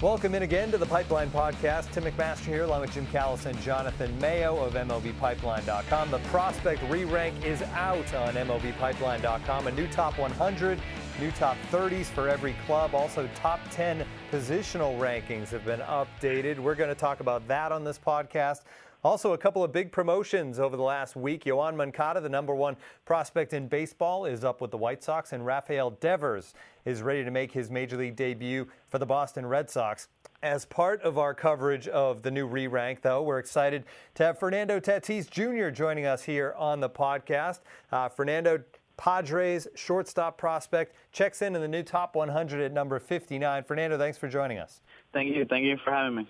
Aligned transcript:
Welcome 0.00 0.36
in 0.36 0.44
again 0.44 0.70
to 0.70 0.78
the 0.78 0.86
Pipeline 0.86 1.28
Podcast. 1.28 1.90
Tim 1.90 2.04
McMaster 2.04 2.44
here, 2.44 2.62
along 2.62 2.82
with 2.82 2.92
Jim 2.92 3.04
Callis 3.06 3.46
and 3.46 3.60
Jonathan 3.62 4.16
Mayo 4.20 4.56
of 4.56 4.74
MLBPipeline.com. 4.74 6.12
The 6.12 6.20
prospect 6.30 6.84
re-rank 6.88 7.44
is 7.44 7.62
out 7.62 8.14
on 8.14 8.34
MLBPipeline.com. 8.34 9.66
A 9.66 9.72
new 9.72 9.88
top 9.88 10.16
100, 10.16 10.78
new 11.18 11.32
top 11.32 11.56
30s 11.72 12.04
for 12.04 12.28
every 12.28 12.54
club. 12.64 12.94
Also, 12.94 13.28
top 13.34 13.58
10 13.72 14.06
positional 14.30 14.96
rankings 15.00 15.48
have 15.48 15.64
been 15.64 15.80
updated. 15.80 16.60
We're 16.60 16.76
going 16.76 16.90
to 16.90 16.94
talk 16.94 17.18
about 17.18 17.48
that 17.48 17.72
on 17.72 17.82
this 17.82 17.98
podcast. 17.98 18.60
Also, 19.04 19.32
a 19.32 19.38
couple 19.38 19.62
of 19.62 19.72
big 19.72 19.92
promotions 19.92 20.58
over 20.58 20.76
the 20.76 20.82
last 20.82 21.14
week. 21.14 21.44
Yoan 21.44 21.76
Moncada, 21.76 22.20
the 22.20 22.28
number 22.28 22.54
one 22.54 22.76
prospect 23.04 23.52
in 23.52 23.68
baseball, 23.68 24.24
is 24.24 24.42
up 24.42 24.60
with 24.60 24.72
the 24.72 24.76
White 24.76 25.04
Sox, 25.04 25.32
and 25.32 25.46
Rafael 25.46 25.90
Devers 25.90 26.52
is 26.84 27.00
ready 27.00 27.22
to 27.22 27.30
make 27.30 27.52
his 27.52 27.70
major 27.70 27.96
league 27.96 28.16
debut 28.16 28.66
for 28.88 28.98
the 28.98 29.06
Boston 29.06 29.46
Red 29.46 29.70
Sox. 29.70 30.08
As 30.42 30.64
part 30.64 31.00
of 31.02 31.16
our 31.16 31.32
coverage 31.32 31.86
of 31.86 32.22
the 32.22 32.30
new 32.30 32.46
re 32.46 32.66
rank, 32.66 33.02
though, 33.02 33.22
we're 33.22 33.38
excited 33.38 33.84
to 34.16 34.24
have 34.24 34.38
Fernando 34.38 34.80
Tatis 34.80 35.30
Jr. 35.30 35.70
joining 35.70 36.06
us 36.06 36.24
here 36.24 36.54
on 36.56 36.80
the 36.80 36.90
podcast. 36.90 37.60
Uh, 37.92 38.08
Fernando, 38.08 38.62
Padres 38.96 39.68
shortstop 39.76 40.36
prospect, 40.38 40.94
checks 41.12 41.40
in 41.40 41.54
in 41.54 41.62
the 41.62 41.68
new 41.68 41.84
top 41.84 42.16
100 42.16 42.60
at 42.60 42.72
number 42.72 42.98
59. 42.98 43.62
Fernando, 43.62 43.96
thanks 43.96 44.18
for 44.18 44.28
joining 44.28 44.58
us. 44.58 44.80
Thank 45.12 45.34
you. 45.34 45.44
Thank 45.44 45.64
you 45.64 45.76
for 45.84 45.92
having 45.92 46.16
me. 46.16 46.28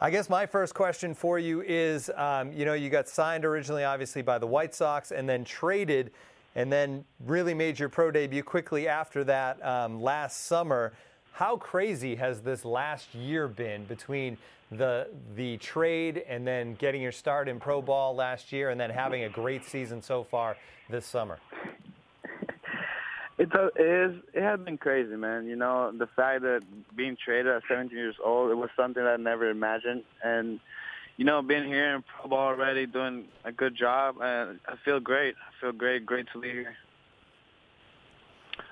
I 0.00 0.10
guess 0.10 0.30
my 0.30 0.46
first 0.46 0.74
question 0.74 1.12
for 1.12 1.40
you 1.40 1.60
is 1.62 2.08
um, 2.14 2.52
you 2.52 2.64
know, 2.64 2.74
you 2.74 2.88
got 2.88 3.08
signed 3.08 3.44
originally, 3.44 3.82
obviously, 3.82 4.22
by 4.22 4.38
the 4.38 4.46
White 4.46 4.72
Sox 4.72 5.10
and 5.10 5.28
then 5.28 5.44
traded 5.44 6.12
and 6.54 6.72
then 6.72 7.04
really 7.26 7.52
made 7.52 7.80
your 7.80 7.88
pro 7.88 8.12
debut 8.12 8.44
quickly 8.44 8.86
after 8.86 9.24
that 9.24 9.64
um, 9.64 10.00
last 10.00 10.44
summer. 10.46 10.92
How 11.32 11.56
crazy 11.56 12.14
has 12.14 12.42
this 12.42 12.64
last 12.64 13.12
year 13.12 13.48
been 13.48 13.86
between 13.86 14.38
the 14.70 15.08
the 15.34 15.56
trade 15.56 16.22
and 16.28 16.46
then 16.46 16.74
getting 16.74 17.02
your 17.02 17.12
start 17.12 17.48
in 17.48 17.58
pro 17.58 17.82
ball 17.82 18.14
last 18.14 18.52
year 18.52 18.70
and 18.70 18.80
then 18.80 18.90
having 18.90 19.24
a 19.24 19.28
great 19.28 19.64
season 19.64 20.00
so 20.00 20.22
far 20.22 20.56
this 20.88 21.06
summer? 21.06 21.40
It 23.38 23.50
is 23.76 24.20
it 24.34 24.42
has 24.42 24.58
been 24.60 24.78
crazy, 24.78 25.14
man. 25.14 25.46
You 25.46 25.54
know, 25.54 25.92
the 25.96 26.08
fact 26.16 26.42
that 26.42 26.60
being 26.96 27.16
traded 27.24 27.46
at 27.46 27.62
17 27.68 27.96
years 27.96 28.16
old, 28.24 28.50
it 28.50 28.56
was 28.56 28.68
something 28.76 29.02
I 29.02 29.16
never 29.16 29.48
imagined, 29.48 30.02
and 30.24 30.58
you 31.18 31.24
know, 31.24 31.40
being 31.40 31.64
here 31.64 31.94
in 31.94 32.02
pro 32.02 32.30
ball 32.30 32.48
already, 32.48 32.86
doing 32.86 33.26
a 33.44 33.52
good 33.52 33.76
job, 33.76 34.16
and 34.20 34.58
I 34.66 34.74
feel 34.84 34.98
great. 34.98 35.34
I 35.36 35.60
feel 35.60 35.72
great. 35.72 36.04
Great 36.04 36.26
to 36.32 36.40
be 36.40 36.50
here. 36.50 36.74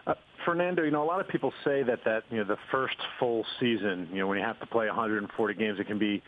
Uh, 0.06 0.14
Fernando, 0.44 0.82
you 0.82 0.90
know, 0.90 1.02
a 1.02 1.06
lot 1.06 1.20
of 1.20 1.28
people 1.28 1.52
say 1.64 1.84
that 1.84 2.00
that 2.04 2.24
you 2.30 2.38
know 2.38 2.44
the 2.44 2.58
first 2.72 2.96
full 3.20 3.44
season, 3.60 4.08
you 4.10 4.18
know, 4.18 4.26
when 4.26 4.36
you 4.36 4.44
have 4.44 4.58
to 4.58 4.66
play 4.66 4.86
140 4.86 5.54
games, 5.54 5.78
it 5.78 5.86
can 5.86 5.98
be 5.98 6.22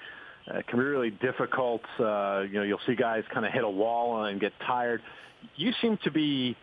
uh, 0.48 0.62
can 0.68 0.78
be 0.78 0.84
really 0.84 1.10
difficult. 1.10 1.82
Uh, 1.98 2.42
you 2.48 2.54
know, 2.54 2.62
you'll 2.62 2.80
see 2.86 2.94
guys 2.94 3.24
kind 3.34 3.44
of 3.44 3.52
hit 3.52 3.64
a 3.64 3.70
wall 3.70 4.26
and 4.26 4.40
get 4.40 4.52
tired. 4.64 5.02
You 5.56 5.72
seem 5.82 5.98
to 6.04 6.10
be 6.12 6.56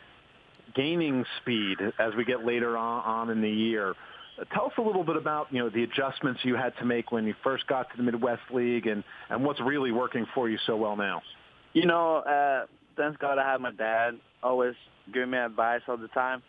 gaining 0.76 1.26
speed 1.42 1.78
as 2.00 2.14
we 2.16 2.26
get 2.26 2.46
later 2.46 2.78
on, 2.78 3.04
on 3.04 3.30
in 3.30 3.42
the 3.42 3.50
year. 3.50 3.96
Tell 4.54 4.66
us 4.66 4.74
a 4.78 4.82
little 4.82 5.04
bit 5.04 5.16
about 5.16 5.48
you 5.52 5.60
know 5.60 5.70
the 5.70 5.84
adjustments 5.84 6.42
you 6.44 6.56
had 6.56 6.76
to 6.80 6.86
make 6.86 7.12
when 7.12 7.26
you 7.26 7.34
first 7.42 7.66
got 7.68 7.90
to 7.92 7.98
the 7.98 8.04
Midwest 8.04 8.42
League, 8.54 8.86
and 8.86 9.04
and 9.30 9.44
what's 9.44 9.62
really 9.62 9.92
working 9.92 10.26
for 10.36 10.50
you 10.50 10.58
so 10.68 10.76
well 10.76 10.98
now. 10.98 11.22
You 11.74 11.86
know, 11.86 12.18
uh, 12.18 12.66
thanks 12.98 13.18
God 13.20 13.38
I 13.38 13.50
have 13.50 13.62
my 13.62 13.72
dad 13.72 14.20
always 14.44 14.76
giving 15.14 15.32
me 15.32 15.38
advice 15.38 15.82
all 15.88 15.98
the 15.98 16.10
time, 16.10 16.44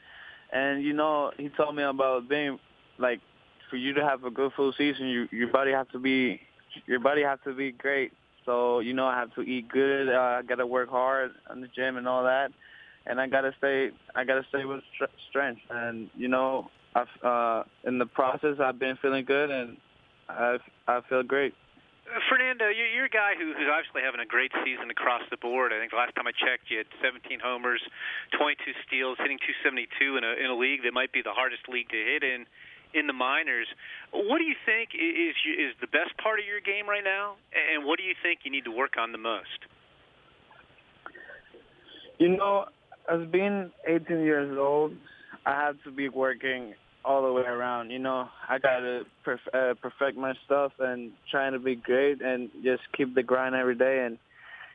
and 0.53 0.83
you 0.83 0.95
know 0.95 1.31
he 1.37 1.49
told 1.51 1.77
me 1.77 1.85
about 1.85 2.29
being 2.29 2.59
like 2.99 3.21
for 3.71 3.77
you 3.77 3.93
to 3.95 4.03
have 4.03 4.25
a 4.25 4.31
good 4.31 4.53
full 4.57 4.73
season, 4.77 5.07
you 5.07 5.29
your 5.31 5.49
body 5.49 5.71
have 5.71 5.89
to 5.91 6.01
be 6.01 6.41
your 6.87 6.99
body 6.99 7.23
have 7.23 7.43
to 7.45 7.55
be 7.55 7.71
great. 7.71 8.13
So 8.45 8.81
you 8.81 8.95
know 8.95 9.07
I 9.07 9.17
have 9.17 9.33
to 9.37 9.43
eat 9.43 9.69
good. 9.69 10.09
Uh, 10.09 10.19
I 10.19 10.43
got 10.43 10.57
to 10.57 10.67
work 10.67 10.89
hard 10.89 11.31
on 11.49 11.61
the 11.61 11.69
gym 11.69 11.99
and 11.99 12.09
all 12.09 12.25
that 12.25 12.51
and 13.07 13.21
I 13.21 13.27
gotta 13.27 13.53
stay. 13.59 13.91
I 14.15 14.25
gotta 14.25 14.45
stay 14.49 14.65
with 14.65 14.83
strength, 15.29 15.63
and 15.71 16.11
you 16.17 16.29
know, 16.29 16.69
I've, 16.95 17.25
uh, 17.25 17.63
in 17.85 17.99
the 17.99 18.07
process, 18.07 18.57
I've 18.61 18.79
been 18.79 18.97
feeling 19.01 19.25
good, 19.25 19.51
and 19.51 19.77
I 20.29 20.59
I 20.87 21.01
feel 21.09 21.23
great. 21.23 21.55
Uh, 22.07 22.23
Fernando, 22.31 22.71
you're 22.71 23.07
a 23.07 23.11
guy 23.11 23.35
who, 23.35 23.51
who's 23.51 23.67
obviously 23.67 24.03
having 24.07 24.23
a 24.23 24.27
great 24.27 24.53
season 24.63 24.91
across 24.91 25.23
the 25.31 25.37
board. 25.37 25.73
I 25.75 25.83
think 25.83 25.91
the 25.91 25.99
last 25.99 26.15
time 26.15 26.31
I 26.31 26.35
checked, 26.39 26.71
you 26.71 26.79
had 26.79 26.87
17 27.03 27.43
homers, 27.43 27.83
22 28.39 28.63
steals, 28.87 29.19
hitting 29.19 29.43
272 29.43 30.17
in 30.17 30.23
a 30.23 30.33
in 30.39 30.51
a 30.51 30.57
league 30.57 30.87
that 30.87 30.95
might 30.95 31.11
be 31.11 31.23
the 31.23 31.35
hardest 31.35 31.67
league 31.69 31.91
to 31.91 31.99
hit 31.99 32.23
in 32.23 32.47
in 32.95 33.07
the 33.07 33.17
minors. 33.17 33.67
What 34.11 34.39
do 34.39 34.45
you 34.45 34.57
think 34.65 34.95
is 34.95 35.35
is 35.47 35.75
the 35.81 35.91
best 35.91 36.17
part 36.23 36.39
of 36.39 36.47
your 36.47 36.63
game 36.63 36.89
right 36.89 37.05
now, 37.05 37.37
and 37.55 37.85
what 37.85 37.99
do 37.99 38.05
you 38.05 38.15
think 38.23 38.47
you 38.47 38.51
need 38.51 38.65
to 38.65 38.75
work 38.75 38.95
on 38.99 39.13
the 39.13 39.19
most? 39.21 39.67
You 42.19 42.37
know, 42.39 42.65
as 43.13 43.27
being 43.31 43.71
18 43.87 44.21
years 44.21 44.57
old, 44.59 44.93
I 45.45 45.53
had 45.53 45.77
to 45.85 45.91
be 45.91 46.09
working 46.09 46.75
all 47.05 47.23
the 47.23 47.33
way 47.33 47.43
around. 47.43 47.91
You 47.91 48.01
know, 48.01 48.29
I 48.49 48.59
gotta 48.59 49.03
perf- 49.25 49.55
uh, 49.55 49.75
perfect 49.75 50.19
my 50.19 50.35
stuff 50.45 50.73
and 50.81 51.13
trying 51.31 51.53
to 51.53 51.59
be 51.59 51.77
great 51.77 52.21
and 52.21 52.51
just 52.65 52.83
keep 52.97 53.15
the 53.15 53.23
grind 53.23 53.55
every 53.55 53.77
day 53.77 54.05
and 54.05 54.19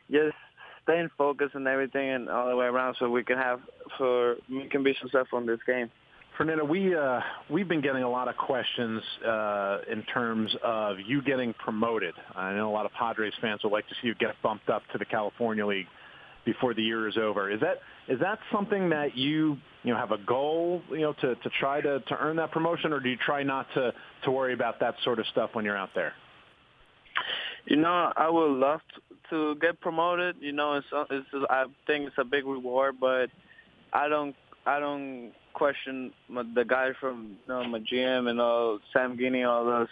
just 0.09 0.35
staying 0.83 1.09
focused 1.17 1.55
and 1.55 1.67
everything 1.67 2.09
and 2.09 2.29
all 2.29 2.49
the 2.49 2.55
way 2.55 2.65
around 2.65 2.95
so 2.99 3.09
we 3.09 3.23
can 3.23 3.37
have 3.37 3.59
for 3.97 4.37
we 4.49 4.67
can 4.69 4.83
be 4.83 4.95
successful 5.01 5.39
in 5.39 5.45
this 5.45 5.59
game. 5.67 5.91
Fernando, 6.37 6.63
we 6.63 6.95
uh, 6.95 7.19
we've 7.49 7.67
been 7.67 7.81
getting 7.81 8.03
a 8.03 8.09
lot 8.09 8.29
of 8.29 8.37
questions 8.37 9.01
uh, 9.27 9.79
in 9.91 10.01
terms 10.03 10.49
of 10.63 10.95
you 11.05 11.21
getting 11.21 11.53
promoted. 11.53 12.15
I 12.33 12.53
know 12.53 12.69
a 12.69 12.73
lot 12.73 12.85
of 12.85 12.93
Padres 12.93 13.33
fans 13.41 13.61
would 13.63 13.73
like 13.73 13.87
to 13.89 13.95
see 14.01 14.07
you 14.07 14.15
get 14.15 14.41
bumped 14.41 14.69
up 14.69 14.83
to 14.93 14.97
the 14.97 15.05
California 15.05 15.65
League 15.65 15.87
before 16.45 16.73
the 16.73 16.81
year 16.81 17.07
is 17.07 17.17
over. 17.17 17.51
Is 17.51 17.59
that 17.61 17.79
is 18.07 18.19
that 18.19 18.39
something 18.51 18.89
that 18.89 19.15
you 19.15 19.57
you 19.83 19.93
know 19.93 19.97
have 19.97 20.11
a 20.11 20.17
goal 20.17 20.81
you 20.89 21.01
know 21.01 21.13
to 21.13 21.35
to 21.35 21.49
try 21.59 21.81
to 21.81 21.99
to 21.99 22.17
earn 22.17 22.35
that 22.37 22.51
promotion, 22.51 22.93
or 22.93 22.99
do 22.99 23.09
you 23.09 23.17
try 23.17 23.43
not 23.43 23.67
to 23.75 23.93
to 24.23 24.31
worry 24.31 24.53
about 24.53 24.79
that 24.79 24.95
sort 25.03 25.19
of 25.19 25.27
stuff 25.27 25.51
when 25.53 25.65
you're 25.65 25.77
out 25.77 25.91
there? 25.95 26.13
You 27.65 27.75
know, 27.75 28.11
I 28.15 28.27
would 28.29 28.51
love 28.51 28.81
to, 29.29 29.55
get 29.61 29.79
promoted. 29.79 30.37
You 30.39 30.51
know, 30.51 30.73
it's, 30.73 30.87
it's 31.11 31.27
I 31.49 31.65
think 31.87 32.07
it's 32.07 32.17
a 32.17 32.23
big 32.23 32.45
reward, 32.45 32.95
but 32.99 33.27
I 33.93 34.09
don't 34.09 34.35
I 34.65 34.79
don't 34.79 35.31
question 35.53 36.11
my, 36.27 36.43
the 36.55 36.65
guy 36.65 36.89
from 36.99 37.37
you 37.47 37.53
know, 37.53 37.63
my 37.65 37.79
GM 37.79 38.29
and 38.29 38.41
all 38.41 38.79
Sam 38.93 39.17
Geaney, 39.17 39.47
all 39.47 39.65
those 39.65 39.87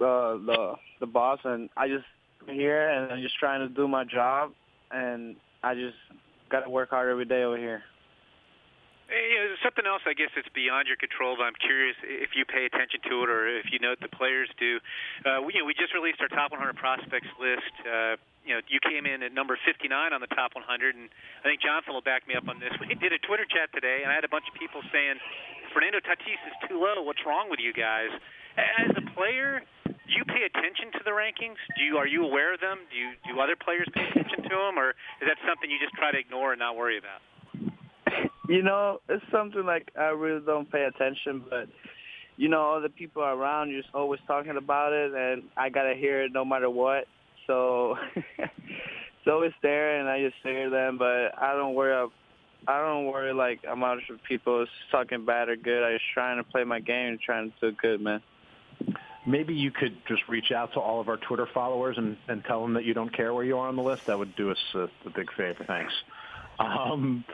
uh, 0.00 0.44
the 0.44 0.74
the 1.00 1.06
boss, 1.06 1.38
and 1.44 1.68
I 1.76 1.88
just 1.88 2.04
here 2.46 2.88
and 2.88 3.12
I'm 3.12 3.22
just 3.22 3.38
trying 3.38 3.60
to 3.60 3.72
do 3.72 3.86
my 3.86 4.04
job, 4.04 4.52
and 4.90 5.36
I 5.66 5.74
just 5.74 5.98
got 6.46 6.62
to 6.62 6.70
work 6.70 6.94
hard 6.94 7.10
every 7.10 7.26
day 7.26 7.42
over 7.42 7.58
here. 7.58 7.82
Hey, 9.10 9.34
something 9.66 9.82
else, 9.82 10.02
I 10.06 10.14
guess, 10.14 10.30
it's 10.38 10.50
beyond 10.54 10.86
your 10.86 10.94
control. 10.94 11.34
But 11.34 11.50
I'm 11.50 11.58
curious 11.58 11.98
if 12.06 12.38
you 12.38 12.46
pay 12.46 12.70
attention 12.70 13.02
to 13.10 13.26
it, 13.26 13.28
or 13.30 13.50
if 13.50 13.74
you 13.74 13.82
know 13.82 13.98
the 13.98 14.10
players 14.14 14.46
do. 14.62 14.78
Uh, 15.26 15.42
we, 15.42 15.58
you 15.58 15.62
know, 15.62 15.66
we 15.66 15.74
just 15.74 15.90
released 15.90 16.22
our 16.22 16.30
top 16.30 16.54
100 16.54 16.62
prospects 16.78 17.30
list. 17.42 17.74
Uh, 17.82 18.14
you 18.46 18.54
know, 18.54 18.62
you 18.70 18.78
came 18.78 19.10
in 19.10 19.26
at 19.26 19.34
number 19.34 19.58
59 19.66 19.90
on 19.90 20.22
the 20.22 20.30
top 20.38 20.54
100, 20.54 20.62
and 20.94 21.10
I 21.42 21.50
think 21.50 21.66
Jonathan 21.66 21.98
will 21.98 22.06
back 22.06 22.30
me 22.30 22.38
up 22.38 22.46
on 22.46 22.62
this. 22.62 22.70
We 22.86 22.94
did 22.94 23.10
a 23.10 23.18
Twitter 23.26 23.46
chat 23.50 23.74
today, 23.74 24.06
and 24.06 24.10
I 24.10 24.14
had 24.14 24.22
a 24.22 24.30
bunch 24.30 24.46
of 24.46 24.54
people 24.54 24.86
saying 24.94 25.18
Fernando 25.74 25.98
Tatis 25.98 26.38
is 26.46 26.56
too 26.70 26.78
low. 26.78 27.02
What's 27.02 27.26
wrong 27.26 27.50
with 27.50 27.58
you 27.58 27.74
guys? 27.74 28.14
As 28.54 28.94
a 28.94 29.02
player, 29.18 29.66
you 30.16 30.24
pay 30.24 30.44
attention 30.48 30.92
to 30.92 31.00
the 31.04 31.10
rankings? 31.10 31.60
Do 31.76 31.84
you 31.84 31.96
are 31.96 32.06
you 32.06 32.24
aware 32.24 32.54
of 32.54 32.60
them? 32.60 32.78
Do 32.90 32.96
you 32.96 33.12
do 33.28 33.40
other 33.40 33.56
players 33.56 33.86
pay 33.94 34.02
attention 34.10 34.42
to 34.44 34.48
them, 34.48 34.78
or 34.78 34.90
is 35.20 35.28
that 35.28 35.36
something 35.46 35.70
you 35.70 35.78
just 35.78 35.94
try 35.94 36.12
to 36.12 36.18
ignore 36.18 36.52
and 36.52 36.60
not 36.60 36.76
worry 36.76 36.98
about? 36.98 37.22
You 38.48 38.62
know, 38.62 39.00
it's 39.08 39.24
something 39.32 39.66
like 39.66 39.90
I 39.98 40.14
really 40.14 40.40
don't 40.46 40.70
pay 40.70 40.84
attention, 40.84 41.42
but 41.50 41.66
you 42.36 42.48
know, 42.48 42.60
all 42.60 42.80
the 42.80 42.88
people 42.88 43.22
around 43.22 43.70
you're 43.70 43.82
always 43.92 44.20
talking 44.28 44.56
about 44.56 44.92
it, 44.92 45.12
and 45.12 45.42
I 45.56 45.68
gotta 45.68 45.94
hear 45.94 46.22
it 46.22 46.32
no 46.32 46.44
matter 46.44 46.70
what. 46.70 47.06
So 47.48 47.96
it's 48.38 49.26
always 49.26 49.50
there, 49.62 49.98
and 49.98 50.08
I 50.08 50.22
just 50.22 50.36
hear 50.44 50.70
them, 50.70 50.96
but 50.96 51.36
I 51.36 51.54
don't 51.54 51.74
worry 51.74 52.08
I 52.68 52.80
don't 52.80 53.06
worry 53.06 53.32
like 53.32 53.60
how 53.64 53.74
much 53.74 53.98
people 54.28 54.66
talking 54.90 55.24
bad 55.24 55.48
or 55.48 55.56
good. 55.56 55.84
I 55.84 55.92
just 55.92 56.04
trying 56.14 56.36
to 56.36 56.44
play 56.44 56.64
my 56.64 56.80
game 56.80 57.08
and 57.10 57.20
trying 57.20 57.52
to 57.60 57.70
do 57.70 57.76
good, 57.80 58.00
man. 58.00 58.22
Maybe 59.26 59.54
you 59.54 59.70
could 59.70 59.96
just 60.06 60.22
reach 60.28 60.52
out 60.52 60.72
to 60.74 60.80
all 60.80 61.00
of 61.00 61.08
our 61.08 61.16
Twitter 61.16 61.48
followers 61.52 61.98
and, 61.98 62.16
and 62.28 62.44
tell 62.44 62.62
them 62.62 62.74
that 62.74 62.84
you 62.84 62.94
don't 62.94 63.12
care 63.12 63.34
where 63.34 63.44
you 63.44 63.58
are 63.58 63.68
on 63.68 63.76
the 63.76 63.82
list. 63.82 64.06
That 64.06 64.18
would 64.18 64.36
do 64.36 64.50
us 64.50 64.58
a, 64.74 64.88
a 65.04 65.10
big 65.14 65.32
favor. 65.36 65.64
Thanks. 65.66 65.92
Um, 66.58 67.24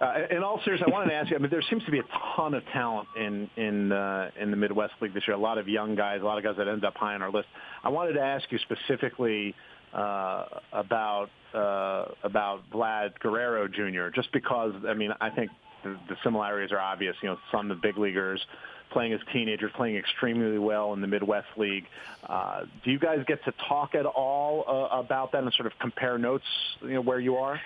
uh, 0.00 0.26
in 0.30 0.42
all 0.42 0.60
seriousness, 0.64 0.88
I 0.88 0.92
wanted 0.92 1.10
to 1.10 1.14
ask 1.14 1.30
you. 1.30 1.36
I 1.36 1.38
mean, 1.38 1.50
there 1.50 1.62
seems 1.70 1.84
to 1.84 1.90
be 1.90 2.00
a 2.00 2.04
ton 2.36 2.52
of 2.52 2.62
talent 2.72 3.08
in 3.16 3.48
in 3.56 3.92
uh, 3.92 4.30
in 4.38 4.50
the 4.50 4.56
Midwest 4.56 4.94
League 5.00 5.14
this 5.14 5.26
year. 5.26 5.36
A 5.36 5.40
lot 5.40 5.56
of 5.56 5.68
young 5.68 5.94
guys, 5.94 6.20
a 6.20 6.24
lot 6.24 6.36
of 6.36 6.44
guys 6.44 6.56
that 6.58 6.68
end 6.68 6.84
up 6.84 6.96
high 6.96 7.14
on 7.14 7.22
our 7.22 7.30
list. 7.30 7.48
I 7.82 7.88
wanted 7.88 8.14
to 8.14 8.20
ask 8.20 8.44
you 8.50 8.58
specifically 8.58 9.54
uh, 9.94 10.44
about 10.72 11.30
uh, 11.54 12.06
about 12.22 12.68
Vlad 12.70 13.18
Guerrero 13.20 13.68
Jr. 13.68 14.14
Just 14.14 14.30
because, 14.32 14.74
I 14.86 14.92
mean, 14.92 15.12
I 15.20 15.30
think 15.30 15.50
the, 15.82 15.98
the 16.08 16.16
similarities 16.22 16.72
are 16.72 16.80
obvious. 16.80 17.16
You 17.22 17.30
know, 17.30 17.38
some 17.50 17.70
of 17.70 17.76
the 17.76 17.80
big 17.80 17.96
leaguers 17.96 18.44
playing 18.90 19.12
as 19.12 19.20
teenagers, 19.32 19.70
playing 19.74 19.96
extremely 19.96 20.58
well 20.58 20.92
in 20.92 21.00
the 21.00 21.06
Midwest 21.06 21.48
League. 21.56 21.86
Uh, 22.28 22.64
do 22.84 22.90
you 22.90 22.98
guys 22.98 23.18
get 23.26 23.44
to 23.44 23.52
talk 23.68 23.94
at 23.94 24.06
all 24.06 24.64
uh, 24.66 24.98
about 24.98 25.32
that 25.32 25.42
and 25.42 25.52
sort 25.54 25.66
of 25.66 25.78
compare 25.78 26.18
notes? 26.18 26.44
You 26.82 26.94
know, 26.94 27.00
where 27.00 27.20
you 27.20 27.36
are. 27.36 27.60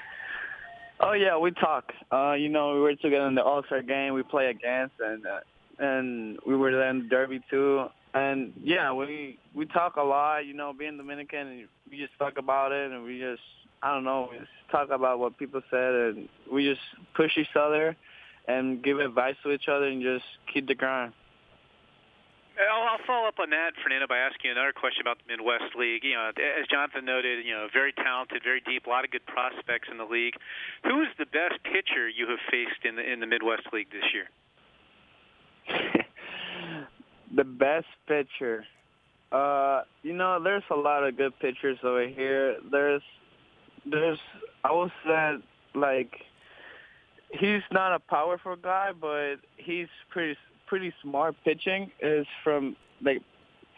Oh 1.01 1.13
yeah, 1.13 1.39
we 1.39 1.51
talk. 1.53 1.93
Uh, 2.13 2.33
you 2.33 2.49
know, 2.49 2.75
we 2.75 2.81
were 2.81 2.95
together 2.95 3.27
in 3.27 3.35
the 3.35 3.43
All 3.43 3.63
Star 3.65 3.83
game. 3.83 4.15
We 4.15 4.23
play 4.23 4.49
against, 4.49 4.95
and 5.01 5.27
uh, 5.27 5.41
and 5.79 6.39
we 6.47 6.57
were 6.57 6.73
there 6.73 6.91
in 6.91 7.01
the 7.01 7.09
Derby 7.09 7.41
too. 7.51 7.87
And 8.13 8.53
yeah, 8.63 8.93
we 8.93 9.39
we 9.55 9.67
talk 9.67 9.97
a 9.97 10.03
lot. 10.03 10.47
You 10.47 10.55
know, 10.55 10.73
being 10.73 10.97
Dominican, 10.97 11.47
and 11.47 11.69
we 11.91 11.99
just 11.99 12.19
talk 12.19 12.39
about 12.39 12.73
it, 12.73 12.91
and 12.91 13.05
we 13.05 13.19
just 13.19 13.43
I 13.83 13.95
don't 13.95 14.05
know, 14.05 14.29
we 14.31 14.39
just 14.39 14.51
talk 14.71 14.91
about 14.91 15.19
what 15.19 15.39
people 15.39 15.63
said, 15.71 15.95
and 15.95 16.29
we 16.53 16.69
just 16.69 16.83
push 17.15 17.37
each 17.39 17.57
other 17.57 17.97
and 18.49 18.83
give 18.83 18.99
advice 18.99 19.37
to 19.43 19.51
each 19.53 19.69
other, 19.69 19.87
and 19.87 20.03
just 20.03 20.25
keep 20.53 20.67
the 20.67 20.75
grind. 20.75 21.13
I'll, 22.61 22.83
I'll 22.83 23.07
follow 23.07 23.29
up 23.29 23.39
on 23.39 23.51
that, 23.51 23.73
Fernando, 23.83 24.07
by 24.07 24.19
asking 24.19 24.51
you 24.51 24.53
another 24.53 24.73
question 24.73 25.01
about 25.01 25.19
the 25.19 25.33
Midwest 25.33 25.75
League. 25.79 26.05
You 26.05 26.15
know, 26.15 26.29
as 26.29 26.67
Jonathan 26.69 27.05
noted, 27.05 27.47
you 27.47 27.53
know, 27.53 27.69
very 27.73 27.93
talented, 27.93 28.43
very 28.45 28.61
deep, 28.61 28.87
a 28.87 28.91
lot 28.91 29.05
of 29.05 29.11
good 29.11 29.25
prospects 29.25 29.89
in 29.91 29.97
the 29.97 30.05
league. 30.05 30.35
Who 30.85 31.01
is 31.03 31.09
the 31.19 31.27
best 31.27 31.63
pitcher 31.65 32.09
you 32.09 32.29
have 32.29 32.41
faced 32.51 32.85
in 32.85 32.97
the 32.97 33.05
in 33.05 33.21
the 33.21 33.27
Midwest 33.27 33.73
League 33.73 33.89
this 33.91 34.05
year? 34.13 34.29
the 37.35 37.45
best 37.45 37.87
pitcher. 38.07 38.65
Uh, 39.33 39.83
you 40.03 40.13
know, 40.13 40.43
there's 40.43 40.65
a 40.71 40.77
lot 40.77 41.05
of 41.05 41.17
good 41.17 41.33
pitchers 41.39 41.79
over 41.85 42.07
here. 42.07 42.57
There's, 42.71 43.03
there's, 43.87 44.19
I 44.65 44.73
would 44.73 44.91
say, 45.07 45.37
like, 45.75 46.13
he's 47.33 47.63
not 47.73 47.95
a 47.95 47.99
powerful 47.99 48.57
guy, 48.57 48.91
but 48.99 49.37
he's 49.57 49.89
pretty 50.11 50.37
pretty 50.67 50.93
smart 51.03 51.35
pitching 51.45 51.91
is 52.01 52.27
from 52.45 52.77
like 53.03 53.23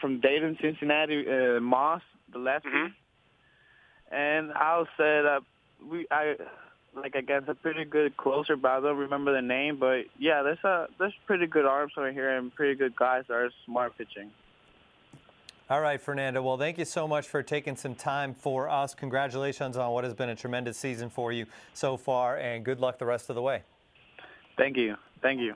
from 0.00 0.20
Dayton, 0.20 0.58
Cincinnati, 0.60 1.24
uh, 1.26 1.60
Moss, 1.60 2.02
the 2.32 2.38
lefty. 2.38 2.68
Mm-hmm. 2.68 4.14
And 4.14 4.52
I'll 4.52 4.86
say 4.98 5.22
that 5.22 5.40
we 5.90 6.06
I 6.10 6.36
like 6.94 7.14
against 7.14 7.48
a 7.48 7.54
pretty 7.54 7.84
good 7.84 8.16
closer, 8.16 8.56
but 8.56 8.70
I 8.70 8.80
don't 8.80 8.98
remember 8.98 9.32
the 9.32 9.40
name. 9.40 9.78
But 9.78 10.02
yeah, 10.18 10.42
there's 10.42 10.62
a 10.64 10.88
there's 10.98 11.14
pretty 11.26 11.46
good 11.46 11.64
arms 11.64 11.92
over 11.96 12.12
here 12.12 12.36
and 12.36 12.54
pretty 12.54 12.74
good 12.74 12.94
guys 12.96 13.24
that 13.28 13.34
are 13.34 13.50
smart 13.64 13.96
pitching. 13.96 14.30
All 15.72 15.80
right, 15.80 15.98
Fernando. 15.98 16.42
Well, 16.42 16.58
thank 16.58 16.76
you 16.76 16.84
so 16.84 17.08
much 17.08 17.26
for 17.26 17.42
taking 17.42 17.76
some 17.76 17.94
time 17.94 18.34
for 18.34 18.68
us. 18.68 18.94
Congratulations 18.94 19.78
on 19.78 19.90
what 19.92 20.04
has 20.04 20.12
been 20.12 20.28
a 20.28 20.36
tremendous 20.36 20.76
season 20.76 21.08
for 21.08 21.32
you 21.32 21.46
so 21.72 21.96
far, 21.96 22.36
and 22.36 22.62
good 22.62 22.78
luck 22.78 22.98
the 22.98 23.06
rest 23.06 23.30
of 23.30 23.36
the 23.36 23.40
way. 23.40 23.62
Thank 24.58 24.76
you. 24.76 24.96
Thank 25.22 25.40
you. 25.40 25.54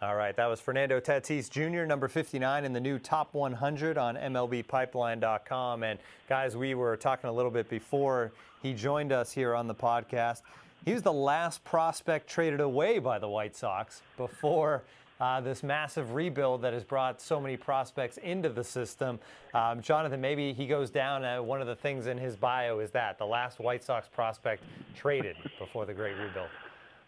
All 0.00 0.16
right, 0.16 0.34
that 0.36 0.46
was 0.46 0.58
Fernando 0.58 1.00
Tatis 1.00 1.50
Jr., 1.50 1.84
number 1.84 2.08
59 2.08 2.64
in 2.64 2.72
the 2.72 2.80
new 2.80 2.98
top 2.98 3.34
100 3.34 3.98
on 3.98 4.16
MLBpipeline.com. 4.16 5.82
And 5.82 5.98
guys, 6.30 6.56
we 6.56 6.74
were 6.74 6.96
talking 6.96 7.28
a 7.28 7.32
little 7.34 7.50
bit 7.50 7.68
before 7.68 8.32
he 8.62 8.72
joined 8.72 9.12
us 9.12 9.32
here 9.32 9.54
on 9.54 9.66
the 9.66 9.74
podcast. 9.74 10.40
He 10.86 10.94
was 10.94 11.02
the 11.02 11.12
last 11.12 11.62
prospect 11.62 12.26
traded 12.26 12.60
away 12.60 13.00
by 13.00 13.18
the 13.18 13.28
White 13.28 13.54
Sox 13.54 14.00
before 14.16 14.82
uh, 15.20 15.40
this 15.40 15.62
massive 15.62 16.12
rebuild 16.12 16.62
that 16.62 16.72
has 16.72 16.84
brought 16.84 17.20
so 17.20 17.40
many 17.40 17.56
prospects 17.56 18.18
into 18.18 18.48
the 18.48 18.64
system. 18.64 19.18
Um, 19.54 19.80
Jonathan, 19.80 20.20
maybe 20.20 20.52
he 20.52 20.66
goes 20.66 20.90
down. 20.90 21.24
Uh, 21.24 21.42
one 21.42 21.60
of 21.60 21.66
the 21.66 21.76
things 21.76 22.06
in 22.06 22.18
his 22.18 22.36
bio 22.36 22.80
is 22.80 22.90
that 22.90 23.18
the 23.18 23.26
last 23.26 23.58
White 23.58 23.82
Sox 23.82 24.08
prospect 24.08 24.62
traded 24.94 25.36
before 25.58 25.86
the 25.86 25.94
great 25.94 26.16
rebuild. 26.16 26.48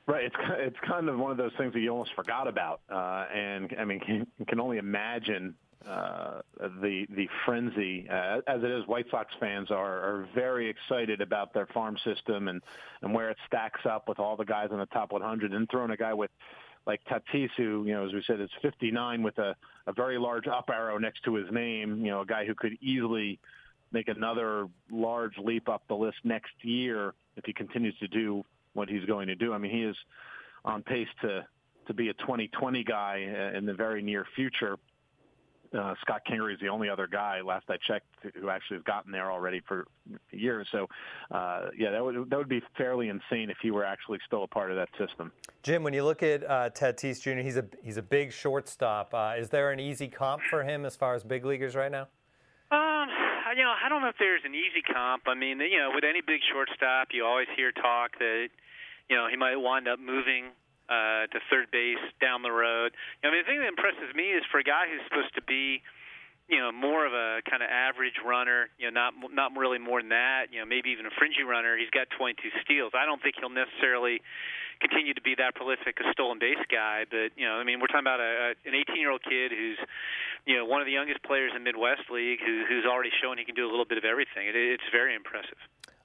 Right, 0.06 0.25
it's 0.25 0.37
it's 0.56 0.76
kind 0.87 1.10
of 1.10 1.19
one 1.19 1.31
of 1.31 1.37
those 1.37 1.52
things 1.58 1.75
that 1.75 1.81
you 1.81 1.90
almost 1.90 2.14
forgot 2.16 2.49
about, 2.49 2.81
uh, 2.90 3.26
and 3.34 3.75
I 3.78 3.84
mean, 3.84 4.00
can, 4.00 4.26
can 4.46 4.58
only 4.58 4.78
imagine 4.78 5.54
uh, 5.87 6.40
the 6.81 7.06
the 7.14 7.28
frenzy 7.44 8.08
uh, 8.11 8.40
as 8.46 8.62
it 8.62 8.70
is. 8.70 8.87
White 8.87 9.04
Sox 9.11 9.31
fans 9.38 9.70
are 9.70 9.99
are 9.99 10.28
very 10.34 10.70
excited 10.70 11.20
about 11.20 11.52
their 11.52 11.66
farm 11.66 11.96
system 12.04 12.49
and 12.49 12.62
and 13.02 13.12
where 13.12 13.28
it 13.28 13.37
stacks 13.46 13.81
up 13.84 14.08
with 14.08 14.19
all 14.19 14.34
the 14.34 14.46
guys 14.46 14.69
in 14.70 14.78
the 14.78 14.87
top 14.87 15.12
100, 15.12 15.52
and 15.52 15.69
throwing 15.70 15.90
a 15.90 15.96
guy 15.96 16.14
with 16.14 16.31
like 16.88 17.05
Tatis, 17.05 17.50
who 17.56 17.85
you 17.85 17.93
know, 17.93 18.06
as 18.06 18.12
we 18.12 18.23
said, 18.26 18.40
is 18.40 18.50
59 18.62 19.23
with 19.23 19.38
a 19.38 19.55
a 19.87 19.93
very 19.93 20.19
large 20.19 20.49
up 20.49 20.70
arrow 20.73 20.99
next 20.99 21.23
to 21.25 21.35
his 21.35 21.46
name. 21.52 22.05
You 22.05 22.11
know, 22.11 22.23
a 22.23 22.26
guy 22.26 22.44
who 22.46 22.55
could 22.55 22.76
easily 22.81 23.38
make 23.93 24.08
another 24.08 24.67
large 24.90 25.38
leap 25.38 25.69
up 25.69 25.82
the 25.88 25.94
list 25.94 26.17
next 26.25 26.52
year 26.62 27.14
if 27.37 27.44
he 27.44 27.52
continues 27.52 27.96
to 27.99 28.08
do 28.08 28.44
what 28.73 28.88
he's 28.88 29.05
going 29.05 29.29
to 29.29 29.35
do. 29.35 29.52
I 29.52 29.58
mean, 29.58 29.70
he 29.70 29.82
is 29.82 29.96
on 30.64 30.82
pace 30.82 31.08
to 31.20 31.46
to 31.87 31.94
be 31.94 32.08
a 32.08 32.14
2020 32.14 32.85
guy 32.85 33.52
in 33.55 33.67
the 33.67 33.75
very 33.75 34.02
near 34.02 34.26
future. 34.35 34.79
Uh, 35.76 35.94
Scott 36.00 36.23
Kingery 36.29 36.55
is 36.55 36.61
the 36.61 36.69
only 36.69 36.88
other 36.88 37.06
guy, 37.06 37.41
last 37.41 37.67
I 37.69 37.76
checked, 37.87 38.06
who 38.41 38.49
actually 38.49 38.79
has 38.79 38.85
gotten 38.85 39.12
there 39.12 39.31
already 39.31 39.61
for 39.67 39.87
years. 40.31 40.67
So, 40.73 40.87
uh, 41.31 41.67
yeah, 41.76 41.91
that 41.91 42.05
would 42.05 42.31
that 42.31 42.38
would 42.38 42.49
be 42.49 42.62
fairly 42.76 43.09
insane 43.09 43.50
if 43.50 43.59
he 43.61 43.70
were 43.70 43.85
actually 43.85 44.19
still 44.26 44.44
a 44.44 44.47
part 44.47 44.70
of 44.70 44.76
that 44.76 44.88
system. 44.99 45.32
Jim, 45.62 45.82
when 45.82 45.93
you 45.93 46.05
look 46.05 46.23
at 46.23 46.43
uh, 46.44 46.70
Tatis 46.70 47.20
Jr., 47.20 47.41
he's 47.41 47.56
a 47.56 47.65
he's 47.82 47.97
a 47.97 48.03
big 48.03 48.32
shortstop. 48.32 49.12
Uh, 49.12 49.35
is 49.38 49.50
there 49.50 49.70
an 49.70 49.81
easy 49.81 50.09
comp 50.09 50.43
for 50.49 50.62
him 50.62 50.85
as 50.85 50.97
far 50.97 51.15
as 51.15 51.23
big 51.23 51.44
leaguers 51.44 51.75
right 51.75 51.93
now? 51.93 52.09
Um, 52.71 53.09
you 53.56 53.62
know, 53.62 53.75
I 53.85 53.88
don't 53.88 54.03
know 54.03 54.09
if 54.09 54.19
there's 54.19 54.43
an 54.44 54.55
easy 54.55 54.82
comp. 54.82 55.25
I 55.26 55.35
mean, 55.35 55.61
you 55.61 55.79
know, 55.79 55.91
with 55.94 56.05
any 56.05 56.21
big 56.21 56.41
shortstop, 56.53 57.09
you 57.12 57.25
always 57.25 57.49
hear 57.56 57.73
talk 57.73 58.19
that 58.19 58.49
you 59.09 59.17
know, 59.17 59.26
he 59.29 59.37
might 59.37 59.56
wind 59.56 59.88
up 59.88 59.99
moving 59.99 60.53
uh, 60.88 61.29
to 61.29 61.38
third 61.52 61.70
base 61.70 62.02
down 62.20 62.43
the 62.43 62.52
road. 62.52 62.96
I 63.23 63.29
mean, 63.29 63.45
the 63.45 63.49
thing 63.49 63.61
that 63.61 63.68
impresses 63.68 64.09
me 64.16 64.33
is 64.33 64.42
for 64.50 64.59
a 64.59 64.66
guy 64.66 64.88
who's 64.88 65.04
supposed 65.04 65.35
to 65.37 65.45
be, 65.45 65.85
you 66.49 66.57
know, 66.57 66.73
more 66.73 67.04
of 67.04 67.12
a 67.12 67.45
kind 67.45 67.62
of 67.62 67.68
average 67.68 68.16
runner, 68.25 68.73
you 68.80 68.88
know, 68.88 68.97
not 68.97 69.12
not 69.33 69.52
really 69.52 69.76
more 69.76 70.00
than 70.00 70.11
that, 70.16 70.49
you 70.49 70.61
know, 70.61 70.66
maybe 70.66 70.88
even 70.90 71.04
a 71.04 71.12
fringy 71.21 71.45
runner. 71.45 71.76
He's 71.76 71.92
got 71.92 72.09
22 72.16 72.40
steals. 72.64 72.97
I 72.97 73.04
don't 73.04 73.21
think 73.21 73.37
he'll 73.37 73.52
necessarily 73.52 74.25
continue 74.80 75.12
to 75.12 75.21
be 75.21 75.35
that 75.37 75.54
prolific 75.54 75.99
a 76.00 76.07
stolen 76.12 76.38
base 76.38 76.62
guy, 76.71 77.04
but 77.11 77.37
you 77.37 77.45
know, 77.45 77.61
I 77.61 77.64
mean, 77.64 77.80
we're 77.80 77.90
talking 77.90 78.07
about 78.07 78.21
a, 78.23 78.57
a 78.57 78.71
an 78.71 78.73
18-year-old 78.73 79.23
kid 79.26 79.52
who's, 79.52 79.78
you 80.47 80.57
know, 80.57 80.64
one 80.64 80.80
of 80.80 80.87
the 80.87 80.95
youngest 80.95 81.21
players 81.23 81.52
in 81.54 81.64
Midwest 81.64 82.09
League 82.09 82.40
who, 82.40 82.64
who's 82.64 82.87
already 82.87 83.11
shown 83.21 83.37
he 83.37 83.45
can 83.45 83.59
do 83.59 83.66
a 83.66 83.71
little 83.71 83.85
bit 83.85 83.99
of 83.99 84.07
everything. 84.07 84.49
It, 84.49 84.57
it's 84.57 84.88
very 84.88 85.14
impressive. 85.14 85.59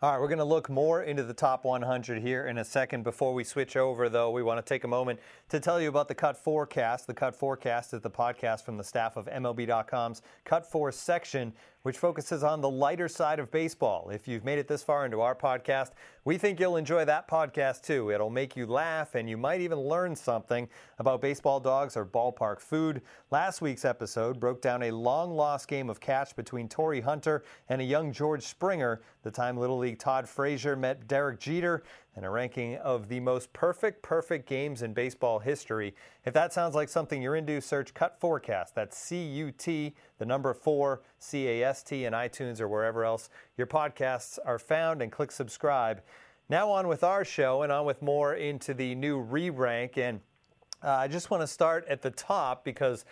All 0.03 0.11
right, 0.11 0.19
we're 0.19 0.27
going 0.27 0.39
to 0.39 0.43
look 0.43 0.69
more 0.69 1.01
into 1.01 1.23
the 1.23 1.33
top 1.33 1.63
100 1.63 2.21
here 2.21 2.47
in 2.47 2.57
a 2.57 2.65
second. 2.65 3.05
Before 3.05 3.33
we 3.33 3.45
switch 3.45 3.77
over, 3.77 4.09
though, 4.09 4.31
we 4.31 4.43
want 4.43 4.57
to 4.57 4.69
take 4.69 4.83
a 4.83 4.87
moment 4.89 5.17
to 5.47 5.61
tell 5.61 5.79
you 5.79 5.87
about 5.87 6.09
the 6.09 6.13
Cut4cast. 6.13 7.05
The 7.05 7.13
Cut4cast 7.13 7.93
is 7.93 8.01
the 8.01 8.09
podcast 8.09 8.65
from 8.65 8.75
the 8.75 8.83
staff 8.83 9.15
of 9.15 9.27
MLB.com's 9.27 10.21
Cut 10.43 10.69
4 10.69 10.91
section, 10.91 11.53
which 11.83 11.97
focuses 11.97 12.43
on 12.43 12.61
the 12.61 12.69
lighter 12.69 13.07
side 13.07 13.39
of 13.39 13.51
baseball. 13.51 14.09
If 14.09 14.27
you've 14.27 14.45
made 14.45 14.57
it 14.57 14.67
this 14.67 14.81
far 14.81 15.05
into 15.05 15.19
our 15.21 15.35
podcast, 15.35 15.91
we 16.25 16.37
think 16.37 16.59
you'll 16.59 16.77
enjoy 16.77 17.03
that 17.05 17.27
podcast 17.27 17.83
too. 17.83 18.09
It'll 18.09 18.29
make 18.29 18.55
you 18.55 18.65
laugh 18.65 19.15
and 19.15 19.29
you 19.29 19.37
might 19.37 19.59
even 19.59 19.77
learn 19.77 20.15
something 20.15 20.69
about 20.99 21.21
baseball 21.21 21.59
dogs 21.59 21.97
or 21.97 22.05
ballpark 22.05 22.61
food. 22.61 23.01
Last 23.31 23.61
week's 23.61 23.83
episode 23.83 24.39
broke 24.39 24.61
down 24.61 24.83
a 24.83 24.91
long 24.91 25.35
lost 25.35 25.67
game 25.67 25.89
of 25.89 25.99
catch 25.99 26.35
between 26.37 26.69
Torii 26.69 27.01
Hunter 27.01 27.43
and 27.67 27.81
a 27.81 27.85
young 27.85 28.13
George 28.13 28.43
Springer, 28.43 29.01
the 29.23 29.31
time 29.31 29.57
Little 29.57 29.77
League 29.77 29.99
Todd 29.99 30.27
Frazier 30.27 30.77
met 30.77 31.07
Derek 31.09 31.39
Jeter 31.39 31.83
and 32.15 32.25
a 32.25 32.29
ranking 32.29 32.75
of 32.77 33.07
the 33.09 33.19
most 33.19 33.51
perfect, 33.53 34.01
perfect 34.01 34.47
games 34.47 34.81
in 34.81 34.93
baseball 34.93 35.39
history. 35.39 35.95
If 36.25 36.33
that 36.33 36.53
sounds 36.53 36.75
like 36.75 36.89
something 36.89 37.21
you're 37.21 37.35
into, 37.35 37.59
search 37.59 37.93
Cut4cast. 37.93 38.73
That's 38.75 38.97
C 38.97 39.23
U 39.23 39.51
T, 39.51 39.93
the 40.19 40.25
number 40.25 40.53
four, 40.53 41.01
C 41.17 41.47
A 41.47 41.63
S 41.63 41.81
T, 41.83 42.05
in 42.05 42.13
iTunes 42.13 42.61
or 42.61 42.67
wherever 42.67 43.03
else 43.03 43.29
your 43.57 43.67
podcasts 43.67 44.37
are 44.45 44.59
found, 44.59 45.01
and 45.01 45.11
click 45.11 45.31
subscribe. 45.31 46.01
Now, 46.49 46.69
on 46.69 46.87
with 46.87 47.03
our 47.03 47.25
show 47.25 47.63
and 47.63 47.71
on 47.71 47.85
with 47.85 48.01
more 48.01 48.35
into 48.35 48.73
the 48.73 48.93
new 48.95 49.19
re 49.19 49.49
rank. 49.49 49.97
And 49.97 50.19
uh, 50.83 50.89
I 50.91 51.07
just 51.07 51.31
want 51.31 51.41
to 51.41 51.47
start 51.47 51.85
at 51.87 52.01
the 52.01 52.11
top 52.11 52.63
because 52.65 53.05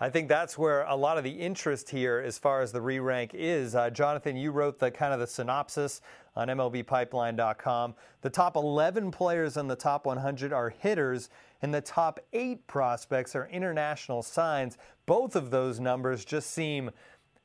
I 0.00 0.10
think 0.10 0.28
that's 0.28 0.56
where 0.56 0.82
a 0.82 0.94
lot 0.94 1.18
of 1.18 1.24
the 1.24 1.30
interest 1.30 1.90
here, 1.90 2.22
as 2.24 2.38
far 2.38 2.60
as 2.60 2.70
the 2.70 2.80
re 2.80 3.00
rank, 3.00 3.32
is. 3.34 3.74
Uh, 3.74 3.90
Jonathan, 3.90 4.36
you 4.36 4.52
wrote 4.52 4.78
the 4.78 4.92
kind 4.92 5.12
of 5.12 5.18
the 5.18 5.26
synopsis 5.26 6.00
on 6.36 6.46
MLBpipeline.com. 6.46 7.94
The 8.20 8.30
top 8.30 8.54
11 8.54 9.10
players 9.10 9.56
in 9.56 9.66
the 9.66 9.74
top 9.74 10.06
100 10.06 10.52
are 10.52 10.70
hitters, 10.70 11.30
and 11.62 11.74
the 11.74 11.80
top 11.80 12.20
eight 12.32 12.64
prospects 12.68 13.34
are 13.34 13.48
international 13.48 14.22
signs. 14.22 14.78
Both 15.04 15.34
of 15.34 15.50
those 15.50 15.80
numbers 15.80 16.24
just 16.24 16.50
seem 16.50 16.92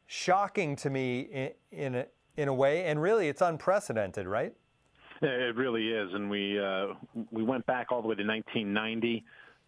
shocking 0.05 0.75
to 0.75 0.91
me 0.91 1.21
in, 1.21 1.51
in, 1.71 1.95
a, 1.95 2.05
in 2.37 2.49
a 2.49 2.53
way, 2.53 2.85
and 2.85 3.01
really 3.01 3.29
it's 3.29 3.41
unprecedented, 3.41 4.27
right? 4.27 4.53
It 5.23 5.55
really 5.55 5.87
is, 5.87 6.13
and 6.13 6.29
we 6.29 6.59
uh, 6.59 6.87
we 7.31 7.43
went 7.43 7.65
back 7.65 7.91
all 7.91 8.01
the 8.01 8.09
way 8.09 8.15
to 8.15 8.25
1990 8.25 9.23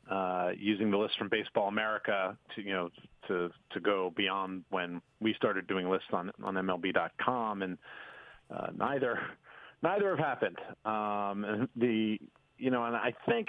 uh, 0.09 0.51
using 0.57 0.91
the 0.91 0.97
list 0.97 1.17
from 1.17 1.29
Baseball 1.29 1.67
America 1.67 2.37
to 2.55 2.61
you 2.61 2.73
know 2.73 2.89
to 3.27 3.49
to 3.71 3.79
go 3.79 4.13
beyond 4.15 4.63
when 4.69 5.01
we 5.19 5.33
started 5.33 5.67
doing 5.67 5.89
lists 5.89 6.09
on 6.13 6.31
on 6.43 6.55
MLB.com, 6.55 7.61
and 7.61 7.77
uh, 8.55 8.67
neither 8.77 9.19
neither 9.81 10.15
have 10.15 10.19
happened. 10.19 10.57
Um, 10.85 11.69
the 11.75 12.19
you 12.57 12.71
know, 12.71 12.85
and 12.85 12.95
I 12.95 13.13
think 13.27 13.47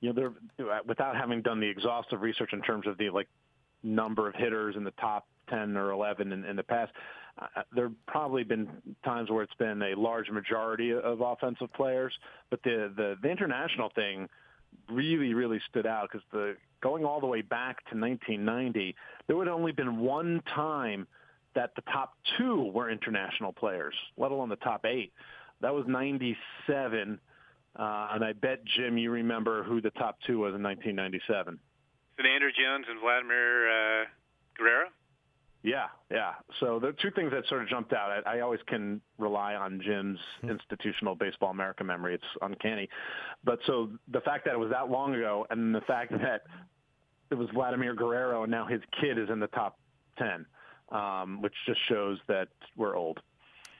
you 0.00 0.12
know 0.12 0.32
there 0.58 0.82
without 0.86 1.16
having 1.16 1.42
done 1.42 1.60
the 1.60 1.68
exhaustive 1.68 2.20
research 2.20 2.52
in 2.52 2.62
terms 2.62 2.86
of 2.86 2.98
the 2.98 3.10
like 3.10 3.28
number 3.82 4.28
of 4.28 4.34
hitters 4.34 4.76
in 4.76 4.84
the 4.84 4.92
top 4.92 5.26
10 5.48 5.76
or 5.76 5.90
11 5.90 6.32
in, 6.32 6.44
in 6.44 6.56
the 6.56 6.62
past. 6.62 6.92
Uh, 7.40 7.62
there 7.74 7.84
have 7.84 8.06
probably 8.06 8.44
been 8.44 8.68
times 9.04 9.30
where 9.30 9.42
it's 9.42 9.54
been 9.54 9.82
a 9.82 9.94
large 9.98 10.30
majority 10.30 10.92
of 10.92 11.20
offensive 11.20 11.72
players, 11.72 12.12
but 12.50 12.62
the 12.62 12.92
the, 12.96 13.16
the 13.22 13.28
international 13.28 13.90
thing 13.94 14.28
really, 14.90 15.34
really 15.34 15.60
stood 15.68 15.86
out 15.86 16.08
because 16.10 16.24
the 16.32 16.56
going 16.82 17.04
all 17.04 17.20
the 17.20 17.26
way 17.26 17.42
back 17.42 17.78
to 17.90 17.96
1990, 17.98 18.94
there 19.26 19.36
would 19.36 19.48
only 19.48 19.72
been 19.72 19.98
one 19.98 20.42
time 20.54 21.06
that 21.54 21.74
the 21.76 21.82
top 21.82 22.14
two 22.38 22.70
were 22.74 22.90
international 22.90 23.52
players, 23.52 23.94
let 24.16 24.32
alone 24.32 24.48
the 24.48 24.56
top 24.56 24.84
eight. 24.84 25.12
That 25.60 25.74
was 25.74 25.84
97. 25.86 27.20
Uh, 27.74 28.08
and 28.12 28.24
I 28.24 28.32
bet, 28.32 28.64
Jim, 28.64 28.98
you 28.98 29.10
remember 29.10 29.62
who 29.62 29.80
the 29.80 29.90
top 29.90 30.18
two 30.26 30.38
was 30.38 30.54
in 30.54 30.62
1997. 30.62 31.58
Andruw 32.18 32.54
Jones 32.54 32.86
and 32.88 33.00
Vladimir 33.00 33.68
uh, 33.68 34.04
Guerrero? 34.56 34.88
Yeah, 35.62 35.86
yeah. 36.10 36.32
So 36.58 36.80
the 36.80 36.92
two 37.00 37.10
things 37.12 37.30
that 37.30 37.46
sort 37.48 37.62
of 37.62 37.68
jumped 37.68 37.92
out. 37.92 38.24
I, 38.26 38.38
I 38.38 38.40
always 38.40 38.60
can 38.66 39.00
rely 39.18 39.54
on 39.54 39.80
Jim's 39.84 40.18
hmm. 40.40 40.50
institutional 40.50 41.14
baseball 41.14 41.50
America 41.50 41.84
memory. 41.84 42.14
It's 42.14 42.24
uncanny. 42.42 42.88
But 43.44 43.60
so 43.66 43.90
the 44.12 44.20
fact 44.20 44.44
that 44.46 44.54
it 44.54 44.58
was 44.58 44.70
that 44.70 44.90
long 44.90 45.14
ago, 45.14 45.46
and 45.50 45.74
the 45.74 45.80
fact 45.82 46.10
that 46.12 46.42
it 47.30 47.36
was 47.36 47.48
Vladimir 47.54 47.94
Guerrero, 47.94 48.42
and 48.42 48.50
now 48.50 48.66
his 48.66 48.80
kid 49.00 49.18
is 49.18 49.30
in 49.30 49.38
the 49.38 49.46
top 49.48 49.78
ten, 50.18 50.44
um, 50.90 51.40
which 51.40 51.54
just 51.66 51.80
shows 51.88 52.18
that 52.28 52.48
we're 52.76 52.96
old. 52.96 53.20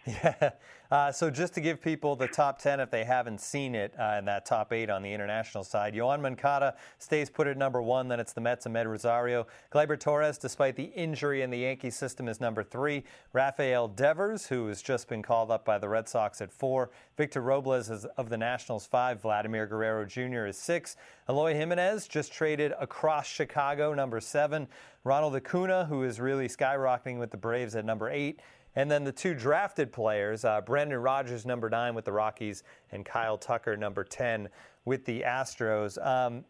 Yeah. 0.07 0.51
Uh, 0.91 1.11
so 1.11 1.31
just 1.31 1.55
to 1.55 1.61
give 1.63 1.81
people 1.81 2.17
the 2.17 2.27
top 2.29 2.59
10 2.59 2.79
if 2.79 2.91
they 2.91 3.03
haven't 3.03 3.41
seen 3.41 3.75
it 3.75 3.95
uh, 3.99 4.17
in 4.19 4.27
that 4.27 4.45
top 4.45 4.75
eight 4.75 4.91
on 4.91 5.03
the 5.03 5.11
international 5.11 5.65
side, 5.65 5.95
Yoan 5.95 6.21
Moncada 6.21 6.75
stays 6.99 7.31
put 7.31 7.47
at 7.47 7.57
number 7.57 7.81
one. 7.81 8.09
Then 8.09 8.21
it's 8.21 8.35
the 8.35 8.43
Mets 8.43 8.67
Amed 8.67 8.85
Rosario. 8.85 9.47
Gleyber 9.73 9.99
Torres, 9.99 10.37
despite 10.37 10.77
the 10.77 10.93
injury 10.95 11.41
in 11.41 11.49
the 11.49 11.57
Yankee 11.57 11.89
system, 11.89 12.29
is 12.29 12.43
number 12.43 12.63
three. 12.63 13.05
Rafael 13.33 13.89
Devers, 13.89 14.45
who 14.45 14.67
has 14.67 14.83
just 14.83 15.09
been 15.09 15.23
called 15.23 15.51
up 15.51 15.65
by 15.65 15.79
the 15.79 15.89
Red 15.89 16.11
Sox 16.11 16.43
at 16.43 16.53
four. 16.53 16.91
Victor 17.17 17.41
Robles 17.41 17.89
is 17.89 18.05
of 18.19 18.29
the 18.29 18.37
Nationals 18.37 18.85
five. 18.85 19.23
Vladimir 19.23 19.67
Guerrero 19.67 20.05
Jr. 20.05 20.45
is 20.45 20.59
six. 20.59 20.97
Eloy 21.27 21.55
Jimenez 21.55 22.07
just 22.07 22.35
traded 22.35 22.75
across 22.79 23.27
Chicago, 23.27 23.95
number 23.95 24.21
seven. 24.21 24.69
Ronald 25.05 25.35
Acuna, 25.37 25.87
who 25.87 26.05
is 26.05 26.21
really 26.21 26.49
skyrocketing 26.49 27.19
with 27.19 27.31
the 27.31 27.37
Braves 27.39 27.75
at 27.77 27.87
number 27.87 28.11
eight. 28.11 28.41
And 28.75 28.91
then 28.91 29.05
the 29.05 29.13
two 29.13 29.35
drafted 29.35 29.93
players, 29.93 30.45
uh, 30.45 30.61
Brendan 30.63 30.99
Rodgers, 31.01 31.45
number 31.45 31.69
nine 31.69 31.95
with 31.95 32.05
the 32.05 32.13
Rockies, 32.13 32.63
and 32.91 33.05
Kyle 33.05 33.37
Tucker, 33.37 33.77
number 33.77 34.03
10 34.03 34.49
with 34.85 35.05
the 35.05 35.23
Astros. 35.23 36.05
Um, 36.05 36.45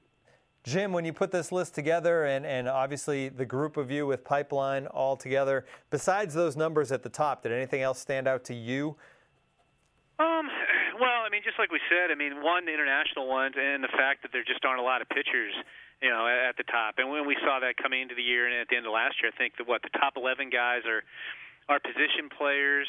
Jim, 0.65 0.93
when 0.93 1.05
you 1.05 1.13
put 1.13 1.33
this 1.33 1.51
list 1.51 1.75
together, 1.75 2.25
and, 2.27 2.47
and 2.47 2.69
obviously 2.69 3.29
the 3.29 3.45
group 3.45 3.77
of 3.77 3.91
you 3.91 4.07
with 4.07 4.23
Pipeline 4.23 4.87
all 4.87 5.17
together, 5.17 5.67
besides 5.91 6.35
those 6.35 6.57
numbers 6.57 6.93
at 6.93 7.03
the 7.03 7.09
top, 7.09 7.43
did 7.43 7.51
anything 7.51 7.83
else 7.83 7.99
stand 7.99 8.29
out 8.29 8.45
to 8.45 8.55
you? 8.55 8.95
Um, 10.21 10.47
well, 11.01 11.27
I 11.27 11.29
mean, 11.33 11.43
just 11.43 11.59
like 11.59 11.73
we 11.73 11.81
said, 11.91 12.13
I 12.13 12.15
mean, 12.15 12.45
one, 12.45 12.65
the 12.65 12.73
international 12.73 13.27
ones, 13.27 13.57
and 13.59 13.83
the 13.83 13.91
fact 13.91 14.23
that 14.23 14.31
there 14.31 14.45
just 14.47 14.65
aren't 14.65 14.79
a 14.79 14.87
lot 14.87 15.03
of 15.03 15.09
pitchers, 15.09 15.51
you 16.01 16.11
know, 16.11 16.31
at 16.31 16.57
the 16.57 16.63
top. 16.71 16.95
And 16.99 17.11
when 17.11 17.27
we 17.27 17.35
saw 17.43 17.59
that 17.59 17.75
coming 17.83 18.01
into 18.01 18.15
the 18.15 18.23
year 18.23 18.47
and 18.47 18.55
at 18.55 18.69
the 18.69 18.77
end 18.77 18.87
of 18.87 18.93
last 18.93 19.19
year, 19.19 19.33
I 19.35 19.37
think 19.37 19.59
that 19.59 19.67
what 19.67 19.83
the 19.83 19.91
top 19.99 20.15
11 20.15 20.51
guys 20.51 20.87
are 20.87 21.03
our 21.73 21.81
position 21.81 22.29
players, 22.29 22.85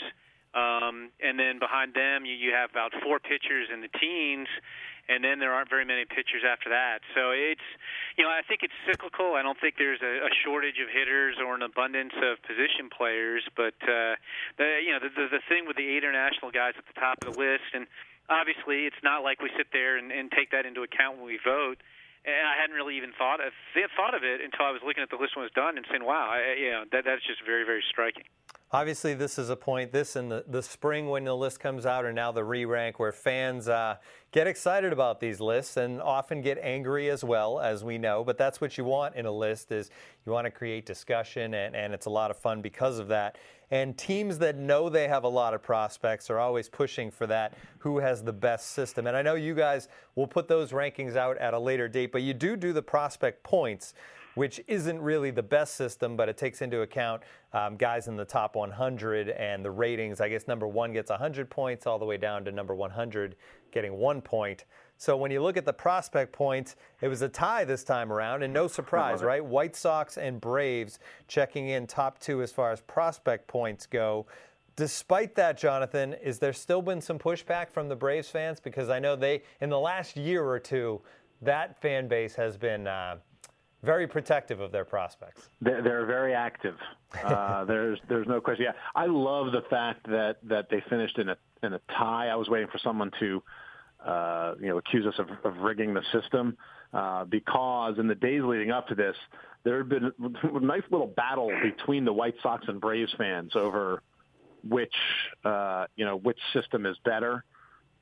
um, 0.51 1.07
and 1.23 1.39
then 1.39 1.57
behind 1.57 1.95
them 1.95 2.27
you, 2.27 2.35
you 2.35 2.51
have 2.51 2.69
about 2.69 2.91
four 2.99 3.17
pitchers 3.23 3.71
in 3.71 3.79
the 3.79 3.87
teens, 3.95 4.51
and 5.07 5.23
then 5.23 5.39
there 5.39 5.55
aren't 5.55 5.71
very 5.71 5.87
many 5.87 6.03
pitchers 6.03 6.43
after 6.43 6.67
that. 6.69 6.99
So 7.15 7.31
it's, 7.31 7.63
you 8.19 8.27
know, 8.27 8.29
I 8.31 8.43
think 8.43 8.63
it's 8.63 8.75
cyclical. 8.83 9.39
I 9.39 9.41
don't 9.41 9.59
think 9.59 9.75
there's 9.79 10.03
a, 10.03 10.27
a 10.27 10.31
shortage 10.43 10.79
of 10.83 10.91
hitters 10.91 11.39
or 11.39 11.55
an 11.55 11.63
abundance 11.63 12.13
of 12.19 12.43
position 12.43 12.91
players, 12.91 13.43
but 13.55 13.75
uh, 13.87 14.19
the, 14.59 14.83
you 14.83 14.91
know, 14.91 14.99
the, 14.99 15.11
the, 15.15 15.39
the 15.39 15.43
thing 15.47 15.63
with 15.63 15.79
the 15.79 15.95
international 15.95 16.51
guys 16.51 16.75
at 16.75 16.83
the 16.87 16.95
top 16.99 17.23
of 17.23 17.33
the 17.33 17.37
list, 17.39 17.71
and 17.73 17.87
obviously 18.27 18.83
it's 18.83 18.99
not 19.03 19.23
like 19.23 19.39
we 19.39 19.49
sit 19.55 19.71
there 19.71 19.95
and, 19.95 20.11
and 20.11 20.31
take 20.31 20.51
that 20.51 20.67
into 20.67 20.83
account 20.83 21.17
when 21.17 21.27
we 21.27 21.39
vote 21.39 21.79
and 22.23 22.47
I 22.47 22.55
hadn't 22.55 22.75
really 22.75 22.95
even 22.95 23.11
thought 23.19 23.43
of 23.43 23.51
thought 23.99 24.15
of 24.15 24.23
it 24.23 24.39
until 24.39 24.63
I 24.65 24.71
was 24.71 24.79
looking 24.79 25.03
at 25.03 25.11
the 25.11 25.19
list 25.19 25.35
when 25.35 25.43
it 25.43 25.51
was 25.51 25.59
done 25.59 25.75
and 25.75 25.85
saying, 25.91 26.03
"Wow, 26.03 26.31
I, 26.31 26.55
you 26.55 26.71
know, 26.71 26.83
that 26.91 27.03
that's 27.03 27.23
just 27.27 27.43
very 27.43 27.67
very 27.67 27.83
striking." 27.91 28.23
Obviously, 28.73 29.13
this 29.13 29.37
is 29.37 29.51
a 29.51 29.55
point, 29.55 29.91
this 29.91 30.15
in 30.15 30.29
the, 30.29 30.43
the 30.47 30.63
spring 30.63 31.07
when 31.07 31.25
the 31.25 31.35
list 31.35 31.59
comes 31.59 31.85
out, 31.85 32.05
and 32.05 32.15
now 32.15 32.31
the 32.31 32.43
re 32.43 32.65
rank, 32.65 32.97
where 32.97 33.11
fans 33.11 33.69
uh, 33.69 33.97
get 34.31 34.47
excited 34.47 34.91
about 34.91 35.19
these 35.19 35.39
lists 35.39 35.77
and 35.77 36.01
often 36.01 36.41
get 36.41 36.57
angry 36.59 37.11
as 37.11 37.23
well, 37.23 37.59
as 37.59 37.83
we 37.83 37.99
know. 37.99 38.23
But 38.23 38.35
that's 38.35 38.59
what 38.59 38.75
you 38.75 38.83
want 38.83 39.15
in 39.15 39.27
a 39.27 39.31
list 39.31 39.71
is 39.71 39.91
you 40.25 40.31
want 40.31 40.45
to 40.45 40.51
create 40.51 40.87
discussion, 40.87 41.53
and, 41.53 41.75
and 41.75 41.93
it's 41.93 42.07
a 42.07 42.09
lot 42.09 42.31
of 42.31 42.37
fun 42.37 42.63
because 42.63 42.97
of 42.97 43.07
that. 43.09 43.37
And 43.69 43.95
teams 43.95 44.39
that 44.39 44.57
know 44.57 44.89
they 44.89 45.07
have 45.07 45.23
a 45.23 45.29
lot 45.29 45.53
of 45.53 45.61
prospects 45.61 46.31
are 46.31 46.39
always 46.39 46.67
pushing 46.67 47.11
for 47.11 47.27
that 47.27 47.53
who 47.77 47.99
has 47.99 48.23
the 48.23 48.33
best 48.33 48.71
system. 48.71 49.05
And 49.05 49.15
I 49.15 49.21
know 49.21 49.35
you 49.35 49.53
guys 49.53 49.87
will 50.15 50.25
put 50.25 50.47
those 50.47 50.71
rankings 50.71 51.15
out 51.15 51.37
at 51.37 51.53
a 51.53 51.59
later 51.59 51.87
date, 51.87 52.11
but 52.11 52.23
you 52.23 52.33
do 52.33 52.55
do 52.55 52.73
the 52.73 52.81
prospect 52.81 53.43
points 53.43 53.93
which 54.35 54.61
isn't 54.67 54.99
really 54.99 55.31
the 55.31 55.43
best 55.43 55.75
system, 55.75 56.15
but 56.15 56.29
it 56.29 56.37
takes 56.37 56.61
into 56.61 56.81
account 56.81 57.21
um, 57.53 57.75
guys 57.75 58.07
in 58.07 58.15
the 58.15 58.25
top 58.25 58.55
100 58.55 59.29
and 59.29 59.63
the 59.63 59.71
ratings. 59.71 60.21
I 60.21 60.29
guess 60.29 60.47
number 60.47 60.67
one 60.67 60.93
gets 60.93 61.09
100 61.09 61.49
points 61.49 61.85
all 61.85 61.99
the 61.99 62.05
way 62.05 62.17
down 62.17 62.45
to 62.45 62.51
number 62.51 62.73
100 62.73 63.35
getting 63.71 63.93
one 63.93 64.21
point. 64.21 64.65
So 64.97 65.17
when 65.17 65.31
you 65.31 65.41
look 65.41 65.57
at 65.57 65.65
the 65.65 65.73
prospect 65.73 66.31
points, 66.31 66.75
it 67.01 67.07
was 67.07 67.21
a 67.23 67.29
tie 67.29 67.65
this 67.65 67.83
time 67.83 68.13
around, 68.13 68.43
and 68.43 68.53
no 68.53 68.67
surprise, 68.67 69.21
right? 69.21 69.43
White 69.43 69.75
Sox 69.75 70.17
and 70.17 70.39
Braves 70.39 70.99
checking 71.27 71.69
in 71.69 71.87
top 71.87 72.19
two 72.19 72.41
as 72.41 72.51
far 72.51 72.71
as 72.71 72.79
prospect 72.81 73.47
points 73.47 73.85
go. 73.85 74.27
Despite 74.75 75.35
that, 75.35 75.57
Jonathan, 75.57 76.13
is 76.13 76.39
there 76.39 76.53
still 76.53 76.81
been 76.81 77.01
some 77.01 77.19
pushback 77.19 77.69
from 77.69 77.89
the 77.89 77.95
Braves 77.95 78.29
fans? 78.29 78.59
Because 78.59 78.89
I 78.89 78.99
know 78.99 79.15
they, 79.15 79.43
in 79.61 79.69
the 79.69 79.79
last 79.79 80.15
year 80.15 80.43
or 80.43 80.59
two, 80.59 81.01
that 81.41 81.79
fan 81.81 82.07
base 82.07 82.35
has 82.35 82.57
been 82.57 82.87
uh, 82.87 83.17
very 83.83 84.07
protective 84.07 84.59
of 84.59 84.71
their 84.71 84.85
prospects. 84.85 85.49
They're, 85.61 85.81
they're 85.81 86.05
very 86.05 86.33
active. 86.33 86.75
Uh, 87.23 87.65
there's 87.65 87.99
there's 88.07 88.27
no 88.27 88.39
question. 88.41 88.65
Yeah, 88.65 88.73
I 88.95 89.05
love 89.05 89.51
the 89.51 89.63
fact 89.69 90.07
that 90.09 90.37
that 90.43 90.69
they 90.69 90.81
finished 90.89 91.17
in 91.19 91.29
a 91.29 91.37
in 91.61 91.73
a 91.73 91.81
tie. 91.89 92.29
I 92.29 92.35
was 92.35 92.49
waiting 92.49 92.69
for 92.71 92.79
someone 92.79 93.11
to 93.19 93.43
uh, 94.05 94.53
you 94.59 94.69
know 94.69 94.77
accuse 94.77 95.05
us 95.05 95.19
of, 95.19 95.27
of 95.43 95.57
rigging 95.57 95.93
the 95.93 96.03
system 96.11 96.57
uh, 96.93 97.25
because 97.25 97.99
in 97.99 98.07
the 98.07 98.15
days 98.15 98.41
leading 98.43 98.71
up 98.71 98.87
to 98.87 98.95
this, 98.95 99.15
there 99.63 99.77
had 99.77 99.89
been 99.89 100.11
a 100.43 100.59
nice 100.59 100.83
little 100.89 101.07
battle 101.07 101.51
between 101.61 102.05
the 102.05 102.13
White 102.13 102.35
Sox 102.41 102.65
and 102.67 102.79
Braves 102.79 103.13
fans 103.17 103.55
over 103.55 104.01
which 104.67 104.95
uh, 105.43 105.85
you 105.95 106.05
know 106.05 106.17
which 106.17 106.39
system 106.53 106.85
is 106.85 106.97
better. 107.03 107.43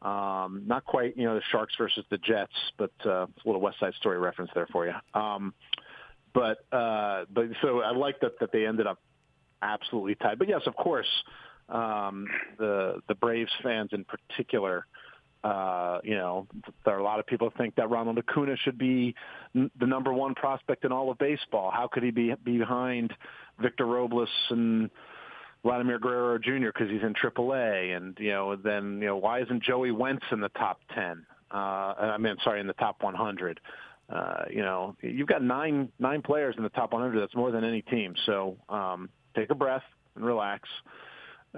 Um, 0.01 0.63
not 0.65 0.83
quite, 0.83 1.15
you 1.15 1.25
know, 1.25 1.35
the 1.35 1.43
Sharks 1.51 1.75
versus 1.77 2.03
the 2.09 2.17
Jets, 2.17 2.53
but 2.77 2.91
uh, 3.05 3.27
it's 3.35 3.45
a 3.45 3.47
little 3.47 3.61
West 3.61 3.79
Side 3.79 3.93
Story 3.99 4.17
reference 4.17 4.49
there 4.55 4.67
for 4.71 4.87
you. 4.87 4.93
Um, 5.13 5.53
but 6.33 6.65
uh, 6.75 7.25
but 7.33 7.45
so 7.61 7.81
I 7.81 7.91
like 7.91 8.19
that 8.21 8.39
that 8.39 8.51
they 8.51 8.65
ended 8.65 8.87
up 8.87 8.99
absolutely 9.61 10.15
tied. 10.15 10.39
But 10.39 10.49
yes, 10.49 10.61
of 10.65 10.75
course, 10.75 11.07
um, 11.69 12.27
the 12.57 13.01
the 13.07 13.15
Braves 13.15 13.51
fans 13.63 13.89
in 13.93 14.05
particular. 14.05 14.85
Uh, 15.43 15.99
you 16.03 16.13
know, 16.13 16.45
there 16.85 16.93
are 16.93 16.99
a 16.99 17.03
lot 17.03 17.19
of 17.19 17.25
people 17.25 17.51
think 17.57 17.73
that 17.73 17.89
Ronald 17.89 18.19
Acuna 18.19 18.55
should 18.63 18.77
be 18.77 19.15
n- 19.55 19.71
the 19.79 19.87
number 19.87 20.13
one 20.13 20.35
prospect 20.35 20.85
in 20.85 20.91
all 20.91 21.09
of 21.09 21.17
baseball. 21.17 21.71
How 21.71 21.87
could 21.91 22.03
he 22.03 22.11
be 22.11 22.35
behind 22.43 23.11
Victor 23.59 23.87
Robles 23.87 24.29
and 24.51 24.91
Vladimir 25.63 25.97
Guerrero 25.97 26.37
Jr. 26.37 26.67
because 26.67 26.91
he's 26.91 27.01
in 27.01 27.15
AAA, 27.15 27.97
and 27.97 28.15
you 28.19 28.29
know, 28.29 28.55
then 28.55 28.99
you 29.01 29.07
know, 29.07 29.17
why 29.17 29.41
isn't 29.41 29.63
Joey 29.63 29.89
Wentz 29.89 30.25
in 30.31 30.41
the 30.41 30.49
top 30.49 30.79
ten? 30.93 31.25
Uh, 31.53 31.93
I 31.97 32.17
mean, 32.17 32.35
sorry, 32.43 32.61
in 32.61 32.67
the 32.67 32.73
top 32.73 33.03
100. 33.03 33.59
Uh, 34.09 34.43
you 34.49 34.61
know, 34.61 34.95
you've 35.01 35.27
got 35.27 35.41
nine 35.41 35.89
nine 35.99 36.21
players 36.21 36.55
in 36.57 36.63
the 36.63 36.69
top 36.69 36.93
100. 36.93 37.19
That's 37.19 37.35
more 37.35 37.51
than 37.51 37.63
any 37.63 37.81
team. 37.83 38.13
So 38.25 38.57
um, 38.69 39.09
take 39.35 39.49
a 39.49 39.55
breath 39.55 39.83
and 40.15 40.25
relax. 40.25 40.67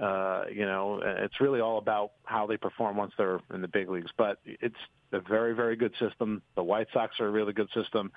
Uh, 0.00 0.44
you 0.52 0.66
know, 0.66 1.00
it's 1.04 1.40
really 1.40 1.60
all 1.60 1.78
about 1.78 2.12
how 2.24 2.46
they 2.46 2.56
perform 2.56 2.96
once 2.96 3.12
they're 3.16 3.40
in 3.52 3.60
the 3.60 3.68
big 3.68 3.88
leagues. 3.88 4.10
But 4.16 4.38
it's 4.44 4.74
a 5.12 5.20
very, 5.20 5.54
very 5.54 5.76
good 5.76 5.92
system. 6.00 6.42
The 6.56 6.62
White 6.62 6.88
Sox 6.92 7.18
are 7.20 7.26
a 7.26 7.30
really 7.30 7.52
good 7.52 7.68
system. 7.74 8.12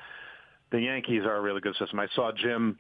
The 0.72 0.82
Yankees 0.82 1.24
are 1.24 1.38
a 1.38 1.42
really 1.42 1.62
good 1.62 1.76
system. 1.78 2.00
I 2.00 2.08
saw 2.16 2.32
Jim. 2.32 2.78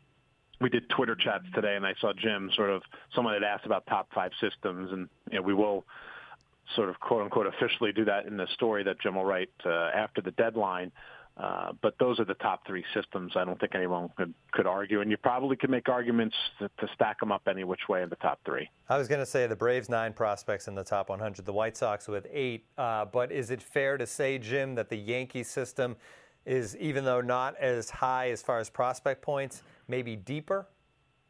We 0.59 0.69
did 0.69 0.89
Twitter 0.89 1.15
chats 1.15 1.45
today, 1.53 1.75
and 1.75 1.85
I 1.85 1.93
saw 2.01 2.11
Jim 2.13 2.49
sort 2.55 2.71
of. 2.71 2.81
Someone 3.15 3.35
had 3.35 3.43
asked 3.43 3.65
about 3.65 3.85
top 3.85 4.09
five 4.13 4.31
systems, 4.41 4.91
and 4.91 5.07
you 5.31 5.37
know, 5.37 5.43
we 5.43 5.53
will 5.53 5.85
sort 6.75 6.89
of 6.89 6.99
quote 6.99 7.21
unquote 7.21 7.47
officially 7.47 7.91
do 7.93 8.03
that 8.05 8.25
in 8.25 8.35
the 8.35 8.47
story 8.55 8.83
that 8.83 8.99
Jim 8.99 9.15
will 9.15 9.25
write 9.25 9.51
uh, 9.65 9.91
after 9.93 10.21
the 10.21 10.31
deadline. 10.31 10.91
But 11.81 11.95
those 11.99 12.19
are 12.19 12.25
the 12.25 12.33
top 12.35 12.65
three 12.65 12.83
systems. 12.93 13.33
I 13.35 13.45
don't 13.45 13.59
think 13.59 13.75
anyone 13.75 14.09
could, 14.17 14.33
could 14.51 14.65
argue, 14.65 15.01
and 15.01 15.11
you 15.11 15.17
probably 15.17 15.55
could 15.55 15.69
make 15.69 15.89
arguments 15.89 16.35
to, 16.59 16.69
to 16.79 16.87
stack 16.93 17.19
them 17.19 17.31
up 17.31 17.43
any 17.47 17.63
which 17.63 17.87
way 17.89 18.01
in 18.01 18.09
the 18.09 18.15
top 18.17 18.39
three. 18.45 18.69
I 18.89 18.97
was 18.97 19.07
going 19.07 19.19
to 19.19 19.25
say 19.25 19.47
the 19.47 19.55
Braves 19.55 19.89
nine 19.89 20.13
prospects 20.13 20.67
in 20.67 20.75
the 20.75 20.83
top 20.83 21.09
100, 21.09 21.45
the 21.45 21.53
White 21.53 21.77
Sox 21.77 22.07
with 22.07 22.27
eight. 22.31 22.65
Uh, 22.77 23.05
but 23.05 23.31
is 23.31 23.51
it 23.51 23.61
fair 23.61 23.97
to 23.97 24.07
say, 24.07 24.37
Jim, 24.37 24.75
that 24.75 24.89
the 24.89 24.97
Yankee 24.97 25.43
system 25.43 25.95
is, 26.45 26.75
even 26.77 27.05
though 27.05 27.21
not 27.21 27.55
as 27.57 27.89
high 27.89 28.31
as 28.31 28.41
far 28.41 28.59
as 28.59 28.69
prospect 28.69 29.21
points, 29.21 29.63
maybe 29.87 30.15
deeper? 30.15 30.67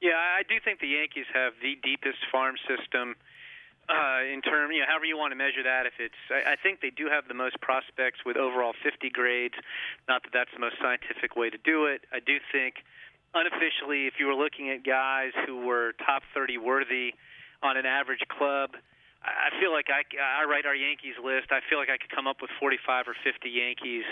Yeah, 0.02 0.12
I 0.14 0.44
do 0.48 0.56
think 0.64 0.80
the 0.80 0.88
Yankees 0.88 1.26
have 1.34 1.54
the 1.62 1.76
deepest 1.84 2.20
farm 2.32 2.56
system 2.68 3.16
uh, 3.90 4.20
in 4.28 4.42
term, 4.42 4.72
you 4.72 4.82
know, 4.82 4.88
however 4.88 5.06
you 5.06 5.18
want 5.18 5.32
to 5.32 5.40
measure 5.40 5.64
that. 5.64 5.86
If 5.88 5.96
it's, 6.00 6.20
I, 6.30 6.54
I 6.54 6.56
think 6.60 6.82
they 6.82 6.92
do 6.92 7.08
have 7.08 7.28
the 7.28 7.34
most 7.34 7.60
prospects 7.62 8.20
with 8.26 8.36
overall 8.36 8.74
50 8.84 9.10
grades. 9.10 9.56
Not 10.08 10.24
that 10.24 10.32
that's 10.34 10.52
the 10.54 10.60
most 10.60 10.76
scientific 10.82 11.36
way 11.36 11.50
to 11.50 11.58
do 11.58 11.86
it. 11.86 12.04
I 12.12 12.20
do 12.20 12.40
think, 12.52 12.84
unofficially, 13.34 14.08
if 14.08 14.20
you 14.20 14.28
were 14.28 14.36
looking 14.36 14.70
at 14.70 14.84
guys 14.84 15.32
who 15.46 15.64
were 15.64 15.94
top 16.04 16.24
30 16.34 16.58
worthy 16.60 17.16
on 17.64 17.78
an 17.78 17.86
average 17.86 18.24
club, 18.28 18.76
I 19.24 19.50
feel 19.60 19.72
like 19.72 19.88
I, 19.90 20.04
I 20.20 20.46
write 20.46 20.66
our 20.66 20.76
Yankees 20.76 21.16
list. 21.20 21.52
I 21.52 21.60
feel 21.68 21.80
like 21.80 21.90
I 21.90 21.98
could 21.98 22.12
come 22.12 22.28
up 22.28 22.38
with 22.40 22.52
45 22.60 23.08
or 23.08 23.16
50 23.24 23.50
Yankees. 23.50 24.06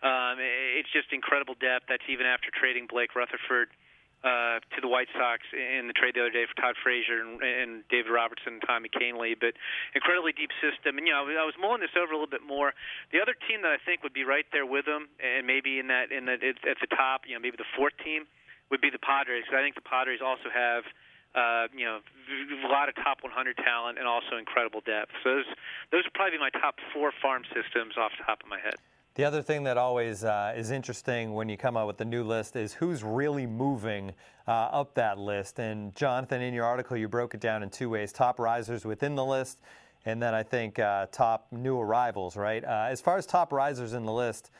Um, 0.00 0.38
it's 0.40 0.88
just 0.92 1.12
incredible 1.12 1.54
depth. 1.58 1.88
That's 1.88 2.06
even 2.08 2.24
after 2.24 2.48
trading 2.54 2.86
Blake 2.88 3.12
Rutherford 3.16 3.68
uh, 3.68 3.76
to 4.22 4.78
the 4.80 4.88
White 4.88 5.10
Sox 5.18 5.42
in 5.50 5.90
the 5.90 5.92
trade 5.92 6.14
the 6.14 6.22
other 6.22 6.30
day 6.30 6.46
for 6.46 6.54
Todd 6.60 6.78
Frazier 6.78 7.20
and, 7.20 7.42
and 7.42 7.82
David 7.90 8.10
Robertson 8.10 8.58
and 8.58 8.62
Tommy 8.62 8.88
Kahnle. 8.88 9.34
But 9.38 9.58
incredibly 9.94 10.32
deep 10.32 10.54
system. 10.62 10.98
And 10.98 11.06
you 11.06 11.12
know, 11.12 11.26
I 11.26 11.46
was 11.46 11.58
mulling 11.58 11.82
this 11.82 11.94
over 11.98 12.14
a 12.14 12.16
little 12.16 12.30
bit 12.30 12.46
more. 12.46 12.72
The 13.10 13.18
other 13.18 13.34
team 13.34 13.62
that 13.66 13.74
I 13.74 13.82
think 13.82 14.02
would 14.02 14.14
be 14.14 14.22
right 14.22 14.46
there 14.54 14.66
with 14.66 14.86
them, 14.86 15.10
and 15.18 15.46
maybe 15.46 15.78
in 15.82 15.90
that 15.90 16.14
in 16.14 16.26
the 16.26 16.38
at 16.38 16.78
the 16.78 16.90
top, 16.94 17.26
you 17.26 17.34
know, 17.34 17.42
maybe 17.42 17.58
the 17.58 17.68
fourth 17.74 17.94
team 18.02 18.30
would 18.70 18.80
be 18.80 18.90
the 18.90 19.02
Padres. 19.02 19.44
Because 19.46 19.58
I 19.58 19.62
think 19.62 19.74
the 19.74 19.86
Padres 19.86 20.22
also 20.22 20.50
have. 20.52 20.84
Uh, 21.32 21.64
you 21.72 21.88
know, 21.88 21.96
a 21.96 22.68
lot 22.68 22.92
of 22.92 22.94
top 23.00 23.24
100 23.24 23.56
talent 23.56 23.96
and 23.96 24.06
also 24.06 24.36
incredible 24.36 24.84
depth. 24.84 25.16
So 25.24 25.40
those, 25.40 25.48
those 25.88 26.04
would 26.04 26.12
probably 26.12 26.36
be 26.36 26.44
my 26.44 26.52
top 26.52 26.76
four 26.92 27.08
farm 27.24 27.40
systems 27.56 27.96
off 27.96 28.12
the 28.20 28.24
top 28.28 28.44
of 28.44 28.52
my 28.52 28.60
head. 28.60 28.76
The 29.14 29.24
other 29.24 29.42
thing 29.42 29.64
that 29.64 29.76
always 29.76 30.24
uh, 30.24 30.54
is 30.56 30.70
interesting 30.70 31.34
when 31.34 31.46
you 31.50 31.58
come 31.58 31.76
out 31.76 31.86
with 31.86 31.98
the 31.98 32.04
new 32.04 32.24
list 32.24 32.56
is 32.56 32.72
who's 32.72 33.04
really 33.04 33.46
moving 33.46 34.14
uh, 34.48 34.50
up 34.50 34.94
that 34.94 35.18
list. 35.18 35.58
And 35.58 35.94
Jonathan, 35.94 36.40
in 36.40 36.54
your 36.54 36.64
article, 36.64 36.96
you 36.96 37.08
broke 37.08 37.34
it 37.34 37.40
down 37.40 37.62
in 37.62 37.68
two 37.68 37.90
ways: 37.90 38.10
top 38.10 38.38
risers 38.38 38.86
within 38.86 39.14
the 39.14 39.24
list, 39.24 39.58
and 40.06 40.22
then 40.22 40.32
I 40.32 40.42
think 40.42 40.78
uh, 40.78 41.08
top 41.12 41.46
new 41.50 41.78
arrivals. 41.78 42.38
Right? 42.38 42.64
Uh, 42.64 42.86
as 42.88 43.02
far 43.02 43.18
as 43.18 43.26
top 43.26 43.52
risers 43.52 43.92
in 43.92 44.06
the 44.06 44.12
list. 44.12 44.50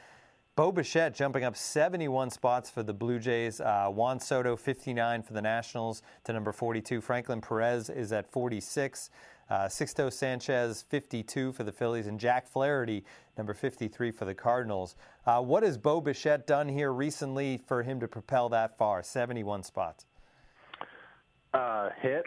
Bo 0.55 0.71
Bichette 0.71 1.15
jumping 1.15 1.45
up 1.45 1.57
71 1.57 2.29
spots 2.29 2.69
for 2.69 2.83
the 2.83 2.93
Blue 2.93 3.19
Jays. 3.19 3.59
Uh, 3.59 3.87
Juan 3.89 4.21
Soto 4.21 4.55
59 4.55 5.23
for 5.23 5.33
the 5.33 5.41
Nationals 5.41 6.03
to 6.25 6.33
number 6.35 6.53
42. 6.53 7.01
Franklin 7.01 7.41
Perez 7.41 7.89
is 7.89 8.13
at 8.13 8.31
46. 8.31 9.09
Uh, 9.53 9.69
Sixto 9.69 10.11
Sanchez, 10.11 10.81
52 10.89 11.53
for 11.53 11.63
the 11.63 11.73
Phillies, 11.73 12.07
and 12.07 12.19
Jack 12.19 12.49
Flaherty, 12.49 13.05
number 13.37 13.53
53 13.53 14.11
for 14.11 14.25
the 14.25 14.35
Cardinals. 14.35 14.97
Uh, 15.27 15.43
what 15.43 15.63
has 15.63 15.77
Bo 15.77 16.01
Bichette 16.01 16.47
done 16.47 16.71
here 16.71 16.91
recently 16.91 17.59
for 17.59 17.83
him 17.83 18.01
to 18.01 18.09
propel 18.09 18.49
that 18.49 18.79
far? 18.79 19.03
71 19.03 19.63
spots. 19.63 20.07
Uh, 21.53 21.91
hit. 22.01 22.25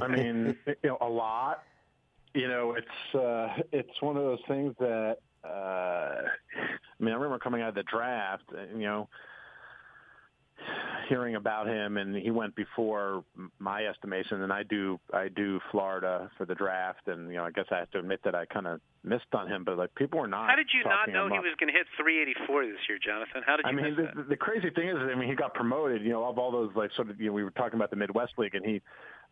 I 0.00 0.06
mean, 0.06 0.56
you 0.68 0.74
know, 0.84 0.98
a 1.00 1.08
lot. 1.08 1.64
You 2.32 2.46
know, 2.46 2.76
it's 2.78 3.16
uh, 3.16 3.48
it's 3.72 4.00
one 4.00 4.16
of 4.16 4.22
those 4.22 4.38
things 4.46 4.72
that. 4.78 5.16
Uh, 5.42 5.48
I 5.48 7.02
mean, 7.02 7.12
I 7.12 7.16
remember 7.16 7.40
coming 7.40 7.62
out 7.62 7.70
of 7.70 7.74
the 7.74 7.82
draft. 7.82 8.44
You 8.72 8.84
know, 8.84 9.08
hearing 11.08 11.34
about 11.34 11.66
him, 11.66 11.96
and 11.96 12.14
he 12.14 12.30
went 12.30 12.54
before 12.54 13.24
my 13.58 13.84
estimation, 13.84 14.42
and 14.42 14.52
I 14.52 14.62
do 14.62 14.98
I 15.12 15.28
do 15.28 15.60
Florida 15.70 16.30
for 16.38 16.46
the 16.46 16.54
draft, 16.54 17.08
and 17.08 17.28
you 17.28 17.36
know 17.36 17.44
I 17.44 17.50
guess 17.50 17.66
I 17.70 17.78
have 17.78 17.90
to 17.90 17.98
admit 17.98 18.20
that 18.24 18.34
I 18.34 18.46
kind 18.46 18.66
of 18.66 18.80
missed 19.02 19.32
on 19.32 19.48
him, 19.48 19.64
but 19.64 19.76
like 19.76 19.94
people 19.96 20.20
were 20.20 20.28
not. 20.28 20.48
How 20.48 20.56
did 20.56 20.68
you 20.72 20.84
not 20.84 21.10
know 21.10 21.26
he 21.28 21.38
was 21.38 21.54
going 21.58 21.72
to 21.72 21.76
hit 21.76 21.86
384 21.98 22.66
this 22.66 22.74
year, 22.88 22.98
Jonathan? 23.04 23.42
How 23.44 23.56
did 23.56 23.66
you? 23.66 23.70
I 23.70 23.82
mean, 23.82 23.96
the, 23.96 24.22
the, 24.22 24.36
crazy 24.36 24.70
thing 24.70 24.88
is, 24.88 24.96
I 24.96 25.14
mean, 25.16 25.28
he 25.28 25.34
got 25.34 25.52
promoted. 25.54 26.02
You 26.02 26.10
know, 26.10 26.24
of 26.24 26.38
all 26.38 26.52
those 26.52 26.70
like 26.76 26.90
sort 26.94 27.10
of, 27.10 27.20
you 27.20 27.26
know, 27.26 27.32
we 27.32 27.42
were 27.42 27.50
talking 27.50 27.74
about 27.74 27.90
the 27.90 27.96
Midwest 27.96 28.34
League, 28.38 28.54
and 28.54 28.64
he 28.64 28.80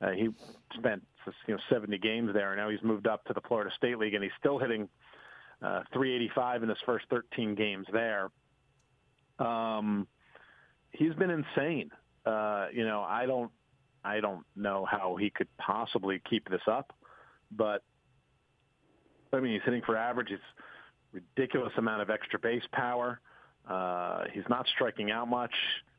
uh, 0.00 0.10
he 0.10 0.28
spent 0.76 1.02
you 1.46 1.54
know 1.54 1.60
70 1.70 1.96
games 1.98 2.30
there, 2.32 2.52
and 2.52 2.60
now 2.60 2.68
he's 2.68 2.82
moved 2.82 3.06
up 3.06 3.24
to 3.26 3.32
the 3.32 3.40
Florida 3.46 3.70
State 3.76 3.98
League, 3.98 4.14
and 4.14 4.22
he's 4.22 4.32
still 4.38 4.58
hitting 4.58 4.88
uh, 5.62 5.82
385 5.92 6.64
in 6.64 6.68
his 6.68 6.78
first 6.84 7.06
13 7.10 7.54
games 7.54 7.86
there. 7.92 8.30
Um, 9.38 10.08
he's 10.98 11.14
been 11.14 11.30
insane. 11.30 11.90
Uh, 12.26 12.66
you 12.72 12.84
know, 12.84 13.00
I 13.08 13.24
don't, 13.24 13.50
I 14.04 14.20
don't 14.20 14.44
know 14.56 14.86
how 14.90 15.16
he 15.16 15.30
could 15.30 15.48
possibly 15.56 16.20
keep 16.28 16.48
this 16.50 16.60
up, 16.70 16.92
but 17.50 17.82
I 19.32 19.40
mean, 19.40 19.52
he's 19.52 19.62
hitting 19.64 19.82
for 19.86 19.96
average. 19.96 20.28
He's 20.28 20.38
ridiculous 21.12 21.72
amount 21.76 22.02
of 22.02 22.10
extra 22.10 22.38
base 22.38 22.62
power. 22.72 23.20
Uh, 23.68 24.24
he's 24.32 24.44
not 24.48 24.66
striking 24.74 25.10
out 25.10 25.28
much. 25.28 25.54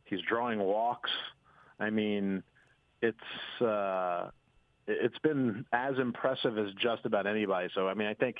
He's 0.05 0.19
drawing 0.27 0.59
walks. 0.59 1.09
I 1.79 1.89
mean, 1.89 2.43
it's 3.01 3.61
uh, 3.61 4.29
it's 4.87 5.17
been 5.19 5.65
as 5.71 5.97
impressive 5.99 6.57
as 6.57 6.67
just 6.81 7.05
about 7.05 7.27
anybody. 7.27 7.69
So 7.73 7.87
I 7.87 7.93
mean, 7.93 8.07
I 8.07 8.15
think 8.15 8.37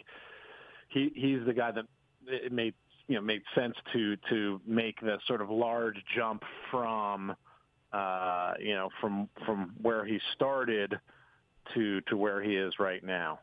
he 0.90 1.12
he's 1.16 1.46
the 1.46 1.54
guy 1.54 1.72
that 1.72 1.86
it 2.28 2.52
made 2.52 2.74
you 3.10 3.16
know 3.16 3.22
made 3.22 3.42
sense 3.56 3.76
to 3.92 4.16
to 4.30 4.62
make 4.66 5.02
the 5.02 5.18
sort 5.28 5.42
of 5.42 5.50
large 5.50 5.98
jump 6.16 6.44
from 6.72 7.36
uh, 7.92 8.54
you 8.62 8.76
know 8.76 8.90
from 9.02 9.28
from 9.46 9.74
where 9.82 10.06
he 10.06 10.20
started 10.36 10.98
to 11.74 12.00
to 12.02 12.16
where 12.16 12.42
he 12.42 12.56
is 12.56 12.80
right 12.80 13.04
now. 13.04 13.40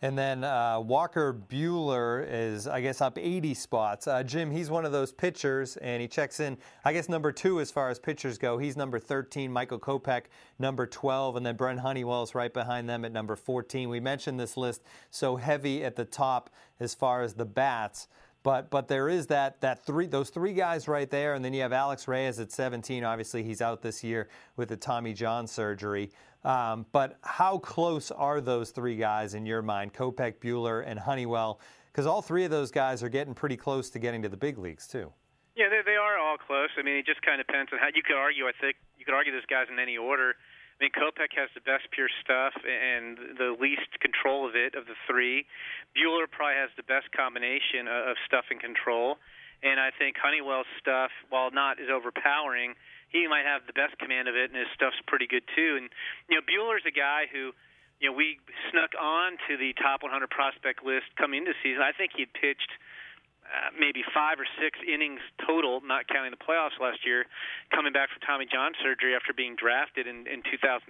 And 0.00 0.16
then 0.16 0.44
uh, 0.44 0.78
Walker 0.78 1.34
Buehler 1.34 2.24
is, 2.28 2.68
I 2.68 2.80
guess, 2.80 3.00
up 3.00 3.18
80 3.18 3.52
spots. 3.54 4.06
Uh, 4.06 4.22
Jim, 4.22 4.52
he's 4.52 4.70
one 4.70 4.84
of 4.84 4.92
those 4.92 5.10
pitchers, 5.10 5.76
and 5.78 6.00
he 6.00 6.06
checks 6.06 6.38
in, 6.38 6.56
I 6.84 6.92
guess, 6.92 7.08
number 7.08 7.32
two 7.32 7.60
as 7.60 7.72
far 7.72 7.88
as 7.88 7.98
pitchers 7.98 8.38
go. 8.38 8.58
He's 8.58 8.76
number 8.76 9.00
13, 9.00 9.50
Michael 9.50 9.80
Kopech, 9.80 10.26
number 10.56 10.86
12, 10.86 11.34
and 11.34 11.44
then 11.44 11.56
Brent 11.56 11.80
is 11.84 12.34
right 12.36 12.54
behind 12.54 12.88
them 12.88 13.04
at 13.04 13.10
number 13.10 13.34
14. 13.34 13.88
We 13.88 13.98
mentioned 13.98 14.38
this 14.38 14.56
list 14.56 14.84
so 15.10 15.34
heavy 15.34 15.84
at 15.84 15.96
the 15.96 16.04
top 16.04 16.48
as 16.78 16.94
far 16.94 17.22
as 17.22 17.34
the 17.34 17.44
bats. 17.44 18.06
But 18.42 18.70
but 18.70 18.88
there 18.88 19.08
is 19.08 19.26
that 19.28 19.60
that 19.60 19.84
three 19.84 20.06
those 20.06 20.30
three 20.30 20.52
guys 20.52 20.88
right 20.88 21.10
there, 21.10 21.34
and 21.34 21.44
then 21.44 21.52
you 21.52 21.62
have 21.62 21.72
Alex 21.72 22.06
Reyes 22.06 22.38
at 22.38 22.52
17. 22.52 23.04
Obviously, 23.04 23.42
he's 23.42 23.60
out 23.60 23.82
this 23.82 24.04
year 24.04 24.28
with 24.56 24.68
the 24.68 24.76
Tommy 24.76 25.12
John 25.12 25.46
surgery. 25.46 26.10
Um, 26.44 26.86
but 26.92 27.18
how 27.22 27.58
close 27.58 28.10
are 28.10 28.40
those 28.40 28.70
three 28.70 28.96
guys 28.96 29.34
in 29.34 29.44
your 29.44 29.60
mind, 29.60 29.92
Kopech, 29.92 30.38
Buehler, 30.38 30.84
and 30.86 30.98
Honeywell? 30.98 31.60
Because 31.90 32.06
all 32.06 32.22
three 32.22 32.44
of 32.44 32.50
those 32.50 32.70
guys 32.70 33.02
are 33.02 33.08
getting 33.08 33.34
pretty 33.34 33.56
close 33.56 33.90
to 33.90 33.98
getting 33.98 34.22
to 34.22 34.28
the 34.28 34.36
big 34.36 34.56
leagues 34.56 34.86
too. 34.86 35.12
Yeah, 35.56 35.66
they, 35.68 35.82
they 35.84 35.96
are 35.96 36.16
all 36.16 36.38
close. 36.38 36.70
I 36.78 36.82
mean, 36.82 36.94
it 36.94 37.06
just 37.06 37.20
kind 37.22 37.40
of 37.40 37.46
depends 37.48 37.72
on 37.72 37.80
how 37.80 37.88
you 37.92 38.02
could 38.06 38.16
argue. 38.16 38.46
I 38.46 38.52
think 38.60 38.76
you 38.96 39.04
could 39.04 39.14
argue 39.14 39.32
those 39.32 39.46
guys 39.50 39.66
in 39.68 39.80
any 39.80 39.98
order. 39.98 40.36
I 40.78 40.86
mean, 40.86 40.94
Kopech 40.94 41.34
has 41.34 41.50
the 41.58 41.64
best 41.66 41.90
pure 41.90 42.06
stuff 42.22 42.54
and 42.62 43.18
the 43.34 43.58
least 43.58 43.98
control 43.98 44.46
of 44.46 44.54
it 44.54 44.78
of 44.78 44.86
the 44.86 44.94
three. 45.10 45.42
Buehler 45.90 46.30
probably 46.30 46.54
has 46.54 46.70
the 46.78 46.86
best 46.86 47.10
combination 47.10 47.90
of 47.90 48.14
stuff 48.22 48.46
and 48.54 48.62
control. 48.62 49.18
And 49.58 49.82
I 49.82 49.90
think 49.90 50.14
Honeywell's 50.22 50.70
stuff, 50.78 51.10
while 51.34 51.50
not 51.50 51.82
as 51.82 51.90
overpowering, 51.90 52.78
he 53.10 53.26
might 53.26 53.42
have 53.42 53.66
the 53.66 53.74
best 53.74 53.98
command 53.98 54.30
of 54.30 54.36
it, 54.38 54.54
and 54.54 54.58
his 54.58 54.70
stuff's 54.70 55.02
pretty 55.10 55.26
good 55.26 55.42
too. 55.56 55.74
And 55.82 55.90
you 56.30 56.38
know, 56.38 56.44
Buehler's 56.46 56.86
a 56.86 56.94
guy 56.94 57.26
who, 57.26 57.50
you 57.98 58.06
know, 58.06 58.14
we 58.14 58.38
snuck 58.70 58.94
on 58.94 59.34
to 59.50 59.58
the 59.58 59.74
top 59.82 60.06
100 60.06 60.30
prospect 60.30 60.86
list 60.86 61.10
coming 61.18 61.42
into 61.42 61.58
season. 61.58 61.82
I 61.82 61.90
think 61.90 62.14
he'd 62.14 62.30
pitched 62.30 62.70
uh, 63.48 63.72
maybe 63.72 64.04
five 64.12 64.36
or 64.36 64.44
six 64.60 64.76
innings 64.84 65.24
total, 65.40 65.80
not 65.80 66.04
counting 66.04 66.30
the 66.30 66.40
playoffs 66.40 66.76
last 66.76 67.00
year, 67.08 67.24
coming 67.72 67.96
back 67.96 68.12
from 68.12 68.20
Tommy 68.20 68.44
John 68.44 68.76
surgery 68.84 69.16
after 69.16 69.32
being 69.32 69.56
drafted 69.56 70.04
in, 70.04 70.28
in 70.28 70.44
2015 70.44 70.84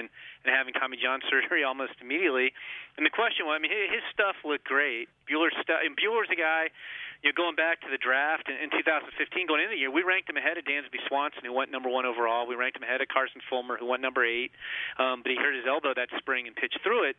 and, 0.00 0.08
and 0.08 0.48
having 0.48 0.72
Tommy 0.72 0.96
John 0.96 1.20
surgery 1.30 1.60
almost 1.60 2.00
immediately. 2.00 2.56
And 2.96 3.04
the 3.04 3.12
question 3.12 3.44
was, 3.44 3.56
I 3.56 3.60
mean, 3.60 3.72
his 3.72 4.00
stuff 4.12 4.40
looked 4.48 4.64
great. 4.64 5.12
Buehler's 5.28 5.54
stuff, 5.60 5.84
and 5.84 5.92
Buehler's 5.92 6.32
a 6.32 6.40
guy 6.40 6.72
you 7.20 7.28
know, 7.28 7.36
going 7.36 7.52
back 7.52 7.84
to 7.84 7.90
the 7.92 8.00
draft 8.00 8.48
in, 8.48 8.56
in 8.56 8.72
2015, 8.72 9.12
going 9.44 9.60
into 9.60 9.76
the 9.76 9.80
year, 9.80 9.92
we 9.92 10.00
ranked 10.00 10.32
him 10.32 10.40
ahead 10.40 10.56
of 10.56 10.64
Dansby 10.64 11.04
Swanson, 11.04 11.44
who 11.44 11.52
went 11.52 11.68
number 11.68 11.92
one 11.92 12.08
overall. 12.08 12.48
We 12.48 12.56
ranked 12.56 12.80
him 12.80 12.84
ahead 12.84 13.04
of 13.04 13.12
Carson 13.12 13.44
Fulmer, 13.44 13.76
who 13.76 13.84
went 13.84 14.00
number 14.00 14.24
eight. 14.24 14.56
Um, 14.96 15.20
but 15.20 15.28
he 15.28 15.36
hurt 15.36 15.52
his 15.52 15.68
elbow 15.68 15.92
that 15.92 16.08
spring 16.16 16.48
and 16.48 16.56
pitched 16.56 16.80
through 16.80 17.12
it. 17.12 17.16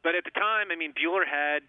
But 0.00 0.16
at 0.16 0.24
the 0.24 0.32
time, 0.32 0.72
I 0.72 0.76
mean, 0.76 0.96
Buehler 0.96 1.28
had 1.28 1.62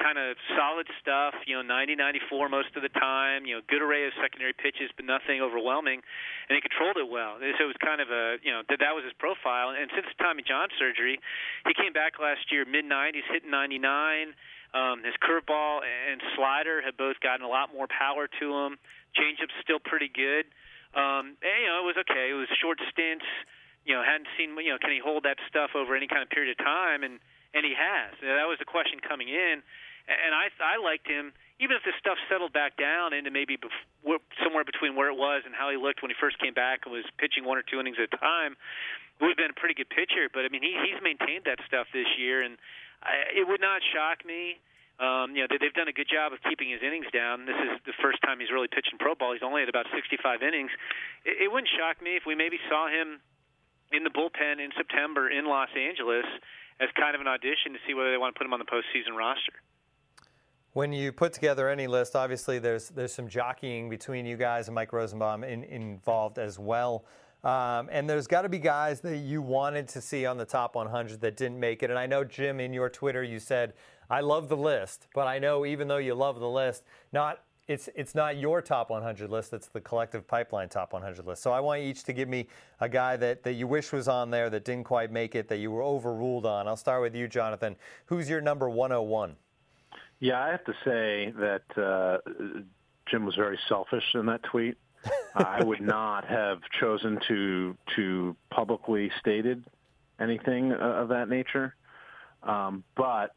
kind 0.00 0.16
of 0.16 0.40
solid 0.56 0.88
stuff, 0.98 1.36
you 1.44 1.54
know, 1.54 1.62
90, 1.62 1.94
94 1.94 2.48
most 2.48 2.72
of 2.74 2.82
the 2.82 2.88
time, 2.88 3.44
you 3.44 3.54
know, 3.54 3.62
good 3.68 3.84
array 3.84 4.08
of 4.08 4.16
secondary 4.16 4.56
pitches, 4.56 4.88
but 4.96 5.04
nothing 5.04 5.44
overwhelming, 5.44 6.00
and 6.48 6.52
he 6.56 6.60
controlled 6.64 6.96
it 6.96 7.06
well. 7.06 7.36
So 7.38 7.44
it 7.44 7.68
was 7.68 7.76
kind 7.84 8.00
of 8.00 8.08
a, 8.08 8.40
you 8.40 8.50
know, 8.50 8.64
that 8.72 8.80
that 8.80 8.96
was 8.96 9.04
his 9.04 9.12
profile. 9.20 9.76
And 9.76 9.92
since 9.92 10.08
Tommy 10.16 10.40
John 10.42 10.72
surgery, 10.80 11.20
he 11.68 11.76
came 11.76 11.92
back 11.92 12.16
last 12.16 12.48
year 12.48 12.64
mid 12.64 12.88
90s, 12.88 13.28
hitting 13.28 13.52
99. 13.52 14.32
Um, 14.72 15.02
his 15.02 15.14
curveball 15.20 15.82
and 15.84 16.22
slider 16.34 16.80
have 16.80 16.96
both 16.96 17.18
gotten 17.20 17.44
a 17.44 17.50
lot 17.50 17.74
more 17.74 17.90
power 17.90 18.30
to 18.40 18.46
him. 18.64 18.78
Changeup's 19.18 19.54
still 19.60 19.82
pretty 19.82 20.08
good. 20.08 20.46
Um, 20.94 21.34
and, 21.42 21.56
you 21.60 21.68
know, 21.68 21.82
it 21.82 21.86
was 21.86 21.98
okay. 22.06 22.30
It 22.30 22.38
was 22.38 22.48
short 22.62 22.78
stints. 22.90 23.26
You 23.84 23.96
know, 23.96 24.02
hadn't 24.04 24.28
seen. 24.36 24.54
You 24.60 24.76
know, 24.76 24.78
can 24.78 24.92
he 24.92 25.00
hold 25.02 25.24
that 25.24 25.40
stuff 25.48 25.74
over 25.74 25.96
any 25.96 26.06
kind 26.06 26.22
of 26.22 26.28
period 26.28 26.52
of 26.52 26.58
time? 26.62 27.02
And 27.02 27.18
and 27.54 27.66
he 27.66 27.74
has. 27.74 28.14
That 28.22 28.46
was 28.46 28.58
the 28.58 28.68
question 28.68 29.02
coming 29.02 29.28
in. 29.28 29.62
And 30.08 30.34
I 30.34 30.48
I 30.62 30.82
liked 30.82 31.06
him 31.06 31.32
even 31.60 31.76
if 31.76 31.84
the 31.84 31.92
stuff 32.00 32.16
settled 32.32 32.56
back 32.56 32.80
down 32.80 33.12
into 33.12 33.28
maybe 33.28 33.60
bef- 33.60 34.24
somewhere 34.40 34.64
between 34.64 34.96
where 34.96 35.12
it 35.12 35.18
was 35.20 35.44
and 35.44 35.52
how 35.52 35.68
he 35.68 35.76
looked 35.76 36.00
when 36.00 36.08
he 36.08 36.16
first 36.16 36.40
came 36.40 36.56
back 36.56 36.88
and 36.88 36.90
was 36.90 37.04
pitching 37.20 37.44
one 37.44 37.60
or 37.60 37.62
two 37.62 37.76
innings 37.76 38.00
at 38.00 38.08
a 38.08 38.16
time, 38.16 38.56
would 39.20 39.28
have 39.28 39.36
been 39.36 39.52
a 39.52 39.60
pretty 39.60 39.76
good 39.76 39.92
pitcher. 39.92 40.32
But 40.32 40.48
I 40.48 40.48
mean, 40.48 40.64
he, 40.64 40.72
he's 40.72 40.96
maintained 41.04 41.44
that 41.44 41.60
stuff 41.68 41.84
this 41.92 42.08
year, 42.16 42.40
and 42.40 42.56
I, 43.04 43.36
it 43.36 43.44
would 43.44 43.60
not 43.60 43.84
shock 43.92 44.24
me. 44.24 44.56
Um, 44.96 45.36
you 45.36 45.44
know, 45.44 45.48
they, 45.52 45.60
they've 45.60 45.76
done 45.76 45.88
a 45.88 45.96
good 45.96 46.08
job 46.08 46.32
of 46.32 46.40
keeping 46.48 46.72
his 46.72 46.80
innings 46.80 47.08
down. 47.12 47.44
This 47.44 47.60
is 47.60 47.76
the 47.84 47.96
first 48.00 48.24
time 48.24 48.40
he's 48.40 48.52
really 48.52 48.68
pitched 48.68 48.92
in 48.92 48.96
pro 48.96 49.12
ball. 49.12 49.36
He's 49.36 49.44
only 49.44 49.60
at 49.60 49.68
about 49.68 49.84
65 49.92 50.16
innings. 50.40 50.72
It, 51.28 51.44
it 51.44 51.48
wouldn't 51.52 51.72
shock 51.76 52.00
me 52.00 52.16
if 52.16 52.24
we 52.24 52.32
maybe 52.32 52.56
saw 52.72 52.88
him 52.88 53.20
in 53.92 54.04
the 54.04 54.12
bullpen 54.12 54.64
in 54.64 54.72
September 54.76 55.28
in 55.28 55.44
Los 55.44 55.72
Angeles 55.76 56.24
as 56.80 56.88
kind 56.96 57.12
of 57.12 57.20
an 57.20 57.28
audition 57.28 57.76
to 57.76 57.80
see 57.84 57.92
whether 57.92 58.08
they 58.08 58.16
want 58.16 58.32
to 58.32 58.38
put 58.40 58.48
him 58.48 58.56
on 58.56 58.60
the 58.60 58.68
postseason 58.68 59.12
roster. 59.12 59.60
When 60.72 60.92
you 60.92 61.10
put 61.10 61.32
together 61.32 61.68
any 61.68 61.88
list, 61.88 62.14
obviously 62.14 62.60
there's 62.60 62.90
there's 62.90 63.12
some 63.12 63.28
jockeying 63.28 63.90
between 63.90 64.24
you 64.24 64.36
guys 64.36 64.68
and 64.68 64.74
Mike 64.74 64.92
Rosenbaum 64.92 65.42
in, 65.42 65.64
involved 65.64 66.38
as 66.38 66.60
well. 66.60 67.04
Um, 67.42 67.88
and 67.90 68.08
there's 68.08 68.28
got 68.28 68.42
to 68.42 68.48
be 68.48 68.58
guys 68.58 69.00
that 69.00 69.16
you 69.16 69.42
wanted 69.42 69.88
to 69.88 70.00
see 70.00 70.26
on 70.26 70.36
the 70.36 70.44
top 70.44 70.76
100 70.76 71.20
that 71.22 71.36
didn't 71.36 71.58
make 71.58 71.82
it. 71.82 71.90
And 71.90 71.98
I 71.98 72.06
know 72.06 72.22
Jim, 72.22 72.60
in 72.60 72.72
your 72.72 72.88
Twitter, 72.88 73.24
you 73.24 73.40
said, 73.40 73.72
"I 74.08 74.20
love 74.20 74.48
the 74.48 74.56
list," 74.56 75.08
but 75.12 75.26
I 75.26 75.40
know 75.40 75.66
even 75.66 75.88
though 75.88 75.96
you 75.96 76.14
love 76.14 76.38
the 76.38 76.48
list, 76.48 76.84
not 77.12 77.40
it's 77.66 77.88
it's 77.96 78.14
not 78.14 78.36
your 78.36 78.62
top 78.62 78.90
100 78.90 79.28
list. 79.28 79.52
It's 79.52 79.66
the 79.68 79.80
collective 79.80 80.28
pipeline 80.28 80.68
top 80.68 80.92
100 80.92 81.26
list. 81.26 81.42
So 81.42 81.50
I 81.50 81.58
want 81.58 81.80
each 81.80 82.04
to 82.04 82.12
give 82.12 82.28
me 82.28 82.46
a 82.80 82.88
guy 82.88 83.16
that, 83.16 83.42
that 83.42 83.54
you 83.54 83.66
wish 83.66 83.90
was 83.90 84.06
on 84.06 84.30
there 84.30 84.48
that 84.50 84.64
didn't 84.64 84.84
quite 84.84 85.10
make 85.10 85.34
it, 85.34 85.48
that 85.48 85.58
you 85.58 85.72
were 85.72 85.82
overruled 85.82 86.46
on. 86.46 86.68
I'll 86.68 86.76
start 86.76 87.02
with 87.02 87.16
you, 87.16 87.26
Jonathan. 87.26 87.74
Who's 88.06 88.28
your 88.28 88.40
number 88.40 88.70
101? 88.70 89.34
Yeah, 90.20 90.40
I 90.42 90.50
have 90.50 90.64
to 90.64 90.74
say 90.84 91.32
that 91.38 91.62
uh, 91.76 92.18
Jim 93.10 93.24
was 93.24 93.34
very 93.34 93.58
selfish 93.68 94.04
in 94.14 94.26
that 94.26 94.42
tweet. 94.42 94.76
I 95.34 95.64
would 95.64 95.80
not 95.96 96.26
have 96.26 96.58
chosen 96.78 97.18
to 97.28 97.76
to 97.96 98.36
publicly 98.50 99.10
stated 99.18 99.64
anything 100.20 100.72
of 100.72 101.08
that 101.08 101.28
nature. 101.28 101.74
Um, 102.42 102.84
but 102.96 103.34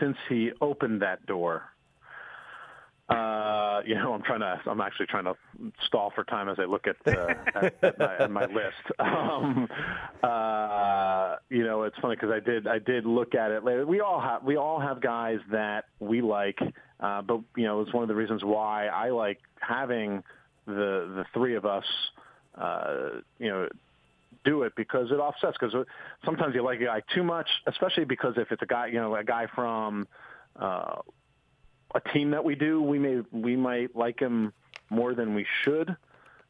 since 0.00 0.16
he 0.28 0.52
opened 0.60 1.02
that 1.02 1.26
door, 1.26 1.71
uh, 3.82 3.86
you 3.86 3.94
know, 3.94 4.12
I'm 4.12 4.22
trying 4.22 4.40
to. 4.40 4.60
I'm 4.66 4.80
actually 4.80 5.06
trying 5.06 5.24
to 5.24 5.34
stall 5.86 6.12
for 6.14 6.24
time 6.24 6.48
as 6.48 6.58
I 6.58 6.64
look 6.64 6.86
at, 6.86 6.96
uh, 7.06 7.34
at, 7.54 7.74
at, 7.82 7.98
my, 7.98 8.16
at 8.18 8.30
my 8.30 8.46
list. 8.46 8.76
Um, 8.98 9.68
uh, 10.22 11.36
you 11.50 11.64
know, 11.64 11.82
it's 11.82 11.96
funny 11.98 12.16
because 12.16 12.30
I 12.30 12.40
did. 12.40 12.66
I 12.66 12.78
did 12.78 13.04
look 13.04 13.34
at 13.34 13.50
it 13.50 13.64
later. 13.64 13.86
We 13.86 14.00
all 14.00 14.20
have. 14.20 14.42
We 14.42 14.56
all 14.56 14.80
have 14.80 15.00
guys 15.00 15.38
that 15.50 15.86
we 16.00 16.20
like, 16.22 16.58
uh, 17.00 17.22
but 17.22 17.40
you 17.56 17.64
know, 17.64 17.80
it's 17.80 17.92
one 17.92 18.02
of 18.02 18.08
the 18.08 18.14
reasons 18.14 18.42
why 18.44 18.86
I 18.86 19.10
like 19.10 19.38
having 19.60 20.22
the 20.66 20.72
the 21.14 21.24
three 21.34 21.56
of 21.56 21.64
us. 21.64 21.84
Uh, 22.56 23.20
you 23.38 23.48
know, 23.48 23.68
do 24.44 24.62
it 24.62 24.74
because 24.76 25.10
it 25.10 25.14
offsets. 25.14 25.56
Because 25.58 25.86
sometimes 26.24 26.54
you 26.54 26.62
like 26.62 26.80
a 26.80 26.84
guy 26.84 27.02
too 27.14 27.22
much, 27.22 27.48
especially 27.66 28.04
because 28.04 28.34
if 28.36 28.52
it's 28.52 28.62
a 28.62 28.66
guy, 28.66 28.86
you 28.86 29.00
know, 29.00 29.14
a 29.14 29.24
guy 29.24 29.46
from 29.54 30.06
uh, 30.56 30.96
a 31.94 32.00
team 32.12 32.30
that 32.30 32.44
we 32.44 32.54
do, 32.54 32.82
we 32.82 32.98
may 32.98 33.22
we 33.32 33.56
might 33.56 33.94
like 33.94 34.18
him 34.18 34.52
more 34.90 35.14
than 35.14 35.34
we 35.34 35.46
should. 35.62 35.96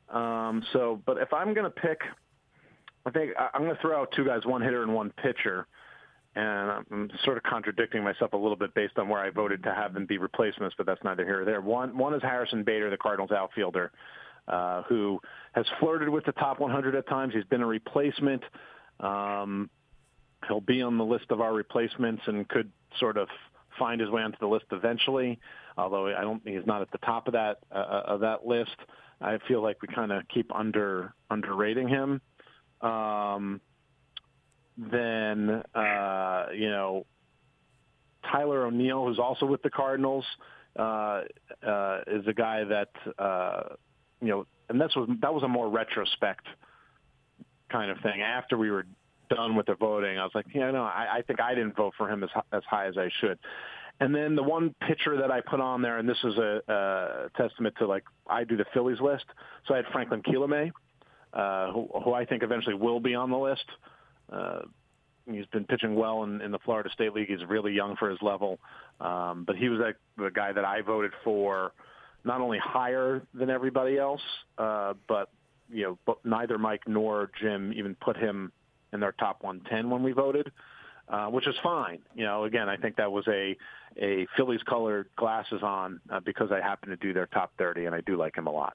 Um, 0.08 0.62
so, 0.72 1.00
but 1.06 1.18
if 1.18 1.32
I'm 1.32 1.54
going 1.54 1.64
to 1.64 1.70
pick, 1.70 2.00
I 3.06 3.10
think 3.10 3.32
I'm 3.54 3.62
going 3.62 3.74
to 3.74 3.80
throw 3.80 4.00
out 4.00 4.12
two 4.14 4.24
guys, 4.24 4.44
one 4.44 4.62
hitter 4.62 4.82
and 4.82 4.94
one 4.94 5.10
pitcher, 5.22 5.66
and 6.34 6.84
I'm 6.90 7.10
sort 7.24 7.36
of 7.36 7.42
contradicting 7.42 8.02
myself 8.02 8.32
a 8.32 8.36
little 8.36 8.56
bit 8.56 8.74
based 8.74 8.98
on 8.98 9.08
where 9.08 9.20
I 9.20 9.30
voted 9.30 9.62
to 9.64 9.74
have 9.74 9.94
them 9.94 10.06
be 10.06 10.18
replacements, 10.18 10.74
but 10.76 10.86
that's 10.86 11.02
neither 11.04 11.24
here 11.24 11.42
or 11.42 11.44
there. 11.44 11.60
One 11.60 11.96
one 11.96 12.14
is 12.14 12.22
Harrison 12.22 12.62
Bader, 12.62 12.90
the 12.90 12.96
Cardinals 12.96 13.30
outfielder, 13.32 13.90
uh, 14.48 14.82
who 14.82 15.20
has 15.52 15.66
flirted 15.80 16.08
with 16.08 16.24
the 16.24 16.32
top 16.32 16.60
100 16.60 16.94
at 16.94 17.08
times. 17.08 17.34
He's 17.34 17.44
been 17.44 17.62
a 17.62 17.66
replacement. 17.66 18.42
Um, 19.00 19.70
he'll 20.46 20.60
be 20.60 20.82
on 20.82 20.98
the 20.98 21.04
list 21.04 21.26
of 21.30 21.40
our 21.40 21.52
replacements 21.52 22.22
and 22.26 22.48
could 22.48 22.70
sort 22.98 23.16
of 23.16 23.28
find 23.82 24.00
his 24.00 24.10
way 24.10 24.22
onto 24.22 24.38
the 24.38 24.46
list 24.46 24.66
eventually. 24.70 25.40
Although 25.76 26.06
I 26.06 26.20
don't, 26.20 26.42
think 26.44 26.56
he's 26.56 26.66
not 26.66 26.82
at 26.82 26.92
the 26.92 26.98
top 26.98 27.26
of 27.26 27.32
that 27.32 27.58
uh, 27.74 28.02
of 28.06 28.20
that 28.20 28.46
list. 28.46 28.76
I 29.20 29.38
feel 29.48 29.60
like 29.60 29.82
we 29.82 29.88
kind 29.88 30.12
of 30.12 30.22
keep 30.28 30.54
under 30.54 31.14
underrating 31.30 31.88
him. 31.88 32.20
Um, 32.80 33.60
then 34.76 35.62
uh, 35.74 36.46
you 36.54 36.70
know 36.70 37.06
Tyler 38.30 38.66
O'Neill, 38.66 39.06
who's 39.06 39.18
also 39.18 39.46
with 39.46 39.62
the 39.62 39.70
Cardinals, 39.70 40.24
uh, 40.78 41.22
uh, 41.66 42.00
is 42.06 42.26
a 42.28 42.34
guy 42.34 42.62
that 42.64 42.90
uh, 43.18 43.62
you 44.20 44.28
know, 44.28 44.46
and 44.68 44.80
that's 44.80 44.94
was 44.94 45.08
that 45.20 45.34
was 45.34 45.42
a 45.42 45.48
more 45.48 45.68
retrospect 45.68 46.46
kind 47.68 47.90
of 47.90 47.98
thing. 47.98 48.22
After 48.22 48.56
we 48.56 48.70
were 48.70 48.86
done 49.34 49.56
with 49.56 49.66
the 49.66 49.74
voting, 49.74 50.18
I 50.18 50.24
was 50.24 50.32
like, 50.34 50.46
yeah, 50.54 50.70
no, 50.70 50.82
I, 50.82 51.18
I 51.18 51.22
think 51.22 51.40
I 51.40 51.54
didn't 51.54 51.76
vote 51.76 51.94
for 51.96 52.10
him 52.10 52.22
as 52.22 52.30
as 52.52 52.62
high 52.68 52.86
as 52.86 52.96
I 52.98 53.08
should. 53.20 53.38
And 54.00 54.14
then 54.14 54.34
the 54.34 54.42
one 54.42 54.74
pitcher 54.86 55.16
that 55.18 55.30
I 55.30 55.40
put 55.40 55.60
on 55.60 55.82
there, 55.82 55.98
and 55.98 56.08
this 56.08 56.18
is 56.24 56.36
a, 56.36 56.60
a 56.68 57.40
testament 57.40 57.74
to 57.78 57.86
like 57.86 58.04
I 58.26 58.44
do 58.44 58.56
the 58.56 58.64
Phillies 58.74 59.00
list. 59.00 59.24
So 59.66 59.74
I 59.74 59.78
had 59.78 59.86
Franklin 59.92 60.22
Kilome, 60.22 60.72
uh, 61.32 61.72
who, 61.72 61.88
who 62.04 62.12
I 62.12 62.24
think 62.24 62.42
eventually 62.42 62.74
will 62.74 63.00
be 63.00 63.14
on 63.14 63.30
the 63.30 63.38
list. 63.38 63.64
Uh, 64.32 64.60
he's 65.30 65.46
been 65.46 65.64
pitching 65.64 65.94
well 65.94 66.24
in, 66.24 66.40
in 66.40 66.50
the 66.50 66.58
Florida 66.60 66.90
State 66.92 67.12
League. 67.12 67.28
He's 67.28 67.44
really 67.46 67.72
young 67.72 67.96
for 67.96 68.10
his 68.10 68.18
level, 68.22 68.58
um, 69.00 69.44
but 69.46 69.56
he 69.56 69.68
was 69.68 69.78
like 69.78 69.96
the 70.16 70.30
guy 70.30 70.52
that 70.52 70.64
I 70.64 70.80
voted 70.82 71.12
for, 71.22 71.72
not 72.24 72.40
only 72.40 72.58
higher 72.58 73.22
than 73.34 73.50
everybody 73.50 73.98
else, 73.98 74.22
uh, 74.58 74.94
but 75.06 75.28
you 75.70 75.84
know, 75.84 75.98
but 76.06 76.18
neither 76.24 76.58
Mike 76.58 76.82
nor 76.86 77.30
Jim 77.40 77.72
even 77.74 77.94
put 77.94 78.16
him 78.16 78.52
in 78.92 79.00
their 79.00 79.12
top 79.12 79.42
110 79.42 79.90
when 79.90 80.02
we 80.02 80.12
voted, 80.12 80.50
uh, 81.08 81.26
which 81.26 81.46
is 81.46 81.54
fine. 81.62 82.00
You 82.14 82.24
know, 82.24 82.44
again, 82.44 82.68
I 82.68 82.76
think 82.76 82.96
that 82.96 83.10
was 83.10 83.26
a 83.28 83.56
a 84.00 84.26
Phillies 84.36 84.62
colored 84.62 85.08
glasses 85.16 85.62
on 85.62 86.00
uh, 86.10 86.20
because 86.20 86.50
I 86.50 86.60
happen 86.60 86.88
to 86.88 86.96
do 86.96 87.12
their 87.12 87.26
top 87.26 87.52
30, 87.58 87.86
and 87.86 87.94
I 87.94 88.00
do 88.00 88.16
like 88.16 88.36
him 88.36 88.46
a 88.46 88.50
lot. 88.50 88.74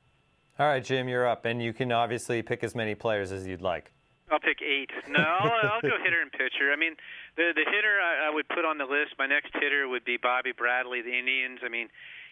All 0.60 0.67
right, 0.67 0.84
Jim, 0.84 1.08
you're 1.08 1.27
up, 1.27 1.45
and 1.45 1.62
you 1.62 1.73
can 1.73 1.91
obviously 1.91 2.41
pick 2.41 2.63
as 2.63 2.75
many 2.75 2.93
players 2.93 3.32
as 3.32 3.47
you'd 3.47 3.62
like. 3.62 3.91
I'll 4.32 4.39
pick 4.39 4.62
eight. 4.62 4.91
No, 5.08 5.23
I'll, 5.23 5.71
I'll 5.71 5.82
go 5.82 5.95
hitter 6.03 6.21
and 6.21 6.32
pitcher. 6.32 6.71
I 6.73 6.75
mean, 6.75 6.95
the 7.38 7.53
the 7.56 7.63
hitter 7.63 7.99
I, 8.01 8.27
I 8.27 8.30
would 8.30 8.47
put 8.49 8.65
on 8.65 8.77
the 8.77 8.86
list. 8.86 9.15
My 9.17 9.25
next 9.25 9.53
hitter 9.53 9.88
would 9.88 10.03
be 10.03 10.17
Bobby 10.17 10.51
Bradley, 10.51 11.01
the 11.01 11.17
Indians. 11.17 11.60
I 11.63 11.69
mean, 11.69 11.88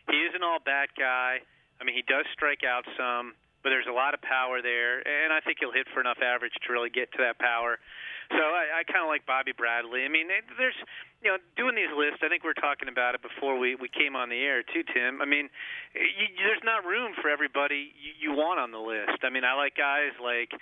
he 0.10 0.18
is 0.18 0.36
an 0.36 0.44
all 0.44 0.60
bat 0.64 0.90
guy. 0.98 1.40
I 1.80 1.84
mean, 1.84 1.96
he 1.96 2.02
does 2.02 2.26
strike 2.34 2.64
out 2.68 2.86
some 2.98 3.34
but 3.66 3.74
there's 3.74 3.90
a 3.90 3.98
lot 3.98 4.14
of 4.14 4.22
power 4.22 4.62
there, 4.62 5.02
and 5.02 5.34
I 5.34 5.42
think 5.42 5.58
he'll 5.58 5.74
hit 5.74 5.90
for 5.90 5.98
enough 5.98 6.22
average 6.22 6.54
to 6.54 6.68
really 6.70 6.94
get 6.94 7.10
to 7.18 7.26
that 7.26 7.42
power. 7.42 7.82
So 8.30 8.38
I, 8.38 8.82
I 8.82 8.82
kind 8.86 9.02
of 9.02 9.10
like 9.10 9.26
Bobby 9.26 9.58
Bradley. 9.58 10.06
I 10.06 10.10
mean, 10.14 10.30
there's, 10.30 10.78
you 11.26 11.34
know, 11.34 11.42
doing 11.58 11.74
these 11.74 11.90
lists. 11.90 12.22
I 12.22 12.30
think 12.30 12.46
we 12.46 12.54
were 12.54 12.62
talking 12.62 12.94
about 12.94 13.18
it 13.18 13.26
before 13.26 13.58
we 13.58 13.74
we 13.74 13.90
came 13.90 14.14
on 14.14 14.30
the 14.30 14.38
air 14.38 14.62
too, 14.62 14.86
Tim. 14.94 15.18
I 15.18 15.26
mean, 15.26 15.50
you, 15.98 16.26
there's 16.38 16.62
not 16.62 16.86
room 16.86 17.18
for 17.18 17.34
everybody 17.34 17.90
you, 17.98 18.30
you 18.30 18.38
want 18.38 18.62
on 18.62 18.70
the 18.70 18.82
list. 18.82 19.26
I 19.26 19.34
mean, 19.34 19.42
I 19.42 19.58
like 19.58 19.74
guys 19.74 20.14
like. 20.22 20.54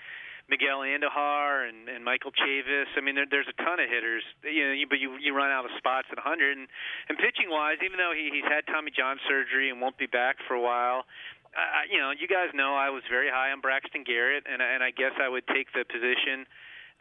Miguel 0.52 0.84
Andujar 0.84 1.70
and, 1.70 1.88
and 1.88 2.04
Michael 2.04 2.36
Chavis. 2.36 2.92
I 2.98 3.02
mean, 3.02 3.16
there, 3.16 3.24
there's 3.32 3.48
a 3.48 3.56
ton 3.64 3.80
of 3.80 3.88
hitters. 3.88 4.28
You 4.44 4.68
know, 4.68 4.76
you, 4.76 4.86
but 4.92 5.00
you 5.00 5.16
you 5.16 5.32
run 5.32 5.52
out 5.52 5.64
of 5.64 5.72
spots 5.80 6.12
at 6.12 6.20
100. 6.20 6.60
And, 6.60 6.68
and 7.08 7.16
pitching 7.16 7.48
wise, 7.48 7.80
even 7.80 7.96
though 7.96 8.12
he, 8.12 8.28
he's 8.28 8.44
had 8.44 8.68
Tommy 8.68 8.92
John 8.92 9.24
surgery 9.24 9.72
and 9.72 9.80
won't 9.80 9.96
be 9.96 10.06
back 10.06 10.36
for 10.44 10.54
a 10.54 10.60
while, 10.60 11.08
uh, 11.54 11.86
you 11.90 12.00
know, 12.00 12.12
you 12.12 12.28
guys 12.28 12.50
know 12.54 12.76
I 12.76 12.90
was 12.90 13.04
very 13.10 13.30
high 13.30 13.52
on 13.52 13.62
Braxton 13.62 14.04
Garrett, 14.04 14.46
and 14.50 14.62
and 14.62 14.84
I 14.84 14.92
guess 14.92 15.14
I 15.22 15.30
would 15.30 15.46
take 15.48 15.72
the 15.74 15.86
position 15.86 16.46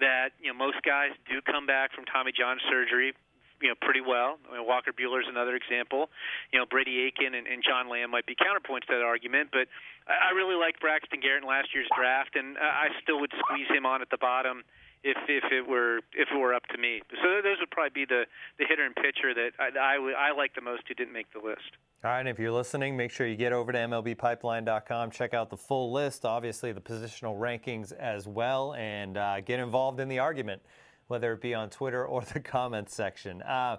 that 0.00 0.36
you 0.40 0.52
know 0.52 0.56
most 0.56 0.80
guys 0.84 1.12
do 1.28 1.40
come 1.40 1.66
back 1.66 1.92
from 1.92 2.04
Tommy 2.04 2.32
John 2.32 2.58
surgery 2.68 3.14
you 3.62 3.70
know 3.70 3.78
pretty 3.80 4.02
well. 4.02 4.36
I 4.50 4.58
mean, 4.58 4.66
Walker 4.66 4.90
Buehler's 4.92 5.30
another 5.30 5.54
example. 5.54 6.10
You 6.52 6.58
know, 6.58 6.66
Brady 6.66 7.06
Aiken 7.06 7.32
and, 7.32 7.46
and 7.46 7.62
John 7.62 7.88
Lamb 7.88 8.10
might 8.10 8.26
be 8.26 8.34
counterpoints 8.34 8.90
to 8.90 8.98
that 8.98 9.06
argument, 9.06 9.54
but 9.54 9.70
I, 10.10 10.28
I 10.28 10.36
really 10.36 10.58
like 10.58 10.82
Braxton 10.82 11.22
Garrett 11.22 11.46
in 11.46 11.48
last 11.48 11.70
year's 11.72 11.88
draft, 11.96 12.34
and 12.34 12.58
I 12.58 12.90
still 13.00 13.22
would 13.22 13.32
squeeze 13.38 13.70
him 13.70 13.86
on 13.86 14.02
at 14.02 14.10
the 14.10 14.18
bottom 14.18 14.66
if 15.06 15.16
if 15.30 15.46
it 15.54 15.64
were 15.66 16.02
if 16.12 16.28
it 16.28 16.36
were 16.36 16.52
up 16.52 16.66
to 16.74 16.78
me. 16.78 17.00
So 17.22 17.40
those 17.40 17.62
would 17.62 17.70
probably 17.70 17.94
be 17.94 18.04
the 18.04 18.26
the 18.58 18.66
hitter 18.66 18.84
and 18.84 18.94
pitcher 18.98 19.32
that 19.32 19.54
I 19.62 19.70
I, 19.78 20.30
I 20.34 20.36
like 20.36 20.58
the 20.58 20.66
most 20.66 20.82
who 20.90 20.94
didn't 20.94 21.14
make 21.14 21.32
the 21.32 21.40
list. 21.40 21.78
All 22.04 22.10
right, 22.10 22.18
and 22.18 22.28
if 22.28 22.40
you're 22.40 22.50
listening, 22.50 22.96
make 22.96 23.12
sure 23.12 23.28
you 23.28 23.36
get 23.36 23.52
over 23.52 23.70
to 23.70 23.78
MLBPipeline.com, 23.78 25.12
check 25.12 25.34
out 25.34 25.50
the 25.50 25.56
full 25.56 25.92
list, 25.92 26.24
obviously 26.24 26.72
the 26.72 26.80
positional 26.80 27.38
rankings 27.38 27.92
as 27.92 28.26
well, 28.26 28.74
and 28.74 29.16
uh, 29.16 29.40
get 29.40 29.60
involved 29.60 30.00
in 30.00 30.08
the 30.08 30.18
argument, 30.18 30.60
whether 31.06 31.32
it 31.32 31.40
be 31.40 31.54
on 31.54 31.70
Twitter 31.70 32.04
or 32.04 32.22
the 32.34 32.40
comments 32.40 32.92
section. 32.92 33.40
Uh, 33.42 33.76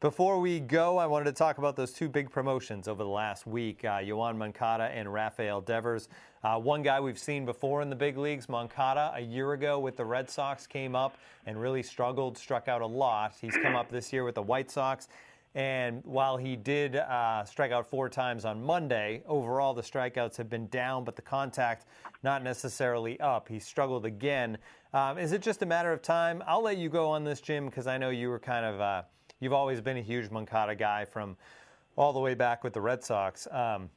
before 0.00 0.40
we 0.40 0.58
go, 0.58 0.98
I 0.98 1.06
wanted 1.06 1.26
to 1.26 1.32
talk 1.34 1.58
about 1.58 1.76
those 1.76 1.92
two 1.92 2.08
big 2.08 2.32
promotions 2.32 2.88
over 2.88 3.04
the 3.04 3.08
last 3.08 3.46
week 3.46 3.84
uh, 3.84 3.98
Yoan 3.98 4.36
Moncada 4.36 4.86
and 4.92 5.12
Rafael 5.12 5.60
Devers. 5.60 6.08
Uh, 6.42 6.58
one 6.58 6.82
guy 6.82 6.98
we've 6.98 7.16
seen 7.16 7.44
before 7.46 7.80
in 7.80 7.88
the 7.88 7.94
big 7.94 8.18
leagues, 8.18 8.48
Moncada, 8.48 9.12
a 9.14 9.20
year 9.20 9.52
ago 9.52 9.78
with 9.78 9.96
the 9.96 10.04
Red 10.04 10.28
Sox, 10.28 10.66
came 10.66 10.96
up 10.96 11.16
and 11.46 11.60
really 11.60 11.84
struggled, 11.84 12.36
struck 12.36 12.66
out 12.66 12.82
a 12.82 12.86
lot. 12.86 13.34
He's 13.40 13.56
come 13.62 13.76
up 13.76 13.88
this 13.88 14.12
year 14.12 14.24
with 14.24 14.34
the 14.34 14.42
White 14.42 14.68
Sox. 14.68 15.06
And 15.54 16.02
while 16.04 16.36
he 16.36 16.56
did 16.56 16.96
uh, 16.96 17.44
strike 17.44 17.72
out 17.72 17.86
four 17.86 18.08
times 18.08 18.44
on 18.44 18.62
Monday, 18.62 19.22
overall 19.26 19.74
the 19.74 19.82
strikeouts 19.82 20.36
have 20.36 20.48
been 20.48 20.66
down, 20.68 21.04
but 21.04 21.16
the 21.16 21.22
contact 21.22 21.86
not 22.22 22.42
necessarily 22.42 23.20
up. 23.20 23.48
He 23.48 23.58
struggled 23.58 24.06
again. 24.06 24.56
Um, 24.94 25.18
is 25.18 25.32
it 25.32 25.42
just 25.42 25.62
a 25.62 25.66
matter 25.66 25.92
of 25.92 26.00
time? 26.02 26.42
I'll 26.46 26.62
let 26.62 26.78
you 26.78 26.88
go 26.88 27.10
on 27.10 27.24
this, 27.24 27.40
Jim, 27.40 27.66
because 27.66 27.86
I 27.86 27.98
know 27.98 28.10
you 28.10 28.28
were 28.28 28.38
kind 28.38 28.64
of. 28.64 28.80
Uh, 28.80 29.02
You've 29.42 29.52
always 29.52 29.80
been 29.80 29.96
a 29.96 30.02
huge 30.02 30.30
Moncada 30.30 30.76
guy 30.76 31.04
from 31.04 31.36
all 31.96 32.12
the 32.12 32.20
way 32.20 32.34
back 32.34 32.62
with 32.62 32.74
the 32.74 32.80
Red 32.80 33.02
Sox. 33.02 33.48
Um, 33.50 33.90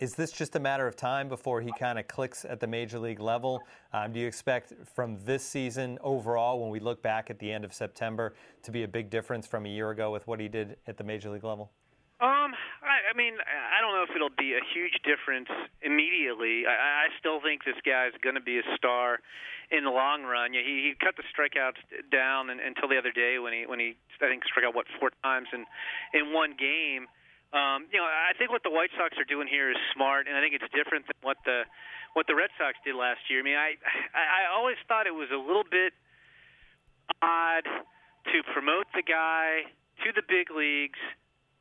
is 0.00 0.14
this 0.14 0.32
just 0.32 0.56
a 0.56 0.60
matter 0.60 0.86
of 0.86 0.96
time 0.96 1.28
before 1.28 1.60
he 1.60 1.70
kind 1.78 1.98
of 1.98 2.08
clicks 2.08 2.46
at 2.46 2.58
the 2.58 2.66
major 2.66 2.98
league 2.98 3.20
level? 3.20 3.62
Um, 3.92 4.12
do 4.12 4.18
you 4.18 4.26
expect 4.26 4.72
from 4.94 5.18
this 5.24 5.44
season 5.44 5.98
overall, 6.00 6.60
when 6.60 6.70
we 6.70 6.80
look 6.80 7.02
back 7.02 7.28
at 7.28 7.38
the 7.38 7.52
end 7.52 7.64
of 7.66 7.74
September, 7.74 8.34
to 8.62 8.72
be 8.72 8.82
a 8.82 8.88
big 8.88 9.10
difference 9.10 9.46
from 9.46 9.66
a 9.66 9.68
year 9.68 9.90
ago 9.90 10.10
with 10.10 10.26
what 10.26 10.40
he 10.40 10.48
did 10.48 10.76
at 10.86 10.96
the 10.96 11.04
major 11.04 11.28
league 11.28 11.44
level? 11.44 11.70
Um, 12.20 12.52
I, 12.80 13.12
I 13.12 13.16
mean, 13.16 13.34
I 13.44 13.80
don't 13.80 13.92
know 13.92 14.02
if 14.02 14.16
it'll 14.16 14.36
be 14.36 14.52
a 14.52 14.64
huge 14.72 14.96
difference 15.04 15.48
immediately. 15.82 16.64
I, 16.66 17.04
I 17.04 17.06
still 17.18 17.40
think 17.40 17.64
this 17.64 17.80
guy 17.84 18.08
is 18.08 18.14
going 18.22 18.36
to 18.36 18.44
be 18.44 18.58
a 18.58 18.66
star 18.76 19.20
in 19.70 19.84
the 19.84 19.90
long 19.90 20.24
run. 20.24 20.52
Yeah, 20.52 20.60
he, 20.64 20.92
he 20.92 20.94
cut 20.96 21.16
the 21.16 21.24
strikeouts 21.28 21.80
down 22.10 22.48
and, 22.48 22.60
until 22.60 22.88
the 22.88 22.96
other 22.96 23.12
day 23.12 23.38
when 23.38 23.52
he 23.52 23.64
when 23.66 23.78
he 23.78 23.96
I 24.20 24.28
think 24.28 24.44
struck 24.44 24.64
out 24.64 24.74
what 24.74 24.86
four 24.98 25.12
times 25.22 25.48
in 25.52 25.64
in 26.12 26.32
one 26.32 26.56
game. 26.58 27.06
Um, 27.50 27.90
you 27.90 27.98
know, 27.98 28.06
I 28.06 28.30
think 28.38 28.54
what 28.54 28.62
the 28.62 28.70
White 28.70 28.94
Sox 28.94 29.18
are 29.18 29.26
doing 29.26 29.50
here 29.50 29.70
is 29.70 29.76
smart, 29.94 30.30
and 30.30 30.38
I 30.38 30.40
think 30.40 30.54
it's 30.54 30.70
different 30.70 31.10
than 31.10 31.18
what 31.22 31.38
the 31.42 31.66
what 32.14 32.26
the 32.26 32.34
Red 32.34 32.50
Sox 32.58 32.78
did 32.86 32.94
last 32.94 33.26
year. 33.26 33.40
I 33.40 33.42
mean, 33.42 33.58
I 33.58 33.74
I, 34.14 34.54
always 34.54 34.78
thought 34.86 35.06
it 35.06 35.14
was 35.14 35.30
a 35.34 35.38
little 35.38 35.66
bit 35.66 35.90
odd 37.22 37.66
to 37.66 38.36
promote 38.54 38.86
the 38.94 39.02
guy 39.02 39.66
to 40.06 40.12
the 40.14 40.22
big 40.22 40.54
leagues 40.54 41.02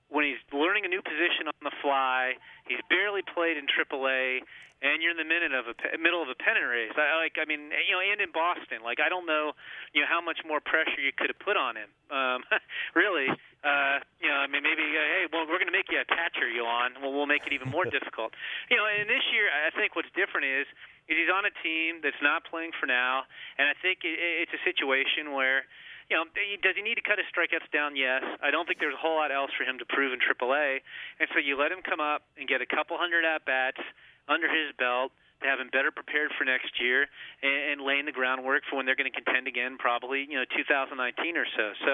when 0.09 0.25
he's 0.25 0.41
learning 0.49 0.85
a 0.85 0.91
new 0.91 1.01
position 1.01 1.45
on 1.47 1.61
the 1.61 1.73
fly. 1.81 2.33
He's 2.65 2.81
barely 2.89 3.21
played 3.21 3.57
in 3.57 3.69
AAA, 3.69 4.41
and 4.81 5.05
you're 5.05 5.13
in 5.13 5.21
the 5.21 5.27
minute 5.27 5.53
of 5.53 5.69
a 5.69 5.75
middle 6.01 6.21
of 6.25 6.33
a 6.33 6.37
pennant 6.37 6.65
race. 6.65 6.93
I 6.97 7.19
like, 7.21 7.37
I 7.37 7.45
mean, 7.45 7.69
you 7.69 7.93
know, 7.93 8.01
and 8.01 8.17
in 8.17 8.33
Boston, 8.33 8.81
like, 8.81 8.97
I 8.97 9.07
don't 9.07 9.29
know, 9.29 9.53
you 9.93 10.01
know, 10.01 10.09
how 10.09 10.21
much 10.21 10.41
more 10.47 10.59
pressure 10.63 10.97
you 10.97 11.13
could 11.13 11.29
have 11.29 11.41
put 11.41 11.55
on 11.55 11.77
him. 11.77 11.89
Um, 12.09 12.41
really, 12.97 13.29
uh, 13.61 14.01
you 14.17 14.29
know, 14.31 14.39
I 14.41 14.47
mean, 14.49 14.65
maybe, 14.65 14.81
uh, 14.81 15.05
hey, 15.13 15.23
well, 15.29 15.45
we're 15.45 15.61
going 15.61 15.69
to 15.69 15.75
make 15.75 15.93
you 15.93 16.01
a 16.01 16.07
catcher, 16.09 16.49
Yoan. 16.49 16.97
Well, 17.03 17.13
we'll 17.13 17.29
make 17.29 17.45
it 17.45 17.53
even 17.53 17.69
more 17.69 17.85
difficult. 17.97 18.33
You 18.73 18.81
know, 18.81 18.89
and 18.89 19.05
this 19.05 19.23
year, 19.29 19.51
I 19.51 19.69
think 19.75 19.93
what's 19.93 20.11
different 20.17 20.49
is, 20.49 20.65
is 21.11 21.21
he's 21.21 21.31
on 21.31 21.45
a 21.45 21.53
team 21.61 22.01
that's 22.01 22.21
not 22.23 22.47
playing 22.47 22.71
for 22.79 22.87
now, 22.87 23.29
and 23.61 23.69
I 23.69 23.75
think 23.77 24.07
it, 24.07 24.15
it's 24.15 24.55
a 24.55 24.61
situation 24.65 25.35
where 25.35 25.67
you 26.09 26.17
know, 26.17 26.25
does 26.33 26.73
he 26.73 26.81
need 26.81 26.97
to 26.97 27.05
cut 27.05 27.21
his 27.21 27.29
strikeouts 27.29 27.69
down? 27.69 27.93
Yes. 27.95 28.25
I 28.41 28.49
don't 28.49 28.65
think 28.65 28.81
there's 28.81 28.97
a 28.97 29.01
whole 29.01 29.21
lot 29.21 29.31
else 29.31 29.53
for 29.53 29.63
him 29.63 29.77
to 29.77 29.85
prove 29.85 30.09
in 30.11 30.19
AAA, 30.19 30.81
and 31.21 31.29
so 31.33 31.37
you 31.37 31.53
let 31.53 31.71
him 31.71 31.85
come 31.85 32.01
up 32.01 32.25
and 32.37 32.49
get 32.49 32.61
a 32.61 32.69
couple 32.69 32.97
hundred 32.97 33.25
at 33.25 33.45
bats 33.45 33.79
under 34.27 34.49
his 34.49 34.73
belt 34.77 35.13
to 35.41 35.47
have 35.47 35.59
him 35.59 35.69
better 35.71 35.91
prepared 35.91 36.31
for 36.35 36.43
next 36.43 36.75
year 36.81 37.07
and, 37.41 37.59
and 37.71 37.77
laying 37.79 38.03
the 38.03 38.11
groundwork 38.11 38.63
for 38.67 38.75
when 38.75 38.85
they're 38.85 38.99
going 38.99 39.09
to 39.09 39.15
contend 39.15 39.47
again, 39.47 39.77
probably 39.77 40.25
you 40.27 40.35
know 40.35 40.45
2019 40.49 40.97
or 41.37 41.47
so. 41.55 41.65
So 41.85 41.91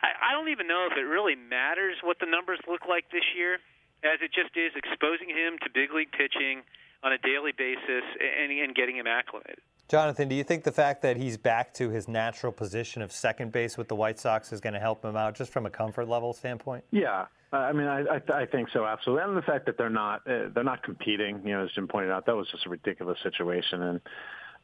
I, 0.00 0.30
I 0.30 0.32
don't 0.32 0.48
even 0.48 0.66
know 0.66 0.88
if 0.90 0.96
it 0.96 1.04
really 1.04 1.36
matters 1.36 1.98
what 2.02 2.18
the 2.22 2.30
numbers 2.30 2.62
look 2.70 2.88
like 2.88 3.10
this 3.10 3.26
year, 3.36 3.58
as 4.06 4.22
it 4.22 4.30
just 4.32 4.54
is 4.56 4.72
exposing 4.78 5.28
him 5.28 5.58
to 5.66 5.68
big 5.74 5.92
league 5.92 6.14
pitching 6.14 6.62
on 7.02 7.12
a 7.12 7.18
daily 7.18 7.52
basis 7.52 8.06
and, 8.18 8.50
and 8.50 8.74
getting 8.74 8.96
him 8.96 9.06
acclimated. 9.06 9.60
Jonathan, 9.88 10.28
do 10.28 10.34
you 10.34 10.42
think 10.42 10.64
the 10.64 10.72
fact 10.72 11.02
that 11.02 11.16
he's 11.16 11.36
back 11.36 11.72
to 11.74 11.90
his 11.90 12.08
natural 12.08 12.50
position 12.50 13.02
of 13.02 13.12
second 13.12 13.52
base 13.52 13.78
with 13.78 13.86
the 13.86 13.94
White 13.94 14.18
Sox 14.18 14.52
is 14.52 14.60
going 14.60 14.74
to 14.74 14.80
help 14.80 15.04
him 15.04 15.16
out 15.16 15.36
just 15.36 15.52
from 15.52 15.64
a 15.64 15.70
comfort 15.70 16.08
level 16.08 16.32
standpoint? 16.32 16.82
Yeah, 16.90 17.26
I 17.52 17.72
mean, 17.72 17.86
I, 17.86 18.00
I, 18.00 18.40
I 18.42 18.46
think 18.46 18.68
so, 18.72 18.84
absolutely. 18.84 19.22
And 19.24 19.36
the 19.36 19.42
fact 19.42 19.66
that 19.66 19.78
they're 19.78 19.88
not 19.88 20.22
uh, 20.26 20.48
they're 20.52 20.64
not 20.64 20.82
competing, 20.82 21.40
you 21.44 21.52
know, 21.52 21.64
as 21.64 21.70
Jim 21.74 21.86
pointed 21.86 22.10
out, 22.10 22.26
that 22.26 22.34
was 22.34 22.48
just 22.50 22.66
a 22.66 22.68
ridiculous 22.68 23.18
situation, 23.22 23.82
and 23.82 24.00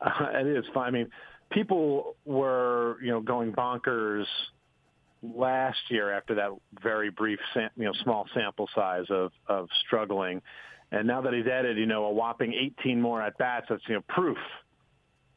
uh, 0.00 0.26
it 0.34 0.46
is 0.48 0.64
fine. 0.74 0.88
I 0.88 0.90
mean, 0.90 1.10
people 1.52 2.16
were 2.24 2.96
you 3.00 3.12
know 3.12 3.20
going 3.20 3.52
bonkers 3.52 4.24
last 5.22 5.78
year 5.88 6.12
after 6.12 6.34
that 6.34 6.50
very 6.82 7.10
brief, 7.10 7.38
you 7.54 7.84
know, 7.84 7.92
small 8.02 8.26
sample 8.34 8.68
size 8.74 9.06
of 9.08 9.30
of 9.46 9.68
struggling, 9.86 10.42
and 10.90 11.06
now 11.06 11.20
that 11.20 11.32
he's 11.32 11.46
added, 11.46 11.78
you 11.78 11.86
know, 11.86 12.06
a 12.06 12.12
whopping 12.12 12.52
18 12.80 13.00
more 13.00 13.22
at 13.22 13.38
bats, 13.38 13.66
that's 13.68 13.82
you 13.86 13.94
know 13.94 14.02
proof 14.08 14.38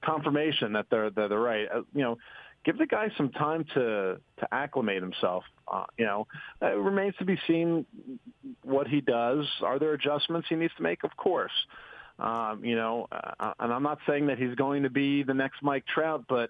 confirmation 0.05 0.73
that 0.73 0.87
they're 0.89 1.09
they're, 1.09 1.29
they're 1.29 1.39
right. 1.39 1.67
Uh, 1.73 1.81
you 1.93 2.01
know, 2.01 2.17
give 2.63 2.77
the 2.77 2.85
guy 2.85 3.09
some 3.17 3.29
time 3.29 3.65
to 3.73 4.19
to 4.39 4.47
acclimate 4.53 5.01
himself. 5.01 5.43
Uh, 5.67 5.83
you 5.97 6.05
know, 6.05 6.27
it 6.61 6.77
remains 6.77 7.15
to 7.17 7.25
be 7.25 7.37
seen 7.47 7.85
what 8.63 8.87
he 8.87 9.01
does. 9.01 9.45
Are 9.61 9.79
there 9.79 9.93
adjustments 9.93 10.47
he 10.49 10.55
needs 10.55 10.73
to 10.77 10.83
make? 10.83 11.03
Of 11.03 11.15
course. 11.17 11.53
Um, 12.17 12.63
you 12.63 12.75
know, 12.75 13.07
uh, 13.11 13.53
and 13.59 13.73
I'm 13.73 13.83
not 13.83 13.99
saying 14.07 14.27
that 14.27 14.37
he's 14.37 14.55
going 14.55 14.83
to 14.83 14.89
be 14.89 15.23
the 15.23 15.33
next 15.33 15.61
Mike 15.61 15.85
Trout, 15.85 16.25
but 16.29 16.49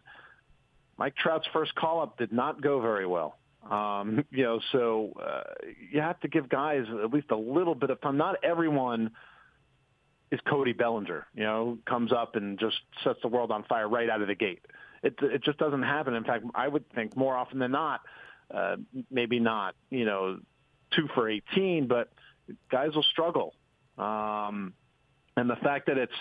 Mike 0.98 1.15
Trout's 1.15 1.48
first 1.52 1.74
call 1.76 2.02
up 2.02 2.18
did 2.18 2.32
not 2.32 2.62
go 2.62 2.80
very 2.80 3.08
well. 3.08 3.38
Um, 3.70 4.24
you 4.32 4.44
know, 4.44 4.60
so 4.72 5.13
uh, 5.20 5.44
you 5.91 6.02
have 6.02 6.20
to 6.22 6.28
give 6.28 6.50
guys 6.50 6.86
at 7.04 7.12
least 7.12 7.32
a 7.32 7.36
little 7.36 7.76
bit 7.76 7.89
of 7.89 8.00
time. 8.02 8.18
Not 8.18 8.44
everyone 8.44 9.12
is 10.32 10.40
Cody 10.48 10.74
Bellinger. 10.74 11.28
You 11.36 11.44
know, 11.44 11.78
comes 11.86 12.12
up 12.12 12.36
and 12.36 12.60
just 12.60 12.78
sets 13.04 13.20
the 13.22 13.28
world 13.28 13.52
on 13.52 13.64
fire 13.64 13.88
right 13.88 14.10
out 14.10 14.22
of 14.22 14.28
the 14.28 14.36
gate. 14.36 14.62
It 15.04 15.16
it 15.22 15.44
just 15.44 15.58
doesn't 15.58 15.84
happen. 15.84 16.14
In 16.14 16.24
fact, 16.24 16.46
I 16.56 16.68
would 16.68 16.90
think 16.94 17.16
more 17.16 17.36
often 17.36 17.60
than 17.60 17.72
not, 17.72 18.02
uh, 18.54 18.78
maybe 19.12 19.40
not. 19.40 19.76
You 19.90 20.06
know, 20.06 20.40
two 20.96 21.08
for 21.14 21.30
18, 21.30 21.88
but 21.88 22.12
guys 22.72 22.96
will 22.96 23.04
struggle. 23.04 23.54
Um, 23.98 24.74
and 25.38 25.50
the 25.50 25.56
fact 25.58 25.88
that 25.88 25.98
it's 25.98 26.14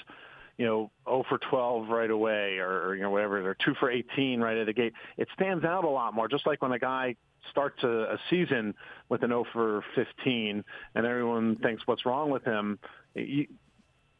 you 0.58 0.66
know 0.66 0.90
0 1.08 1.24
for 1.28 1.38
12 1.38 1.88
right 1.88 2.10
away, 2.10 2.58
or, 2.58 2.94
you 2.94 3.02
know 3.02 3.10
whatever, 3.10 3.48
or 3.48 3.56
two 3.64 3.74
for 3.80 3.90
18 3.90 4.40
right 4.40 4.58
of 4.58 4.66
the 4.66 4.72
gate, 4.72 4.92
it 5.16 5.28
stands 5.34 5.64
out 5.64 5.84
a 5.84 5.88
lot 5.88 6.14
more. 6.14 6.28
Just 6.28 6.46
like 6.46 6.62
when 6.62 6.72
a 6.72 6.78
guy 6.78 7.16
starts 7.50 7.82
a, 7.82 7.88
a 7.88 8.18
season 8.30 8.74
with 9.08 9.22
an 9.22 9.30
0 9.30 9.44
for 9.52 9.84
15, 9.94 10.64
and 10.94 11.06
everyone 11.06 11.56
thinks 11.56 11.86
what's 11.86 12.06
wrong 12.06 12.30
with 12.30 12.44
him. 12.44 12.78
You, 13.14 13.46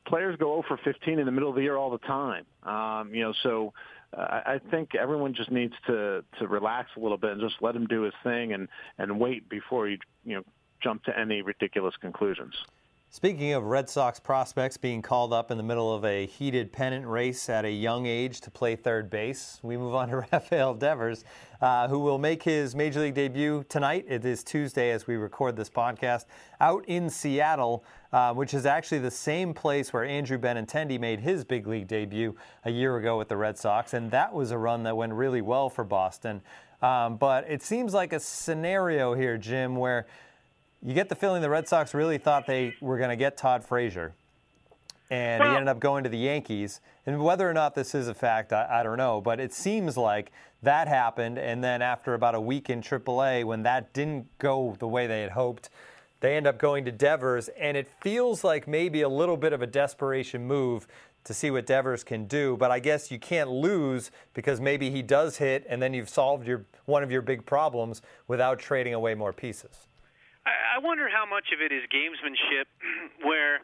players 0.06 0.36
go 0.38 0.62
0 0.62 0.64
for 0.68 0.78
15 0.84 1.18
in 1.18 1.26
the 1.26 1.32
middle 1.32 1.48
of 1.48 1.56
the 1.56 1.62
year 1.62 1.76
all 1.76 1.90
the 1.90 1.98
time. 1.98 2.44
Um, 2.62 3.14
you 3.14 3.22
know, 3.22 3.32
so 3.42 3.72
uh, 4.16 4.40
I 4.46 4.60
think 4.70 4.94
everyone 4.94 5.34
just 5.34 5.50
needs 5.50 5.74
to 5.86 6.24
to 6.38 6.48
relax 6.48 6.90
a 6.96 7.00
little 7.00 7.18
bit 7.18 7.32
and 7.32 7.40
just 7.40 7.56
let 7.60 7.74
him 7.74 7.86
do 7.86 8.02
his 8.02 8.14
thing 8.22 8.52
and 8.52 8.68
and 8.98 9.18
wait 9.18 9.48
before 9.48 9.88
you 9.88 9.98
you 10.24 10.36
know 10.36 10.44
jump 10.82 11.04
to 11.04 11.18
any 11.18 11.42
ridiculous 11.42 11.94
conclusions. 12.00 12.54
Speaking 13.14 13.52
of 13.52 13.62
Red 13.62 13.88
Sox 13.88 14.18
prospects 14.18 14.76
being 14.76 15.00
called 15.00 15.32
up 15.32 15.52
in 15.52 15.56
the 15.56 15.62
middle 15.62 15.94
of 15.94 16.04
a 16.04 16.26
heated 16.26 16.72
pennant 16.72 17.06
race 17.06 17.48
at 17.48 17.64
a 17.64 17.70
young 17.70 18.06
age 18.06 18.40
to 18.40 18.50
play 18.50 18.74
third 18.74 19.08
base, 19.08 19.60
we 19.62 19.76
move 19.76 19.94
on 19.94 20.08
to 20.08 20.16
Rafael 20.32 20.74
Devers, 20.74 21.24
uh, 21.60 21.86
who 21.86 22.00
will 22.00 22.18
make 22.18 22.42
his 22.42 22.74
major 22.74 22.98
league 22.98 23.14
debut 23.14 23.64
tonight. 23.68 24.04
It 24.08 24.24
is 24.24 24.42
Tuesday 24.42 24.90
as 24.90 25.06
we 25.06 25.14
record 25.14 25.54
this 25.54 25.70
podcast 25.70 26.24
out 26.60 26.84
in 26.88 27.08
Seattle, 27.08 27.84
uh, 28.14 28.32
which 28.32 28.54
is 28.54 28.64
actually 28.64 29.00
the 29.00 29.10
same 29.10 29.52
place 29.52 29.92
where 29.92 30.04
Andrew 30.04 30.38
Benintendi 30.38 31.00
made 31.00 31.18
his 31.18 31.44
big 31.44 31.66
league 31.66 31.88
debut 31.88 32.36
a 32.64 32.70
year 32.70 32.96
ago 32.96 33.18
with 33.18 33.28
the 33.28 33.36
Red 33.36 33.58
Sox, 33.58 33.92
and 33.92 34.08
that 34.12 34.32
was 34.32 34.52
a 34.52 34.56
run 34.56 34.84
that 34.84 34.96
went 34.96 35.12
really 35.12 35.42
well 35.42 35.68
for 35.68 35.82
Boston. 35.82 36.40
Um, 36.80 37.16
but 37.16 37.44
it 37.48 37.60
seems 37.60 37.92
like 37.92 38.12
a 38.12 38.20
scenario 38.20 39.14
here, 39.14 39.36
Jim, 39.36 39.74
where 39.74 40.06
you 40.80 40.94
get 40.94 41.08
the 41.08 41.16
feeling 41.16 41.42
the 41.42 41.50
Red 41.50 41.66
Sox 41.66 41.92
really 41.92 42.18
thought 42.18 42.46
they 42.46 42.76
were 42.80 42.98
going 42.98 43.10
to 43.10 43.16
get 43.16 43.36
Todd 43.36 43.64
Frazier. 43.64 44.12
and 45.10 45.42
he 45.42 45.48
ended 45.48 45.66
up 45.66 45.80
going 45.80 46.04
to 46.04 46.10
the 46.10 46.18
Yankees. 46.18 46.80
And 47.06 47.20
whether 47.20 47.50
or 47.50 47.52
not 47.52 47.74
this 47.74 47.96
is 47.96 48.06
a 48.06 48.14
fact, 48.14 48.52
I, 48.52 48.80
I, 48.80 48.82
don't 48.84 48.96
know. 48.96 49.20
But 49.20 49.40
it 49.40 49.52
seems 49.52 49.96
like 49.96 50.30
that 50.62 50.86
happened, 50.86 51.36
and 51.36 51.64
then 51.64 51.82
after 51.82 52.14
about 52.14 52.36
a 52.36 52.40
week 52.40 52.70
in 52.70 52.80
AAA, 52.80 53.44
when 53.44 53.64
that 53.64 53.92
didn't 53.92 54.28
go 54.38 54.76
the 54.78 54.86
way 54.86 55.08
they 55.08 55.20
had 55.22 55.32
hoped, 55.32 55.68
they 56.24 56.36
end 56.36 56.46
up 56.46 56.58
going 56.58 56.86
to 56.86 56.92
Devers, 56.92 57.48
and 57.48 57.76
it 57.76 57.86
feels 58.00 58.42
like 58.42 58.66
maybe 58.66 59.02
a 59.02 59.08
little 59.08 59.36
bit 59.36 59.52
of 59.52 59.60
a 59.60 59.66
desperation 59.66 60.46
move 60.46 60.86
to 61.24 61.34
see 61.34 61.50
what 61.50 61.66
Devers 61.66 62.02
can 62.02 62.24
do. 62.24 62.56
But 62.56 62.70
I 62.70 62.78
guess 62.78 63.10
you 63.10 63.18
can't 63.18 63.50
lose 63.50 64.10
because 64.32 64.58
maybe 64.58 64.90
he 64.90 65.02
does 65.02 65.36
hit, 65.36 65.66
and 65.68 65.82
then 65.82 65.92
you've 65.92 66.08
solved 66.08 66.46
your 66.46 66.64
one 66.86 67.02
of 67.02 67.12
your 67.12 67.20
big 67.20 67.44
problems 67.44 68.00
without 68.26 68.58
trading 68.58 68.94
away 68.94 69.14
more 69.14 69.34
pieces. 69.34 69.86
I 70.46 70.78
wonder 70.78 71.08
how 71.10 71.26
much 71.28 71.52
of 71.54 71.60
it 71.60 71.72
is 71.72 71.82
gamesmanship, 71.92 72.64
where 73.22 73.60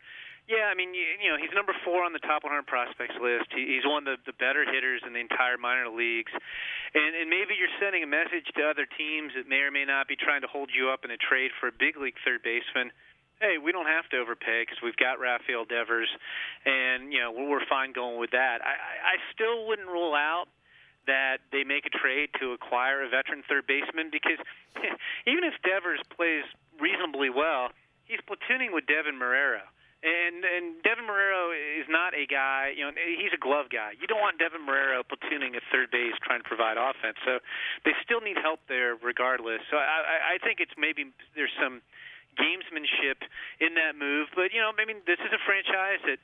yeah, 0.51 0.67
I 0.67 0.75
mean, 0.75 0.91
you, 0.91 1.07
you 1.23 1.31
know, 1.31 1.39
he's 1.39 1.55
number 1.55 1.71
four 1.87 2.03
on 2.03 2.11
the 2.11 2.19
top 2.19 2.43
100 2.43 2.67
prospects 2.67 3.15
list. 3.23 3.55
He, 3.55 3.71
he's 3.71 3.87
one 3.87 4.03
of 4.03 4.19
the, 4.19 4.35
the 4.35 4.37
better 4.37 4.67
hitters 4.67 4.99
in 5.07 5.15
the 5.15 5.23
entire 5.23 5.55
minor 5.55 5.87
leagues, 5.87 6.35
and 6.35 7.15
and 7.15 7.31
maybe 7.31 7.55
you're 7.55 7.71
sending 7.79 8.03
a 8.03 8.11
message 8.11 8.51
to 8.59 8.67
other 8.67 8.83
teams 8.99 9.31
that 9.39 9.47
may 9.47 9.63
or 9.63 9.71
may 9.71 9.87
not 9.87 10.11
be 10.11 10.19
trying 10.19 10.43
to 10.43 10.51
hold 10.51 10.75
you 10.75 10.91
up 10.91 11.07
in 11.07 11.15
a 11.15 11.21
trade 11.23 11.55
for 11.63 11.71
a 11.71 11.75
big 11.79 11.95
league 11.95 12.19
third 12.27 12.43
baseman. 12.43 12.91
Hey, 13.39 13.63
we 13.63 13.71
don't 13.71 13.87
have 13.87 14.11
to 14.11 14.19
overpay 14.19 14.67
because 14.67 14.83
we've 14.83 14.99
got 14.99 15.23
Rafael 15.23 15.65
Devers, 15.65 16.11
and 16.67 17.15
you 17.15 17.23
know 17.23 17.31
we're 17.31 17.63
fine 17.71 17.95
going 17.95 18.19
with 18.19 18.35
that. 18.35 18.59
I, 18.67 19.15
I 19.15 19.17
still 19.31 19.71
wouldn't 19.71 19.87
rule 19.87 20.19
out 20.19 20.51
that 21.07 21.47
they 21.55 21.63
make 21.63 21.87
a 21.87 21.95
trade 21.95 22.35
to 22.43 22.59
acquire 22.59 23.07
a 23.07 23.09
veteran 23.09 23.47
third 23.47 23.71
baseman 23.71 24.11
because 24.11 24.43
even 25.31 25.47
if 25.47 25.55
Devers 25.63 26.03
plays 26.11 26.43
reasonably 26.83 27.31
well, 27.31 27.71
he's 28.03 28.21
platooning 28.27 28.75
with 28.75 28.91
Deven 28.91 29.15
Marrero 29.15 29.63
and 30.01 30.45
and 30.45 30.81
Deven 30.81 31.05
Marrero 31.05 31.53
is 31.53 31.85
not 31.89 32.17
a 32.17 32.25
guy, 32.25 32.73
you 32.73 32.85
know, 32.85 32.93
he's 32.97 33.33
a 33.37 33.41
glove 33.41 33.69
guy. 33.69 33.93
You 34.01 34.09
don't 34.09 34.21
want 34.21 34.41
Deven 34.41 34.65
Marrero 34.65 35.05
platooning 35.05 35.57
at 35.57 35.63
third 35.69 35.93
base 35.93 36.17
trying 36.25 36.41
to 36.41 36.49
provide 36.49 36.81
offense. 36.81 37.21
So 37.25 37.45
they 37.85 37.93
still 38.01 38.25
need 38.25 38.41
help 38.41 38.65
there 38.65 38.97
regardless. 38.97 39.61
So 39.69 39.77
I, 39.77 40.37
I 40.37 40.41
think 40.41 40.61
it's 40.65 40.73
maybe 40.81 41.13
there's 41.37 41.53
some 41.61 41.85
gamesmanship 42.41 43.21
in 43.61 43.77
that 43.77 43.93
move. 43.99 44.33
But 44.33 44.57
you 44.57 44.65
know, 44.65 44.73
I 44.73 44.85
mean, 44.89 45.05
this 45.05 45.21
is 45.21 45.33
a 45.37 45.43
franchise 45.45 46.01
that 46.09 46.21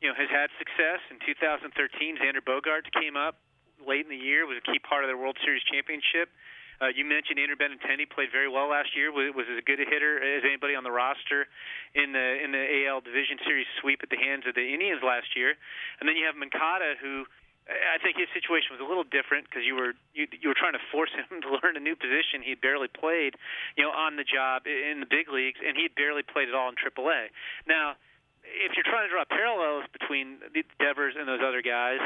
you 0.00 0.08
know 0.08 0.16
has 0.16 0.32
had 0.32 0.48
success. 0.56 1.04
In 1.12 1.20
2013, 1.20 1.68
Xander 2.16 2.40
Bogaerts 2.40 2.88
came 2.96 3.20
up 3.20 3.36
late 3.84 4.04
in 4.04 4.12
the 4.12 4.16
year, 4.16 4.48
was 4.48 4.60
a 4.60 4.64
key 4.64 4.80
part 4.80 5.04
of 5.04 5.08
their 5.08 5.20
World 5.20 5.36
Series 5.44 5.64
championship. 5.68 6.32
Uh, 6.80 6.88
you 6.88 7.04
mentioned 7.04 7.36
Andrew 7.36 7.60
Benintendi 7.60 8.08
played 8.08 8.32
very 8.32 8.48
well 8.48 8.72
last 8.72 8.96
year. 8.96 9.12
Was, 9.12 9.36
was 9.36 9.44
as 9.52 9.60
good 9.68 9.80
a 9.80 9.84
hitter 9.84 10.16
as 10.16 10.42
anybody 10.48 10.72
on 10.72 10.82
the 10.82 10.90
roster 10.90 11.44
in 11.92 12.16
the 12.16 12.26
in 12.40 12.56
the 12.56 12.88
AL 12.88 13.04
Division 13.04 13.36
Series 13.44 13.68
sweep 13.80 14.00
at 14.02 14.08
the 14.08 14.16
hands 14.16 14.48
of 14.48 14.56
the 14.56 14.64
Indians 14.64 15.04
last 15.04 15.36
year. 15.36 15.52
And 16.00 16.08
then 16.08 16.16
you 16.16 16.24
have 16.24 16.40
Moncada, 16.40 16.96
who 16.96 17.28
I 17.68 18.02
think 18.02 18.16
his 18.16 18.26
situation 18.34 18.74
was 18.74 18.82
a 18.82 18.88
little 18.88 19.04
different 19.04 19.46
because 19.46 19.62
you 19.62 19.76
were 19.76 19.92
you, 20.16 20.26
you 20.40 20.48
were 20.48 20.58
trying 20.58 20.72
to 20.72 20.82
force 20.90 21.12
him 21.12 21.28
to 21.44 21.48
learn 21.60 21.76
a 21.76 21.84
new 21.84 21.94
position. 21.94 22.42
He 22.42 22.56
had 22.56 22.64
barely 22.64 22.88
played, 22.88 23.36
you 23.76 23.84
know, 23.84 23.92
on 23.92 24.16
the 24.16 24.24
job 24.24 24.64
in 24.66 25.04
the 25.04 25.10
big 25.10 25.28
leagues, 25.28 25.60
and 25.60 25.76
he 25.76 25.84
had 25.84 25.94
barely 25.94 26.24
played 26.24 26.48
at 26.48 26.56
all 26.56 26.72
in 26.72 26.80
AAA. 26.80 27.30
Now, 27.68 28.00
if 28.42 28.72
you're 28.74 28.88
trying 28.88 29.06
to 29.06 29.12
draw 29.12 29.28
parallels 29.28 29.84
between 29.92 30.40
the 30.40 30.64
Devers 30.80 31.14
and 31.14 31.28
those 31.28 31.44
other 31.44 31.62
guys, 31.62 32.00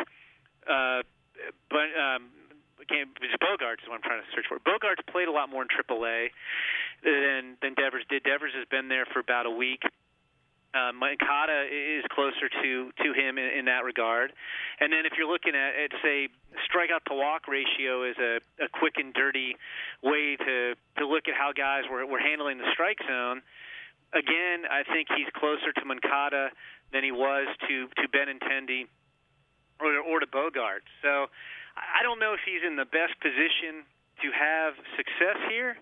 uh, 0.66 1.00
but 1.70 1.88
um, 1.94 2.28
game. 2.88 3.12
It's 3.20 3.34
Bogaerts 3.42 3.82
is 3.82 3.88
what 3.88 3.96
I'm 3.96 4.06
trying 4.06 4.22
to 4.22 4.30
search 4.34 4.46
for. 4.48 4.58
Bogaerts 4.60 5.04
played 5.10 5.28
a 5.28 5.32
lot 5.32 5.48
more 5.48 5.62
in 5.62 5.68
AAA 5.68 6.30
than 7.02 7.56
than 7.62 7.74
Devers 7.74 8.04
did. 8.08 8.22
Devers 8.22 8.52
has 8.54 8.66
been 8.70 8.88
there 8.88 9.06
for 9.06 9.20
about 9.20 9.46
a 9.46 9.50
week. 9.50 9.82
Uh, 10.74 10.90
Moncada 10.90 11.70
is 11.70 12.02
closer 12.10 12.50
to 12.50 12.90
to 12.98 13.08
him 13.14 13.38
in, 13.38 13.46
in 13.58 13.64
that 13.66 13.84
regard. 13.84 14.32
And 14.80 14.92
then 14.92 15.06
if 15.06 15.12
you're 15.16 15.30
looking 15.30 15.54
at, 15.54 15.70
at 15.78 15.90
say 16.02 16.28
strikeout 16.66 17.04
to 17.06 17.14
walk 17.14 17.46
ratio 17.46 18.02
is 18.02 18.16
a, 18.18 18.40
a 18.58 18.68
quick 18.68 18.94
and 18.96 19.14
dirty 19.14 19.54
way 20.02 20.36
to 20.36 20.74
to 20.98 21.06
look 21.06 21.28
at 21.28 21.34
how 21.38 21.52
guys 21.52 21.84
were 21.90 22.04
were 22.06 22.18
handling 22.18 22.58
the 22.58 22.66
strike 22.72 22.98
zone. 23.06 23.42
Again, 24.12 24.66
I 24.70 24.82
think 24.82 25.08
he's 25.14 25.30
closer 25.34 25.72
to 25.72 25.84
Moncada 25.84 26.50
than 26.92 27.04
he 27.04 27.12
was 27.12 27.46
to 27.68 27.86
to 27.86 28.08
Benintendi 28.10 28.86
or 29.80 29.98
or 29.98 30.18
to 30.18 30.26
Bogaerts. 30.26 30.90
So 31.02 31.26
I 31.76 32.02
don't 32.02 32.18
know 32.22 32.34
if 32.34 32.42
he's 32.46 32.62
in 32.62 32.76
the 32.78 32.86
best 32.86 33.18
position 33.18 33.86
to 34.22 34.28
have 34.30 34.78
success 34.94 35.38
here, 35.50 35.74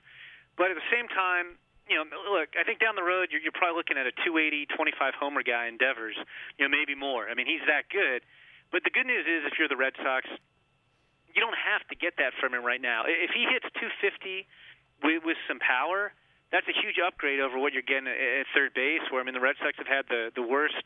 but 0.56 0.72
at 0.72 0.76
the 0.76 0.88
same 0.88 1.08
time, 1.12 1.60
you 1.88 2.00
know, 2.00 2.06
look, 2.32 2.56
I 2.56 2.64
think 2.64 2.80
down 2.80 2.96
the 2.96 3.04
road 3.04 3.28
you're, 3.28 3.42
you're 3.42 3.54
probably 3.54 3.76
looking 3.76 4.00
at 4.00 4.08
a 4.08 4.14
280, 4.24 4.72
25 4.72 5.14
homer 5.18 5.42
guy 5.42 5.68
in 5.68 5.76
Devers, 5.76 6.16
you 6.56 6.64
know, 6.64 6.72
maybe 6.72 6.94
more. 6.96 7.28
I 7.28 7.34
mean, 7.34 7.46
he's 7.46 7.64
that 7.68 7.90
good. 7.92 8.24
But 8.72 8.84
the 8.88 8.92
good 8.94 9.04
news 9.04 9.28
is, 9.28 9.44
if 9.44 9.60
you're 9.60 9.68
the 9.68 9.76
Red 9.76 9.92
Sox, 10.00 10.24
you 11.28 11.40
don't 11.44 11.56
have 11.56 11.84
to 11.92 11.96
get 11.96 12.16
that 12.16 12.32
from 12.40 12.56
him 12.56 12.64
right 12.64 12.80
now. 12.80 13.04
If 13.04 13.36
he 13.36 13.44
hits 13.44 13.68
250 13.76 14.48
with, 15.04 15.20
with 15.24 15.36
some 15.44 15.60
power, 15.60 16.16
that's 16.52 16.68
a 16.68 16.76
huge 16.76 16.96
upgrade 17.00 17.40
over 17.40 17.60
what 17.60 17.72
you're 17.72 17.84
getting 17.84 18.08
at, 18.08 18.16
at 18.16 18.46
third 18.56 18.72
base. 18.72 19.04
Where 19.08 19.20
I 19.20 19.24
mean, 19.24 19.36
the 19.36 19.44
Red 19.44 19.56
Sox 19.60 19.76
have 19.76 19.88
had 19.88 20.04
the 20.08 20.32
the 20.36 20.44
worst 20.44 20.84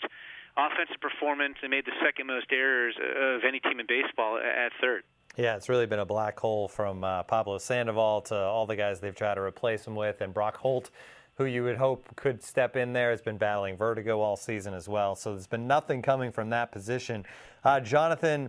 offensive 0.56 1.00
performance 1.00 1.56
and 1.62 1.70
made 1.70 1.84
the 1.84 1.96
second 2.04 2.26
most 2.26 2.46
errors 2.50 2.94
of 2.98 3.42
any 3.46 3.60
team 3.60 3.80
in 3.80 3.86
baseball 3.86 4.38
at 4.38 4.72
third. 4.80 5.02
Yeah, 5.36 5.56
it's 5.56 5.68
really 5.68 5.86
been 5.86 5.98
a 5.98 6.06
black 6.06 6.38
hole 6.40 6.66
from 6.66 7.04
uh, 7.04 7.22
Pablo 7.24 7.58
Sandoval 7.58 8.22
to 8.22 8.34
all 8.34 8.66
the 8.66 8.76
guys 8.76 9.00
they've 9.00 9.14
tried 9.14 9.34
to 9.34 9.42
replace 9.42 9.86
him 9.86 9.94
with, 9.94 10.22
and 10.22 10.32
Brock 10.32 10.56
Holt, 10.56 10.90
who 11.34 11.44
you 11.44 11.62
would 11.62 11.76
hope 11.76 12.08
could 12.16 12.42
step 12.42 12.74
in 12.74 12.94
there, 12.94 13.10
has 13.10 13.20
been 13.20 13.36
battling 13.36 13.76
vertigo 13.76 14.20
all 14.20 14.36
season 14.36 14.72
as 14.72 14.88
well. 14.88 15.14
So 15.14 15.32
there's 15.32 15.46
been 15.46 15.66
nothing 15.66 16.00
coming 16.00 16.32
from 16.32 16.48
that 16.50 16.72
position. 16.72 17.26
Uh, 17.62 17.80
Jonathan, 17.80 18.48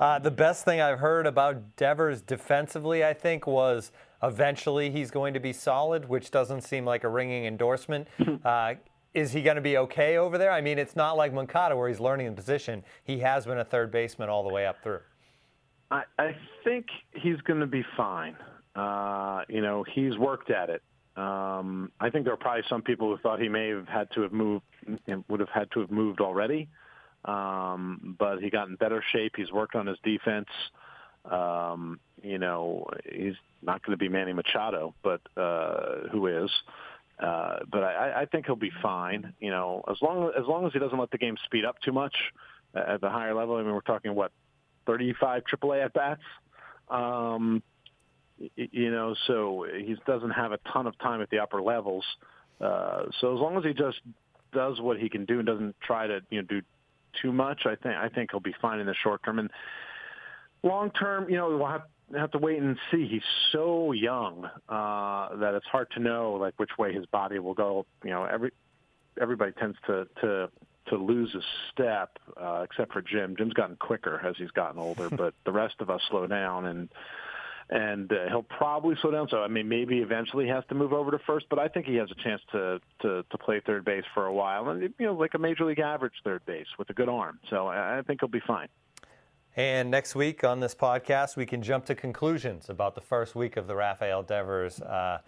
uh, 0.00 0.18
the 0.20 0.30
best 0.30 0.64
thing 0.64 0.80
I've 0.80 1.00
heard 1.00 1.26
about 1.26 1.76
Devers 1.76 2.22
defensively, 2.22 3.04
I 3.04 3.12
think, 3.12 3.46
was 3.46 3.92
eventually 4.22 4.90
he's 4.90 5.10
going 5.10 5.34
to 5.34 5.40
be 5.40 5.52
solid, 5.52 6.08
which 6.08 6.30
doesn't 6.30 6.62
seem 6.62 6.86
like 6.86 7.04
a 7.04 7.08
ringing 7.08 7.44
endorsement. 7.44 8.08
Uh, 8.42 8.74
is 9.14 9.32
he 9.32 9.42
going 9.42 9.56
to 9.56 9.62
be 9.62 9.76
okay 9.76 10.16
over 10.16 10.38
there? 10.38 10.50
I 10.50 10.60
mean, 10.60 10.78
it's 10.78 10.96
not 10.96 11.16
like 11.16 11.32
Moncada 11.32 11.76
where 11.76 11.88
he's 11.88 12.00
learning 12.00 12.26
the 12.26 12.32
position. 12.32 12.82
He 13.04 13.18
has 13.20 13.44
been 13.44 13.58
a 13.58 13.64
third 13.64 13.90
baseman 13.90 14.28
all 14.28 14.42
the 14.42 14.52
way 14.52 14.66
up 14.66 14.82
through. 14.82 15.00
I, 15.90 16.04
I 16.18 16.36
think 16.64 16.86
he's 17.12 17.40
going 17.42 17.60
to 17.60 17.66
be 17.66 17.84
fine. 17.96 18.36
Uh, 18.74 19.42
you 19.48 19.60
know, 19.60 19.84
he's 19.94 20.16
worked 20.16 20.50
at 20.50 20.70
it. 20.70 20.82
Um, 21.16 21.92
I 22.00 22.08
think 22.08 22.24
there 22.24 22.32
are 22.32 22.38
probably 22.38 22.62
some 22.70 22.80
people 22.80 23.14
who 23.14 23.18
thought 23.18 23.38
he 23.38 23.48
may 23.48 23.68
have 23.68 23.86
had 23.86 24.10
to 24.12 24.22
have 24.22 24.32
moved, 24.32 24.64
would 25.28 25.40
have 25.40 25.50
had 25.50 25.70
to 25.72 25.80
have 25.80 25.90
moved 25.90 26.20
already. 26.20 26.68
Um, 27.26 28.16
but 28.18 28.38
he 28.38 28.48
got 28.48 28.68
in 28.68 28.76
better 28.76 29.04
shape. 29.12 29.34
He's 29.36 29.52
worked 29.52 29.74
on 29.74 29.86
his 29.86 29.98
defense. 30.02 30.48
Um, 31.30 32.00
you 32.22 32.38
know, 32.38 32.86
he's 33.04 33.34
not 33.62 33.84
going 33.84 33.96
to 33.96 34.02
be 34.02 34.08
Manny 34.08 34.32
Machado, 34.32 34.94
but 35.02 35.20
uh, 35.36 36.08
who 36.10 36.26
is? 36.26 36.50
But 37.22 37.84
I, 37.84 38.22
I 38.22 38.26
think 38.26 38.46
he'll 38.46 38.56
be 38.56 38.72
fine. 38.82 39.32
You 39.40 39.50
know, 39.50 39.82
as 39.88 39.96
long 40.02 40.32
as 40.38 40.46
long 40.46 40.66
as 40.66 40.72
he 40.72 40.78
doesn't 40.78 40.98
let 40.98 41.10
the 41.10 41.18
game 41.18 41.36
speed 41.44 41.64
up 41.64 41.76
too 41.80 41.92
much 41.92 42.14
at 42.74 43.00
the 43.00 43.10
higher 43.10 43.34
level. 43.34 43.56
I 43.56 43.62
mean, 43.62 43.72
we're 43.72 43.80
talking 43.80 44.14
what 44.14 44.32
35 44.86 45.42
AAA 45.44 45.84
at 45.84 45.92
bats. 45.92 46.22
Um, 46.88 47.62
you 48.56 48.90
know, 48.90 49.14
so 49.26 49.66
he 49.72 49.96
doesn't 50.06 50.30
have 50.30 50.52
a 50.52 50.58
ton 50.72 50.86
of 50.86 50.98
time 50.98 51.20
at 51.20 51.30
the 51.30 51.38
upper 51.38 51.62
levels. 51.62 52.04
Uh, 52.60 53.04
so 53.20 53.34
as 53.34 53.40
long 53.40 53.56
as 53.56 53.64
he 53.64 53.72
just 53.72 54.00
does 54.52 54.80
what 54.80 54.98
he 54.98 55.08
can 55.08 55.24
do 55.24 55.38
and 55.38 55.46
doesn't 55.46 55.76
try 55.80 56.06
to 56.06 56.20
you 56.30 56.40
know 56.40 56.46
do 56.48 56.62
too 57.20 57.32
much, 57.32 57.66
I 57.66 57.76
think 57.76 57.94
I 57.96 58.08
think 58.08 58.30
he'll 58.30 58.40
be 58.40 58.54
fine 58.60 58.80
in 58.80 58.86
the 58.86 58.94
short 58.94 59.22
term. 59.24 59.38
And 59.38 59.50
long 60.62 60.90
term, 60.90 61.28
you 61.28 61.36
know, 61.36 61.56
we'll 61.56 61.66
have 61.66 61.82
have 62.14 62.30
to 62.32 62.38
wait 62.38 62.58
and 62.58 62.76
see. 62.90 63.06
He's 63.08 63.22
so 63.52 63.92
young 63.92 64.44
uh, 64.68 65.36
that 65.36 65.54
it's 65.54 65.66
hard 65.66 65.90
to 65.92 66.00
know 66.00 66.34
like 66.34 66.54
which 66.58 66.70
way 66.78 66.92
his 66.92 67.06
body 67.06 67.38
will 67.38 67.54
go. 67.54 67.86
You 68.04 68.10
know, 68.10 68.24
every 68.24 68.52
everybody 69.20 69.52
tends 69.52 69.76
to 69.86 70.06
to 70.20 70.50
to 70.88 70.96
lose 70.96 71.34
a 71.34 71.40
step, 71.72 72.18
uh, 72.40 72.64
except 72.64 72.92
for 72.92 73.02
Jim. 73.02 73.36
Jim's 73.36 73.54
gotten 73.54 73.76
quicker 73.76 74.20
as 74.24 74.36
he's 74.36 74.50
gotten 74.50 74.80
older, 74.80 75.08
but 75.16 75.34
the 75.44 75.52
rest 75.52 75.74
of 75.80 75.90
us 75.90 76.00
slow 76.10 76.26
down 76.26 76.66
and 76.66 76.88
and 77.70 78.12
uh, 78.12 78.28
he'll 78.28 78.42
probably 78.42 78.96
slow 79.00 79.10
down. 79.10 79.28
So 79.30 79.38
I 79.38 79.48
mean, 79.48 79.68
maybe 79.68 79.98
eventually 79.98 80.44
he 80.44 80.50
has 80.50 80.64
to 80.68 80.74
move 80.74 80.92
over 80.92 81.10
to 81.10 81.18
first, 81.26 81.46
but 81.48 81.58
I 81.58 81.68
think 81.68 81.86
he 81.86 81.96
has 81.96 82.10
a 82.10 82.22
chance 82.22 82.42
to 82.52 82.80
to 83.00 83.24
to 83.28 83.38
play 83.38 83.60
third 83.64 83.84
base 83.84 84.04
for 84.14 84.26
a 84.26 84.32
while, 84.32 84.68
and 84.68 84.82
you 84.82 85.06
know, 85.06 85.14
like 85.14 85.34
a 85.34 85.38
major 85.38 85.64
league 85.64 85.80
average 85.80 86.14
third 86.24 86.44
base 86.46 86.66
with 86.78 86.90
a 86.90 86.92
good 86.92 87.08
arm. 87.08 87.38
So 87.50 87.68
I, 87.68 87.98
I 87.98 88.02
think 88.02 88.20
he'll 88.20 88.28
be 88.28 88.42
fine. 88.46 88.68
And 89.56 89.90
next 89.90 90.14
week 90.14 90.44
on 90.44 90.60
this 90.60 90.74
podcast, 90.74 91.36
we 91.36 91.44
can 91.44 91.62
jump 91.62 91.84
to 91.86 91.94
conclusions 91.94 92.70
about 92.70 92.94
the 92.94 93.02
first 93.02 93.34
week 93.34 93.56
of 93.58 93.66
the 93.66 93.76
Rafael 93.76 94.22
Devers 94.22 94.80
uh, 94.80 95.18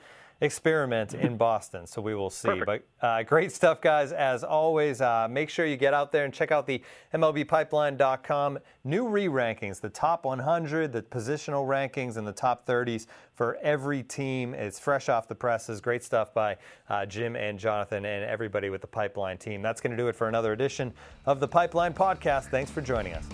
experiment 0.40 1.12
in 1.12 1.36
Boston. 1.38 1.86
So 1.86 2.00
we 2.00 2.14
will 2.14 2.30
see. 2.30 2.48
Perfect. 2.48 2.88
But 3.00 3.06
uh, 3.06 3.22
great 3.24 3.52
stuff, 3.52 3.82
guys. 3.82 4.12
As 4.12 4.42
always, 4.42 5.02
uh, 5.02 5.28
make 5.30 5.50
sure 5.50 5.66
you 5.66 5.76
get 5.76 5.92
out 5.92 6.10
there 6.10 6.24
and 6.24 6.32
check 6.32 6.52
out 6.52 6.66
the 6.66 6.80
MLBPipeline.com 7.12 8.58
new 8.84 9.06
re 9.08 9.26
rankings, 9.26 9.80
the 9.80 9.90
top 9.90 10.24
100, 10.24 10.92
the 10.92 11.02
positional 11.02 11.66
rankings, 11.66 12.16
and 12.16 12.26
the 12.26 12.32
top 12.32 12.66
30s 12.66 13.06
for 13.34 13.58
every 13.62 14.02
team. 14.02 14.54
It's 14.54 14.78
fresh 14.78 15.10
off 15.10 15.28
the 15.28 15.34
presses. 15.34 15.82
Great 15.82 16.02
stuff 16.02 16.32
by 16.32 16.56
uh, 16.88 17.04
Jim 17.04 17.36
and 17.36 17.58
Jonathan 17.58 18.06
and 18.06 18.24
everybody 18.24 18.70
with 18.70 18.80
the 18.80 18.86
Pipeline 18.86 19.36
team. 19.36 19.60
That's 19.60 19.82
going 19.82 19.90
to 19.90 19.96
do 19.98 20.08
it 20.08 20.16
for 20.16 20.28
another 20.28 20.54
edition 20.54 20.94
of 21.26 21.40
the 21.40 21.48
Pipeline 21.48 21.92
Podcast. 21.92 22.44
Thanks 22.44 22.70
for 22.70 22.80
joining 22.80 23.12
us. 23.12 23.26